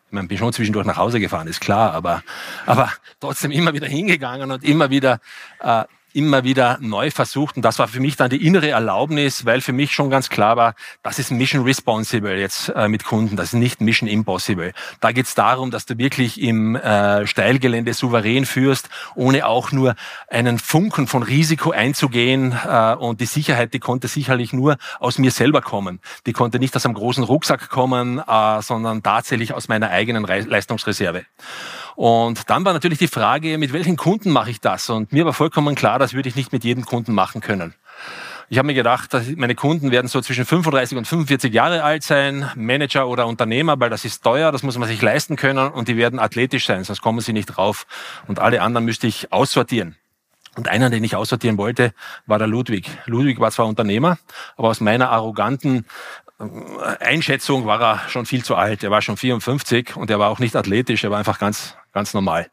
ich 0.08 0.13
meine, 0.13 0.28
bin 0.28 0.38
schon 0.38 0.54
zwischendurch 0.54 0.86
nach 0.86 0.98
Hause 0.98 1.20
gefahren, 1.20 1.48
ist 1.48 1.60
klar, 1.60 1.93
aber, 1.93 2.24
aber 2.65 2.91
trotzdem 3.20 3.52
immer 3.52 3.74
wieder 3.74 3.88
hingegangen 3.88 4.52
und 4.52 4.63
immer 4.63 4.89
wieder 4.89 5.20
äh, 5.60 5.84
immer 6.13 6.43
wieder 6.43 6.78
neu 6.82 7.12
versucht. 7.12 7.58
Und 7.58 7.63
das 7.63 7.80
war 7.80 7.88
für 7.88 8.00
mich 8.00 8.15
dann 8.15 8.30
die 8.30 8.46
innere 8.46 8.70
Erlaubnis, 8.70 9.46
weil 9.46 9.62
für 9.62 9.74
mich 9.74 9.91
schon 9.91 10.10
ganz 10.10 10.30
klar 10.30 10.58
war, 10.58 10.74
das 11.04 11.20
ist 11.20 11.32
Mission 11.32 11.63
Responsible 11.63 12.38
jetzt 12.38 12.70
äh, 12.70 12.88
mit 12.88 13.04
Kunden, 13.04 13.36
das 13.36 13.48
ist 13.48 13.54
nicht 13.54 13.82
Mission 13.82 14.10
Impossible. 14.10 14.74
Da 15.00 15.12
geht 15.12 15.26
es 15.26 15.36
darum, 15.36 15.72
dass 15.72 15.86
du 15.86 15.98
wirklich 15.98 16.41
im 16.41 16.76
äh, 16.76 17.28
Steilgelände 17.28 17.93
souverän 17.93 18.46
führst, 18.46 18.89
ohne 19.15 19.46
auch 19.46 19.72
nur 19.72 19.96
einen 20.28 20.60
Funken 20.60 21.08
von 21.08 21.24
Risiko 21.24 21.72
einzugehen. 21.72 22.58
Äh, 22.65 22.96
und 22.96 23.22
die 23.22 23.26
Sicherheit, 23.26 23.74
die 23.74 23.80
konnte 23.80 24.08
sicherlich 24.08 24.54
nur 24.54 24.78
aus 25.00 25.17
mir 25.17 25.32
selber 25.32 25.62
kommen. 25.62 26.00
Die 26.26 26.34
konnte 26.34 26.60
nicht 26.60 26.76
aus 26.76 26.86
einem 26.86 26.96
großen 26.96 27.24
Rucksack 27.24 27.70
kommen, 27.70 28.20
äh, 28.20 28.62
sondern 28.62 29.04
tatsächlich 29.04 29.54
aus 29.54 29.67
meiner 29.67 29.89
eigenen 29.89 30.26
Re 30.26 30.41
Leistungsreserve. 30.41 31.26
Und 31.97 32.47
dann 32.51 32.63
war 32.63 32.73
natürlich 32.73 32.99
die 32.99 33.07
Frage, 33.07 33.57
mit 33.57 33.73
welchen 33.73 33.97
Kunden 33.97 34.29
mache 34.29 34.51
ich 34.51 34.62
das? 34.62 34.88
Und 34.91 35.12
mir 35.12 35.25
war 35.25 35.33
vollkommen 35.33 35.73
klar, 35.73 35.97
das 35.97 36.13
würde 36.13 36.29
ich 36.29 36.36
nicht 36.36 36.53
mit 36.53 36.63
jedem 36.63 36.86
Kunden 36.86 37.12
machen 37.12 37.41
können. 37.41 37.73
Ich 38.49 38.60
habe 38.60 38.67
mir 38.67 38.75
gedacht, 38.75 39.15
meine 39.36 39.55
Kunden 39.55 39.89
werden 39.89 40.07
so 40.07 40.21
zwischen 40.21 40.45
35 40.45 40.95
und 40.95 41.07
45 41.07 41.51
Jahre 41.51 41.81
alt 41.81 42.03
sein, 42.03 42.51
Manager 42.55 43.07
oder 43.07 43.25
Unternehmer, 43.25 43.79
weil 43.79 43.89
das 43.89 44.05
ist 44.05 44.23
teuer, 44.23 44.51
das 44.51 44.62
muss 44.62 44.77
man 44.77 44.88
sich 44.88 45.01
leisten 45.01 45.38
können 45.38 45.69
und 45.69 45.88
die 45.88 45.97
werden 45.97 46.19
athletisch 46.19 46.67
sein, 46.67 46.83
sonst 46.83 47.01
kommen 47.01 47.19
sie 47.19 47.33
nicht 47.33 47.47
drauf. 47.47 47.88
Und 48.27 48.38
alle 48.38 48.62
anderen 48.62 48.86
müsste 48.86 49.07
ich 49.07 49.33
aussortieren. 49.33 49.95
Und 50.55 50.67
einer, 50.67 50.91
den 50.91 51.03
ich 51.03 51.15
aussortieren 51.15 51.57
wollte, 51.57 51.93
war 52.27 52.38
der 52.38 52.47
Ludwig. 52.47 52.91
Ludwig 53.07 53.39
war 53.39 53.49
zwar 53.49 53.65
Unternehmer, 53.65 54.19
aber 54.55 54.67
aus 54.67 54.81
meiner 54.81 55.10
arroganten 55.10 55.86
Einschätzung 56.99 57.65
war 57.65 57.81
er 57.81 58.10
schon 58.10 58.27
viel 58.27 58.43
zu 58.43 58.55
alt. 58.55 58.83
Er 58.83 58.91
war 58.91 59.01
schon 59.01 59.17
54 59.17 59.95
und 59.95 60.12
er 60.12 60.19
war 60.19 60.29
auch 60.29 60.39
nicht 60.39 60.55
athletisch, 60.55 61.03
er 61.03 61.10
war 61.10 61.17
einfach 61.17 61.39
ganz, 61.39 61.75
ganz 61.93 62.13
normal. 62.13 62.50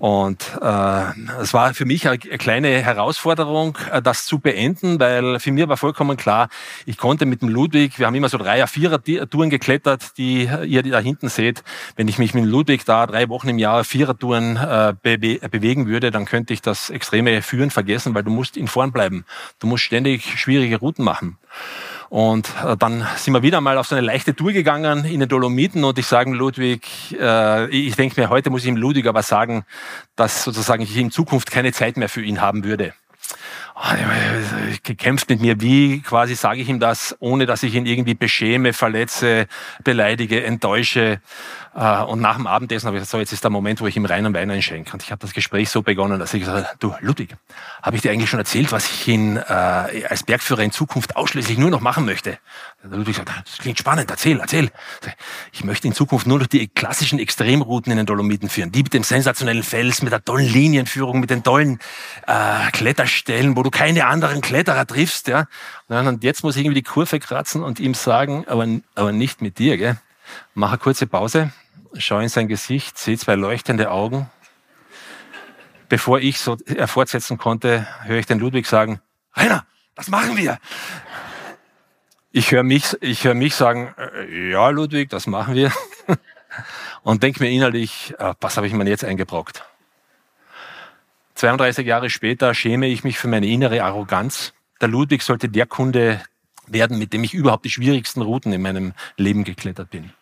Und 0.00 0.58
äh, 0.62 1.42
es 1.42 1.52
war 1.52 1.74
für 1.74 1.84
mich 1.84 2.08
eine 2.08 2.16
kleine 2.18 2.68
Herausforderung, 2.68 3.76
äh, 3.92 4.00
das 4.00 4.24
zu 4.24 4.38
beenden, 4.38 4.98
weil 4.98 5.38
für 5.40 5.52
mich 5.52 5.68
war 5.68 5.76
vollkommen 5.76 6.16
klar, 6.16 6.48
ich 6.86 6.96
konnte 6.96 7.26
mit 7.26 7.42
dem 7.42 7.50
Ludwig, 7.50 7.98
wir 7.98 8.06
haben 8.06 8.14
immer 8.14 8.30
so 8.30 8.38
drei, 8.38 8.66
vierer 8.66 9.02
Touren 9.02 9.50
geklettert, 9.50 10.16
die 10.16 10.48
ihr 10.64 10.82
da 10.82 11.00
hinten 11.00 11.28
seht. 11.28 11.62
Wenn 11.96 12.08
ich 12.08 12.18
mich 12.18 12.32
mit 12.32 12.44
dem 12.44 12.50
Ludwig 12.50 12.86
da 12.86 13.06
drei 13.06 13.28
Wochen 13.28 13.50
im 13.50 13.58
Jahr 13.58 13.84
vierer 13.84 14.16
Touren 14.16 14.56
äh, 14.56 14.94
be 15.02 15.38
bewegen 15.50 15.86
würde, 15.86 16.10
dann 16.10 16.24
könnte 16.24 16.54
ich 16.54 16.62
das 16.62 16.88
extreme 16.88 17.42
Führen 17.42 17.70
vergessen, 17.70 18.14
weil 18.14 18.24
du 18.24 18.30
musst 18.30 18.56
in 18.56 18.68
Vorn 18.68 18.92
bleiben. 18.92 19.26
Du 19.58 19.66
musst 19.66 19.84
ständig 19.84 20.40
schwierige 20.40 20.78
Routen 20.78 21.04
machen. 21.04 21.36
Und 22.10 22.52
äh, 22.66 22.76
dann 22.76 23.06
sind 23.16 23.34
wir 23.34 23.42
wieder 23.42 23.60
mal 23.60 23.78
auf 23.78 23.86
so 23.86 23.94
eine 23.94 24.04
leichte 24.04 24.34
Tour 24.34 24.50
gegangen 24.50 25.04
in 25.04 25.20
den 25.20 25.28
Dolomiten 25.28 25.84
und 25.84 25.96
ich 25.96 26.06
sage 26.06 26.32
Ludwig, 26.32 26.82
äh, 27.18 27.70
ich 27.70 27.94
denke 27.94 28.20
mir, 28.20 28.28
heute 28.28 28.50
muss 28.50 28.62
ich 28.62 28.68
ihm 28.68 28.76
Ludwig 28.76 29.06
aber 29.06 29.22
sagen, 29.22 29.64
dass 30.16 30.42
sozusagen 30.42 30.82
ich 30.82 30.96
in 30.96 31.12
Zukunft 31.12 31.52
keine 31.52 31.72
Zeit 31.72 31.96
mehr 31.96 32.08
für 32.08 32.20
ihn 32.20 32.40
haben 32.40 32.64
würde. 32.64 32.94
Ah, 33.82 33.96
gekämpft 34.82 35.30
mit 35.30 35.40
mir, 35.40 35.62
wie 35.62 36.02
quasi 36.02 36.34
sage 36.34 36.60
ich 36.60 36.68
ihm 36.68 36.80
das, 36.80 37.16
ohne 37.18 37.46
dass 37.46 37.62
ich 37.62 37.74
ihn 37.74 37.86
irgendwie 37.86 38.12
beschäme, 38.12 38.74
verletze, 38.74 39.46
beleidige, 39.82 40.44
enttäusche. 40.44 41.22
Äh, 41.74 42.02
und 42.02 42.20
nach 42.20 42.36
dem 42.36 42.46
Abendessen 42.46 42.88
habe 42.88 42.98
ich 42.98 43.00
gesagt, 43.00 43.12
so, 43.12 43.18
jetzt 43.18 43.32
ist 43.32 43.42
der 43.42 43.50
Moment, 43.50 43.80
wo 43.80 43.86
ich 43.86 43.96
ihm 43.96 44.04
reinen 44.04 44.34
Wein 44.34 44.50
einschenke. 44.50 44.92
Und 44.92 45.02
ich 45.02 45.10
habe 45.10 45.20
das 45.20 45.32
Gespräch 45.32 45.70
so 45.70 45.80
begonnen, 45.80 46.18
dass 46.18 46.34
ich 46.34 46.40
gesagt 46.40 46.66
habe, 46.66 46.76
du 46.78 46.94
Ludwig, 47.00 47.36
habe 47.82 47.96
ich 47.96 48.02
dir 48.02 48.10
eigentlich 48.10 48.28
schon 48.28 48.38
erzählt, 48.38 48.70
was 48.70 48.90
ich 48.90 49.08
ihn 49.08 49.36
äh, 49.36 49.40
als 49.50 50.24
Bergführer 50.24 50.62
in 50.62 50.72
Zukunft 50.72 51.16
ausschließlich 51.16 51.56
nur 51.56 51.70
noch 51.70 51.80
machen 51.80 52.04
möchte? 52.04 52.38
Der 52.82 52.98
Ludwig 52.98 53.16
sagt, 53.16 53.30
das 53.30 53.58
klingt 53.58 53.78
spannend, 53.78 54.10
erzähl, 54.10 54.40
erzähl. 54.40 54.70
Ich 55.52 55.64
möchte 55.64 55.86
in 55.86 55.94
Zukunft 55.94 56.26
nur 56.26 56.38
noch 56.38 56.46
die 56.46 56.68
klassischen 56.68 57.18
Extremrouten 57.18 57.92
in 57.92 57.98
den 57.98 58.06
Dolomiten 58.06 58.48
führen. 58.48 58.72
Die 58.72 58.82
mit 58.82 58.92
dem 58.92 59.04
sensationellen 59.04 59.62
Fels, 59.62 60.02
mit 60.02 60.12
der 60.12 60.24
tollen 60.24 60.46
Linienführung, 60.46 61.20
mit 61.20 61.30
den 61.30 61.42
tollen 61.42 61.78
äh, 62.26 62.70
Kletterstellen, 62.72 63.56
wo 63.56 63.62
du 63.62 63.69
keine 63.70 64.06
anderen 64.06 64.40
Kletterer 64.40 64.86
triffst. 64.86 65.28
Ja? 65.28 65.46
Und 65.88 66.24
jetzt 66.24 66.42
muss 66.42 66.56
ich 66.56 66.64
irgendwie 66.64 66.82
die 66.82 66.88
Kurve 66.88 67.18
kratzen 67.18 67.62
und 67.62 67.80
ihm 67.80 67.94
sagen, 67.94 68.44
aber, 68.46 68.66
aber 68.94 69.12
nicht 69.12 69.42
mit 69.42 69.58
dir. 69.58 69.76
Gell? 69.76 69.96
Mach 70.54 70.70
eine 70.70 70.78
kurze 70.78 71.06
Pause, 71.06 71.52
schau 71.96 72.18
in 72.18 72.28
sein 72.28 72.48
Gesicht, 72.48 72.98
sehe 72.98 73.18
zwei 73.18 73.34
leuchtende 73.34 73.90
Augen. 73.90 74.30
Bevor 75.88 76.20
ich 76.20 76.38
so 76.38 76.56
er 76.66 76.86
fortsetzen 76.86 77.36
konnte, 77.36 77.86
höre 78.04 78.18
ich 78.18 78.26
den 78.26 78.38
Ludwig 78.38 78.66
sagen, 78.66 79.00
Rainer, 79.34 79.66
das 79.96 80.08
machen 80.08 80.36
wir. 80.36 80.58
Ich 82.30 82.52
höre 82.52 82.62
mich, 82.62 82.96
ich 83.00 83.24
höre 83.24 83.34
mich 83.34 83.56
sagen, 83.56 83.92
äh, 83.98 84.50
ja, 84.50 84.68
Ludwig, 84.68 85.10
das 85.10 85.26
machen 85.26 85.54
wir. 85.54 85.72
Und 87.02 87.22
denke 87.24 87.42
mir 87.42 87.50
innerlich, 87.50 88.14
äh, 88.18 88.34
was 88.40 88.56
habe 88.56 88.68
ich 88.68 88.72
mir 88.72 88.88
jetzt 88.88 89.04
eingebrockt? 89.04 89.64
32 91.40 91.86
Jahre 91.86 92.10
später 92.10 92.52
schäme 92.52 92.86
ich 92.86 93.02
mich 93.02 93.18
für 93.18 93.26
meine 93.26 93.46
innere 93.46 93.82
Arroganz. 93.82 94.52
Der 94.82 94.88
Ludwig 94.88 95.22
sollte 95.22 95.48
der 95.48 95.64
Kunde 95.64 96.20
werden, 96.66 96.98
mit 96.98 97.14
dem 97.14 97.24
ich 97.24 97.32
überhaupt 97.32 97.64
die 97.64 97.70
schwierigsten 97.70 98.20
Routen 98.20 98.52
in 98.52 98.60
meinem 98.60 98.92
Leben 99.16 99.44
geklettert 99.44 99.88
bin. 99.88 100.12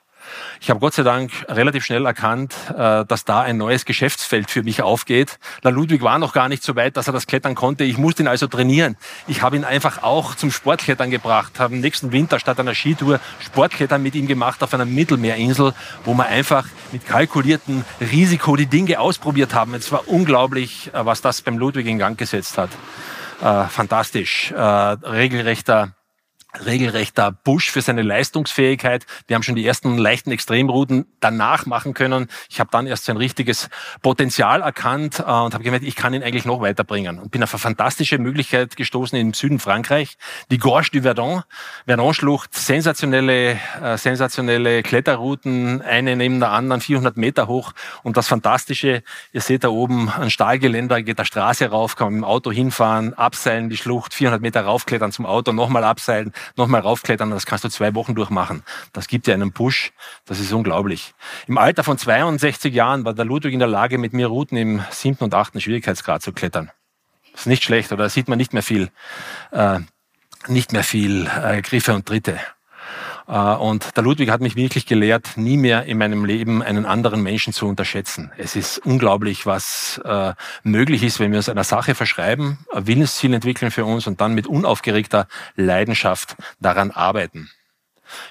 Ich 0.61 0.71
habe 0.71 0.81
Gott 0.81 0.95
sei 0.95 1.03
Dank 1.03 1.31
relativ 1.49 1.85
schnell 1.85 2.05
erkannt, 2.07 2.55
äh, 2.71 3.05
dass 3.05 3.25
da 3.25 3.41
ein 3.41 3.57
neues 3.57 3.85
Geschäftsfeld 3.85 4.51
für 4.51 4.63
mich 4.63 4.83
aufgeht. 4.83 5.39
Der 5.65 5.71
Ludwig 5.71 6.03
war 6.03 6.19
noch 6.19 6.33
gar 6.33 6.49
nicht 6.49 6.63
so 6.63 6.77
weit, 6.77 6.97
dass 6.97 7.07
er 7.07 7.13
das 7.13 7.27
klettern 7.27 7.55
konnte. 7.55 7.85
Ich 7.85 7.99
musste 7.99 8.23
ihn 8.23 8.29
also 8.29 8.47
trainieren. 8.47 8.97
Ich 9.27 9.43
habe 9.43 9.57
ihn 9.57 9.65
einfach 9.65 10.03
auch 10.03 10.35
zum 10.35 10.51
Sportklettern 10.51 11.11
gebracht, 11.11 11.61
habe 11.61 11.75
im 11.75 11.81
nächsten 11.81 12.13
Winter 12.13 12.39
statt 12.39 12.59
einer 12.61 12.75
Skitour 12.75 13.21
Sportklettern 13.41 14.03
mit 14.03 14.15
ihm 14.15 14.27
gemacht 14.27 14.63
auf 14.63 14.75
einer 14.75 14.85
Mittelmeerinsel, 14.85 15.75
wo 16.05 16.15
wir 16.15 16.27
einfach 16.27 16.67
mit 16.93 17.07
kalkuliertem 17.07 17.85
Risiko 18.01 18.57
die 18.57 18.67
Dinge 18.67 19.01
ausprobiert 19.01 19.55
haben. 19.55 19.75
Es 19.75 19.93
war 19.93 20.09
unglaublich, 20.09 20.91
äh, 20.93 21.05
was 21.05 21.21
das 21.21 21.43
beim 21.43 21.59
Ludwig 21.59 21.87
in 21.87 21.99
Gang 21.99 22.19
gesetzt 22.19 22.59
hat. 22.59 22.71
Äh, 23.41 23.69
fantastisch. 23.69 24.53
regelrechter 24.53 25.93
regelrechter 26.65 27.33
Push 27.33 27.71
für 27.71 27.83
seine 27.83 28.03
Leistungsfähigkeit. 28.03 29.07
Wir 29.27 29.35
haben 29.35 29.43
schon 29.43 29.55
die 29.55 29.67
ersten 29.67 29.99
leichten 29.99 30.31
Extremrouten 30.31 31.07
danach 31.21 31.67
machen 31.67 31.95
können. 31.95 32.29
Ich 32.49 32.59
habe 32.59 32.71
dann 32.73 32.87
erst 32.87 33.05
sein 33.05 33.17
richtiges 33.17 33.69
Potenzial 34.03 34.63
erkannt 34.63 35.19
äh, 35.21 35.23
und 35.23 35.55
habe 35.55 35.63
gemerkt, 35.63 35.85
ich 35.85 35.95
kann 35.95 36.15
ihn 36.15 36.23
eigentlich 36.23 36.47
noch 36.47 36.61
weiterbringen. 36.61 37.19
Und 37.19 37.31
bin 37.31 37.43
auf 37.43 37.53
eine 37.53 37.59
fantastische 37.59 38.19
Möglichkeit 38.19 38.77
gestoßen 38.77 39.19
im 39.19 39.35
Süden 39.35 39.59
Frankreich. 39.59 40.17
Die 40.51 40.59
Gorge 40.59 40.89
du 40.93 41.03
Verdon, 41.03 41.43
Verdon-Schlucht, 41.87 42.55
sensationelle, 42.55 43.59
äh, 43.83 43.99
sensationelle 43.99 44.83
Kletterrouten, 44.83 45.83
eine 45.83 46.17
neben 46.17 46.41
der 46.41 46.51
anderen, 46.53 46.81
400 46.81 47.17
Meter 47.19 47.47
hoch. 47.47 47.73
Und 48.03 48.17
das 48.17 48.27
Fantastische, 48.27 49.03
ihr 49.33 49.41
seht 49.41 49.65
da 49.65 49.69
oben 49.69 50.09
ein 50.09 50.31
Stahlgeländer, 50.31 51.03
geht 51.03 51.19
der 51.19 51.25
Straße 51.25 51.69
rauf, 51.69 51.97
kann 51.97 52.15
mit 52.15 52.23
dem 52.23 52.25
Auto 52.25 52.51
hinfahren, 52.51 53.13
abseilen 53.15 53.69
die 53.69 53.77
Schlucht, 53.77 54.15
400 54.15 54.41
Meter 54.41 54.63
raufklettern 54.63 55.13
zum 55.13 55.27
Auto, 55.27 55.53
nochmal 55.53 55.85
abseilen, 55.85 56.33
nochmal 56.57 56.81
raufklettern, 56.81 57.31
das 57.31 57.47
kannst 57.47 57.65
du 57.65 57.69
zwei 57.69 57.95
Wochen 57.95 58.15
durchmachen. 58.15 58.63
Das 58.93 59.09
gibt 59.09 59.27
dir 59.27 59.35
einen 59.35 59.53
Push, 59.53 59.93
das 60.25 60.41
ist 60.41 60.53
unglaublich. 60.53 61.15
Im 61.47 61.59
Alter 61.59 61.85
von 61.85 61.99
62 61.99 62.75
Jahren 62.75 63.05
war 63.05 63.15
der 63.15 63.25
Ludwig 63.25 63.53
in 63.53 63.59
der 63.59 63.69
Lage, 63.69 63.99
mit 63.99 64.13
mir 64.13 64.27
Routen 64.27 64.57
im 64.57 64.83
siebten 64.91 65.25
und 65.25 65.35
achten 65.35 65.61
Schwierigkeitsgrad 65.61 66.23
zu 66.23 66.33
klettern. 66.33 66.71
Das 67.33 67.43
ist 67.43 67.47
nicht 67.47 67.65
schlecht, 67.65 67.93
oder 67.93 68.05
da 68.05 68.09
sieht 68.09 68.29
man 68.29 68.39
nicht 68.39 68.53
mehr 68.53 68.63
viel, 68.63 68.91
äh, 69.53 69.81
nicht 70.49 70.73
mehr 70.73 70.85
viel 70.85 71.27
äh, 71.27 71.63
Griffe 71.63 71.95
und 71.95 72.07
Tritte. 72.07 72.39
Äh, 73.29 73.39
und 73.39 73.97
der 73.97 74.03
Ludwig 74.03 74.31
hat 74.31 74.41
mich 74.41 74.57
wirklich 74.57 74.87
gelehrt, 74.87 75.37
nie 75.37 75.57
mehr 75.57 75.85
in 75.85 75.99
meinem 75.99 76.25
Leben 76.25 76.63
einen 76.63 76.87
anderen 76.87 77.23
Menschen 77.23 77.53
zu 77.53 77.67
unterschätzen. 77.67 78.33
Es 78.39 78.57
ist 78.57 78.79
unglaublich, 78.79 79.47
was 79.47 80.01
äh, 80.05 80.33
möglich 80.63 81.03
ist, 81.03 81.21
wenn 81.21 81.31
wir 81.31 81.39
uns 81.39 81.49
einer 81.49 81.65
Sache 81.65 81.95
verschreiben, 81.95 82.59
ein 82.73 82.87
Willensziel 82.87 83.35
entwickeln 83.35 83.71
für 83.71 83.85
uns 83.85 84.07
und 84.07 84.21
dann 84.21 84.35
mit 84.35 84.47
unaufgeregter 84.47 85.29
Leidenschaft 85.57 86.37
daran 86.61 86.91
arbeiten. 86.91 87.51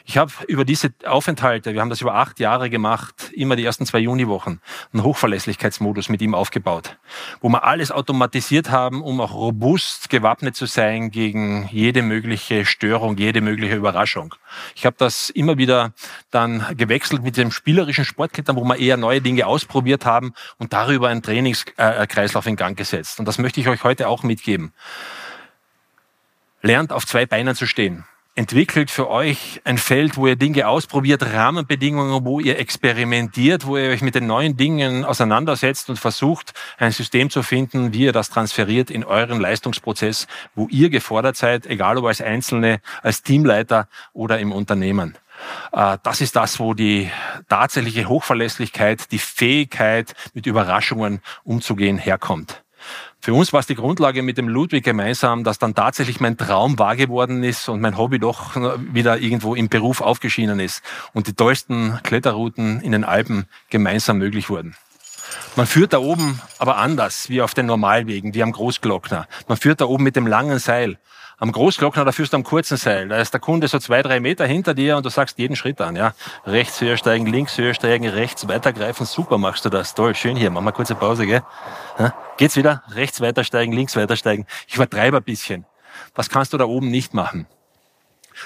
Ich 0.05 0.17
habe 0.17 0.32
über 0.47 0.65
diese 0.65 0.93
Aufenthalte, 1.05 1.73
wir 1.73 1.82
haben 1.82 1.89
das 1.89 2.01
über 2.01 2.15
acht 2.15 2.39
Jahre 2.39 2.69
gemacht, 2.69 3.32
immer 3.34 3.55
die 3.55 3.65
ersten 3.65 3.86
zwei 3.86 3.99
Juniwochen, 3.99 4.61
einen 4.93 5.03
Hochverlässlichkeitsmodus 5.03 6.09
mit 6.09 6.21
ihm 6.21 6.36
aufgebaut, 6.36 6.97
wo 7.41 7.49
wir 7.49 7.63
alles 7.63 7.91
automatisiert 7.91 8.69
haben, 8.69 9.01
um 9.01 9.21
auch 9.21 9.34
robust 9.34 10.09
gewappnet 10.09 10.55
zu 10.55 10.65
sein 10.65 11.11
gegen 11.11 11.67
jede 11.71 12.01
mögliche 12.01 12.65
Störung, 12.65 13.17
jede 13.17 13.41
mögliche 13.41 13.75
Überraschung. 13.75 14.36
Ich 14.75 14.86
habe 14.86 14.95
das 14.97 15.30
immer 15.30 15.57
wieder 15.57 15.93
dann 16.32 16.65
gewechselt 16.75 17.23
mit 17.23 17.38
dem 17.38 17.51
spielerischen 17.51 18.05
Sportklettern, 18.05 18.55
wo 18.55 18.63
wir 18.63 18.78
eher 18.78 18.97
neue 18.97 19.21
Dinge 19.21 19.47
ausprobiert 19.47 20.05
haben 20.05 20.34
und 20.57 20.73
darüber 20.73 21.09
einen 21.09 21.21
Trainingskreislauf 21.21 22.45
in 22.45 22.55
Gang 22.55 22.78
gesetzt. 22.78 23.19
Und 23.19 23.28
das 23.28 23.38
möchte 23.38 23.59
ich 23.59 23.67
euch 23.67 23.84
heute 23.84 24.07
auch 24.07 24.23
mitgeben. 24.23 24.73
Lernt 26.61 26.91
auf 26.91 27.05
zwei 27.05 27.25
Beinen 27.25 27.55
zu 27.55 27.65
stehen 27.65 28.05
entwickelt 28.38 28.91
für 28.91 29.09
euch 29.09 29.61
ein 29.63 29.79
Feld, 29.79 30.15
wo 30.15 30.27
ihr 30.27 30.35
Dinge 30.35 30.67
ausprobiert, 30.67 31.33
Rahmenbedingungen, 31.33 32.23
wo 32.23 32.39
ihr 32.39 32.59
experimentiert, 32.59 33.65
wo 33.65 33.77
ihr 33.77 33.89
euch 33.89 34.03
mit 34.03 34.13
den 34.13 34.27
neuen 34.27 34.55
Dingen 34.55 35.05
auseinandersetzt 35.05 35.89
und 35.89 35.97
versucht, 35.97 36.53
ein 36.77 36.91
System 36.91 37.31
zu 37.31 37.41
finden, 37.41 37.93
wie 37.93 38.03
ihr 38.03 38.13
das 38.13 38.29
transferiert 38.29 38.91
in 38.91 39.03
euren 39.03 39.41
Leistungsprozess, 39.41 40.27
wo 40.53 40.67
ihr 40.69 40.91
gefordert 40.91 41.35
seid, 41.35 41.65
egal 41.65 41.97
ob 41.97 42.05
als 42.05 42.21
Einzelne, 42.21 42.79
als 43.01 43.23
Teamleiter 43.23 43.88
oder 44.13 44.38
im 44.38 44.51
Unternehmen. 44.51 45.17
Äh, 45.71 45.97
das 46.03 46.21
ist 46.21 46.35
das, 46.35 46.59
wo 46.59 46.75
die 46.75 47.09
tatsächliche 47.49 48.07
Hochverlässlichkeit, 48.07 49.11
die 49.11 49.19
Fähigkeit, 49.19 50.13
mit 50.35 50.45
Überraschungen 50.45 51.21
umzugehen, 51.43 51.97
herkommt. 51.97 52.63
Für 53.20 53.34
uns 53.34 53.51
war 53.51 53.59
es 53.59 53.68
die 53.68 53.76
Grundlage 53.76 54.22
mit 54.22 54.38
dem 54.38 54.47
Ludwig 54.47 54.86
gemeinsam, 54.86 55.43
dass 55.43 55.59
dann 55.59 55.76
tatsächlich 55.76 56.20
mein 56.20 56.38
Traum 56.38 56.80
wahr 56.80 56.95
geworden 56.95 57.43
ist 57.43 57.68
und 57.68 57.82
mein 57.82 57.97
Hobby 57.97 58.20
doch 58.20 58.55
wieder 58.93 59.18
irgendwo 59.18 59.55
im 59.55 59.70
Beruf 59.70 60.01
aufgeschienen 60.01 60.59
ist 60.59 60.82
und 61.13 61.28
die 61.28 61.34
tollsten 61.34 61.99
Kletterrouten 62.03 62.80
in 62.82 62.91
den 62.93 63.03
Alpen 63.03 63.45
gemeinsam 63.70 64.18
möglich 64.20 64.49
wurden. 64.49 64.76
Man 65.55 65.68
führt 65.68 65.93
da 65.93 65.99
oben 65.99 66.39
aber 66.59 66.78
anders 66.78 67.30
wie 67.30 67.41
auf 67.41 67.53
den 67.53 67.65
Normalwegen, 67.65 68.34
wie 68.34 68.43
am 68.43 68.51
Großglockner. 68.51 69.28
Man 69.47 69.57
führt 69.57 69.82
da 69.82 69.86
oben 69.86 70.03
mit 70.03 70.15
dem 70.15 70.28
langen 70.28 70.59
Seil. 70.59 70.97
Am 71.39 71.51
Großglockner, 71.51 72.03
da 72.03 72.11
führst 72.11 72.33
du 72.33 72.38
am 72.38 72.43
kurzen 72.43 72.77
Seil. 72.77 73.09
Da 73.09 73.17
ist 73.17 73.31
der 73.31 73.39
Kunde 73.39 73.67
so 73.67 73.77
zwei, 73.77 74.01
drei 74.01 74.19
Meter 74.19 74.47
hinter 74.47 74.73
dir 74.73 74.97
und 74.97 75.05
du 75.05 75.09
sagst 75.09 75.38
jeden 75.38 75.55
Schritt 75.55 75.79
an. 75.81 75.95
Ja, 75.95 76.15
Rechts 76.47 76.81
höher 76.81 76.97
steigen, 76.97 77.27
links 77.27 77.59
höher 77.59 77.75
steigen, 77.75 78.07
rechts 78.07 78.47
weitergreifen. 78.47 79.05
Super 79.05 79.38
machst 79.38 79.63
du 79.63 79.69
das. 79.69 79.93
Toll, 79.93 80.15
schön 80.15 80.35
hier. 80.35 80.49
Mach 80.49 80.61
mal 80.61 80.71
kurze 80.71 80.95
Pause, 80.95 81.27
gell? 81.27 81.43
Ja, 81.99 82.15
geht's 82.38 82.55
wieder? 82.55 82.81
Rechts 82.89 83.21
weiter 83.21 83.43
steigen, 83.43 83.71
links 83.71 83.95
weiter 83.95 84.15
steigen. 84.15 84.47
Ich 84.67 84.75
übertreibe 84.75 85.17
ein 85.17 85.23
bisschen. 85.23 85.65
Das 86.15 86.29
kannst 86.29 86.53
du 86.53 86.57
da 86.57 86.65
oben 86.65 86.89
nicht 86.89 87.13
machen. 87.13 87.45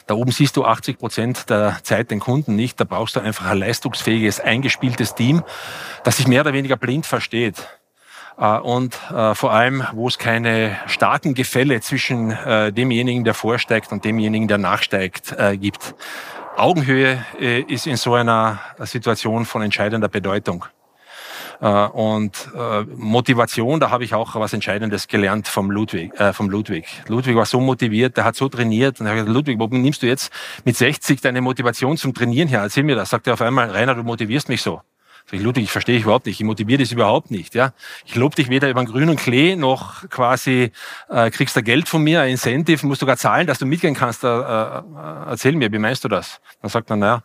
Da 0.05 0.15
oben 0.15 0.31
siehst 0.31 0.57
du 0.57 0.65
80 0.65 0.97
Prozent 0.97 1.49
der 1.49 1.79
Zeit 1.83 2.11
den 2.11 2.19
Kunden 2.19 2.57
nicht. 2.57 2.77
Da 2.77 2.83
brauchst 2.83 3.15
du 3.15 3.21
einfach 3.21 3.45
ein 3.45 3.57
leistungsfähiges, 3.57 4.41
eingespieltes 4.41 5.15
Team, 5.15 5.43
das 6.03 6.17
sich 6.17 6.27
mehr 6.27 6.41
oder 6.41 6.51
weniger 6.51 6.75
blind 6.75 7.05
versteht. 7.05 7.67
Äh, 8.41 8.57
und 8.57 8.99
äh, 9.11 9.35
vor 9.35 9.53
allem, 9.53 9.83
wo 9.93 10.07
es 10.07 10.17
keine 10.17 10.77
starken 10.87 11.33
Gefälle 11.35 11.79
zwischen 11.79 12.31
äh, 12.31 12.73
demjenigen, 12.73 13.23
der 13.23 13.35
vorsteigt 13.35 13.91
und 13.91 14.03
demjenigen, 14.03 14.47
der 14.47 14.57
nachsteigt, 14.57 15.35
gibt. 15.59 15.95
Augenhöhe 16.57 17.23
ist 17.67 17.87
in 17.87 17.95
so 17.95 18.15
einer 18.15 18.59
Situation 18.79 19.45
von 19.45 19.61
entscheidender 19.61 20.07
Bedeutung. 20.07 20.65
Und 21.59 22.49
Motivation, 22.95 23.79
da 23.79 23.91
habe 23.91 24.03
ich 24.03 24.13
auch 24.15 24.35
was 24.35 24.53
Entscheidendes 24.53 25.07
gelernt 25.07 25.47
vom 25.47 25.69
Ludwig. 25.69 26.19
Äh, 26.19 26.33
vom 26.33 26.49
Ludwig. 26.49 26.87
Ludwig 27.07 27.35
war 27.35 27.45
so 27.45 27.59
motiviert, 27.59 28.17
der 28.17 28.25
hat 28.25 28.35
so 28.35 28.49
trainiert. 28.49 28.99
Und 28.99 29.05
er 29.05 29.11
hat 29.11 29.17
gesagt, 29.19 29.33
Ludwig, 29.33 29.59
wo 29.59 29.67
nimmst 29.67 30.01
du 30.01 30.07
jetzt 30.07 30.31
mit 30.65 30.75
60 30.75 31.21
deine 31.21 31.41
Motivation 31.41 31.97
zum 31.97 32.13
Trainieren 32.13 32.47
her? 32.47 32.61
Erzähl 32.61 32.83
mir 32.83 32.95
das. 32.95 33.11
Sagt 33.11 33.27
er 33.27 33.33
auf 33.33 33.41
einmal, 33.41 33.69
Rainer, 33.69 33.95
du 33.95 34.03
motivierst 34.03 34.49
mich 34.49 34.61
so. 34.61 34.81
Sag 35.26 35.34
ich, 35.34 35.41
Ludwig, 35.41 35.63
ich 35.63 35.72
verstehe 35.72 35.97
ich 35.97 36.03
überhaupt 36.03 36.26
nicht. 36.26 36.39
Ich 36.39 36.45
motiviere 36.45 36.82
das 36.82 36.91
überhaupt 36.91 37.32
nicht. 37.32 37.55
Ja, 37.55 37.74
ich 38.05 38.15
lobe 38.15 38.36
dich 38.36 38.49
weder 38.49 38.69
über 38.69 38.84
den 38.84 38.88
grünen 38.88 39.15
Klee 39.15 39.55
noch 39.55 40.09
quasi 40.09 40.72
äh, 41.09 41.30
kriegst 41.32 41.55
du 41.55 41.63
Geld 41.63 41.88
von 41.88 42.03
mir, 42.03 42.22
ein 42.22 42.32
Incentive, 42.32 42.86
musst 42.86 43.01
du 43.01 43.05
gar 43.05 43.17
zahlen, 43.17 43.47
dass 43.47 43.59
du 43.59 43.65
mitgehen 43.65 43.95
kannst. 43.95 44.24
Äh, 44.24 44.28
äh, 44.28 44.82
erzähl 45.28 45.53
mir, 45.53 45.72
wie 45.72 45.78
meinst 45.78 46.03
du 46.03 46.07
das? 46.07 46.41
Dann 46.61 46.69
sagt 46.69 46.89
er, 46.89 46.97
naja, 46.97 47.24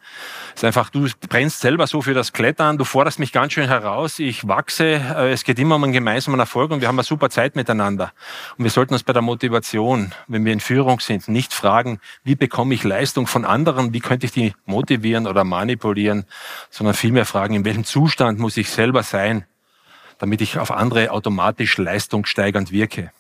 ist 0.55 0.65
einfach, 0.65 0.91
du 0.91 1.09
brennst 1.29 1.61
selber 1.61 1.87
so 1.87 2.03
für 2.03 2.15
das 2.15 2.33
Klettern, 2.33 2.79
du 2.79 2.85
forderst 2.85 3.19
mich 3.19 3.33
ganz 3.33 3.53
schön 3.53 3.69
heraus, 3.69 4.19
ich 4.19 4.47
wachse, 4.47 4.85
äh, 4.85 5.33
es 5.33 5.45
geht 5.45 5.59
immer 5.59 5.77
um 5.77 5.85
einen 5.85 5.93
gemeinsamen 5.93 6.39
Erfolg 6.39 6.71
und 6.71 6.81
wir 6.81 6.89
haben 6.89 6.97
eine 6.97 7.05
super 7.05 7.31
Zeit 7.31 7.57
miteinander. 7.57 8.13
Und 8.57 8.65
wir 8.65 8.71
sollten 8.71 8.95
uns 8.95 9.03
bei 9.03 9.13
der 9.13 9.23
Motivation, 9.23 10.13
wenn 10.29 10.45
wir 10.45 10.53
in 10.53 10.61
Führung 10.61 11.01
sind, 11.01 11.29
nicht 11.29 11.53
fragen, 11.53 12.01
wie 12.25 12.35
bekomme 12.35 12.75
ich 12.75 12.85
Leistung 12.85 13.27
von 13.27 13.45
anderen, 13.45 13.93
wie 13.93 14.01
könnte 14.01 14.27
ich 14.27 14.33
die 14.33 14.55
motivieren 14.65 15.27
oder 15.27 15.45
manipulieren, 15.45 16.25
sondern 16.71 16.95
vielmehr 16.95 17.27
fragen, 17.27 17.55
in 17.55 17.65
welchem 17.65 17.85
Zustand 17.87 18.39
muss 18.39 18.57
ich 18.57 18.69
selber 18.71 19.03
sein, 19.03 19.47
damit 20.19 20.41
ich 20.41 20.59
auf 20.59 20.71
andere 20.71 21.11
automatisch 21.11 21.79
leistungssteigernd 21.79 22.73
wirke. 22.73 23.13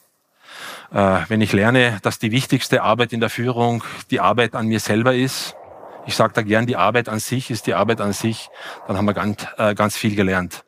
Äh, 0.93 1.21
wenn 1.29 1.41
ich 1.41 1.53
lerne, 1.53 1.99
dass 2.03 2.19
die 2.19 2.33
wichtigste 2.33 2.83
Arbeit 2.83 3.13
in 3.13 3.21
der 3.21 3.31
Führung 3.31 3.85
die 4.11 4.21
Arbeit 4.21 4.55
an 4.55 4.67
mir 4.67 4.81
selber 4.81 5.15
ist, 5.15 5.55
ich 6.07 6.15
sage 6.15 6.33
da 6.35 6.43
gern, 6.43 6.67
die 6.67 6.77
Arbeit 6.77 7.09
an 7.09 7.19
sich 7.19 7.51
ist 7.51 7.67
die 7.67 7.75
Arbeit 7.75 8.01
an 8.01 8.13
sich, 8.13 8.49
dann 8.87 8.97
haben 8.97 9.07
wir 9.07 9.15
ganz, 9.15 9.47
äh, 9.59 9.75
ganz 9.75 9.97
viel 9.97 10.15
gelernt. 10.15 10.65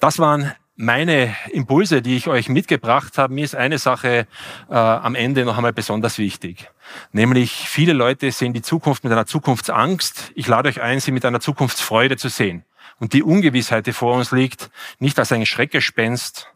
Das 0.00 0.18
waren 0.18 0.52
meine 0.76 1.36
Impulse, 1.52 2.00
die 2.00 2.16
ich 2.16 2.26
euch 2.26 2.48
mitgebracht 2.48 3.18
habe. 3.18 3.34
Mir 3.34 3.44
ist 3.44 3.54
eine 3.54 3.78
Sache 3.78 4.26
äh, 4.70 4.74
am 4.74 5.14
Ende 5.14 5.44
noch 5.44 5.56
einmal 5.56 5.74
besonders 5.74 6.18
wichtig. 6.18 6.70
Nämlich 7.12 7.52
viele 7.52 7.92
Leute 7.92 8.32
sehen 8.32 8.54
die 8.54 8.62
Zukunft 8.62 9.04
mit 9.04 9.12
einer 9.12 9.26
Zukunftsangst. 9.26 10.32
Ich 10.34 10.48
lade 10.48 10.70
euch 10.70 10.80
ein, 10.80 11.00
sie 11.00 11.12
mit 11.12 11.26
einer 11.26 11.40
Zukunftsfreude 11.40 12.16
zu 12.16 12.28
sehen 12.28 12.64
und 13.02 13.14
die 13.14 13.24
Ungewissheit, 13.24 13.88
die 13.88 13.92
vor 13.92 14.14
uns 14.14 14.30
liegt, 14.30 14.70
nicht 15.00 15.18
als 15.18 15.32
ein 15.32 15.44
Schreckgespenst 15.44 16.46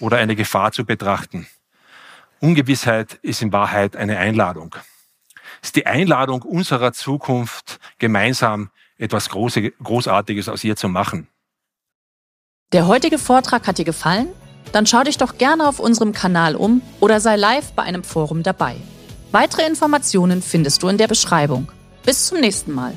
oder 0.00 0.16
eine 0.16 0.34
Gefahr 0.34 0.72
zu 0.72 0.84
betrachten. 0.84 1.46
Ungewissheit 2.40 3.20
ist 3.22 3.40
in 3.40 3.52
Wahrheit 3.52 3.94
eine 3.94 4.18
Einladung. 4.18 4.74
Es 5.62 5.68
ist 5.68 5.76
die 5.76 5.86
Einladung 5.86 6.42
unserer 6.42 6.92
Zukunft, 6.92 7.78
gemeinsam 7.98 8.70
etwas 8.98 9.28
Großartiges 9.28 10.48
aus 10.48 10.64
ihr 10.64 10.74
zu 10.74 10.88
machen. 10.88 11.28
Der 12.72 12.88
heutige 12.88 13.18
Vortrag 13.18 13.68
hat 13.68 13.78
dir 13.78 13.84
gefallen? 13.84 14.26
Dann 14.72 14.86
schau 14.86 15.04
dich 15.04 15.18
doch 15.18 15.38
gerne 15.38 15.68
auf 15.68 15.78
unserem 15.78 16.12
Kanal 16.12 16.56
um 16.56 16.82
oder 16.98 17.20
sei 17.20 17.36
live 17.36 17.70
bei 17.74 17.84
einem 17.84 18.02
Forum 18.02 18.42
dabei. 18.42 18.74
Weitere 19.30 19.64
Informationen 19.64 20.42
findest 20.42 20.82
du 20.82 20.88
in 20.88 20.98
der 20.98 21.06
Beschreibung. 21.06 21.70
Bis 22.04 22.26
zum 22.26 22.40
nächsten 22.40 22.72
Mal. 22.72 22.94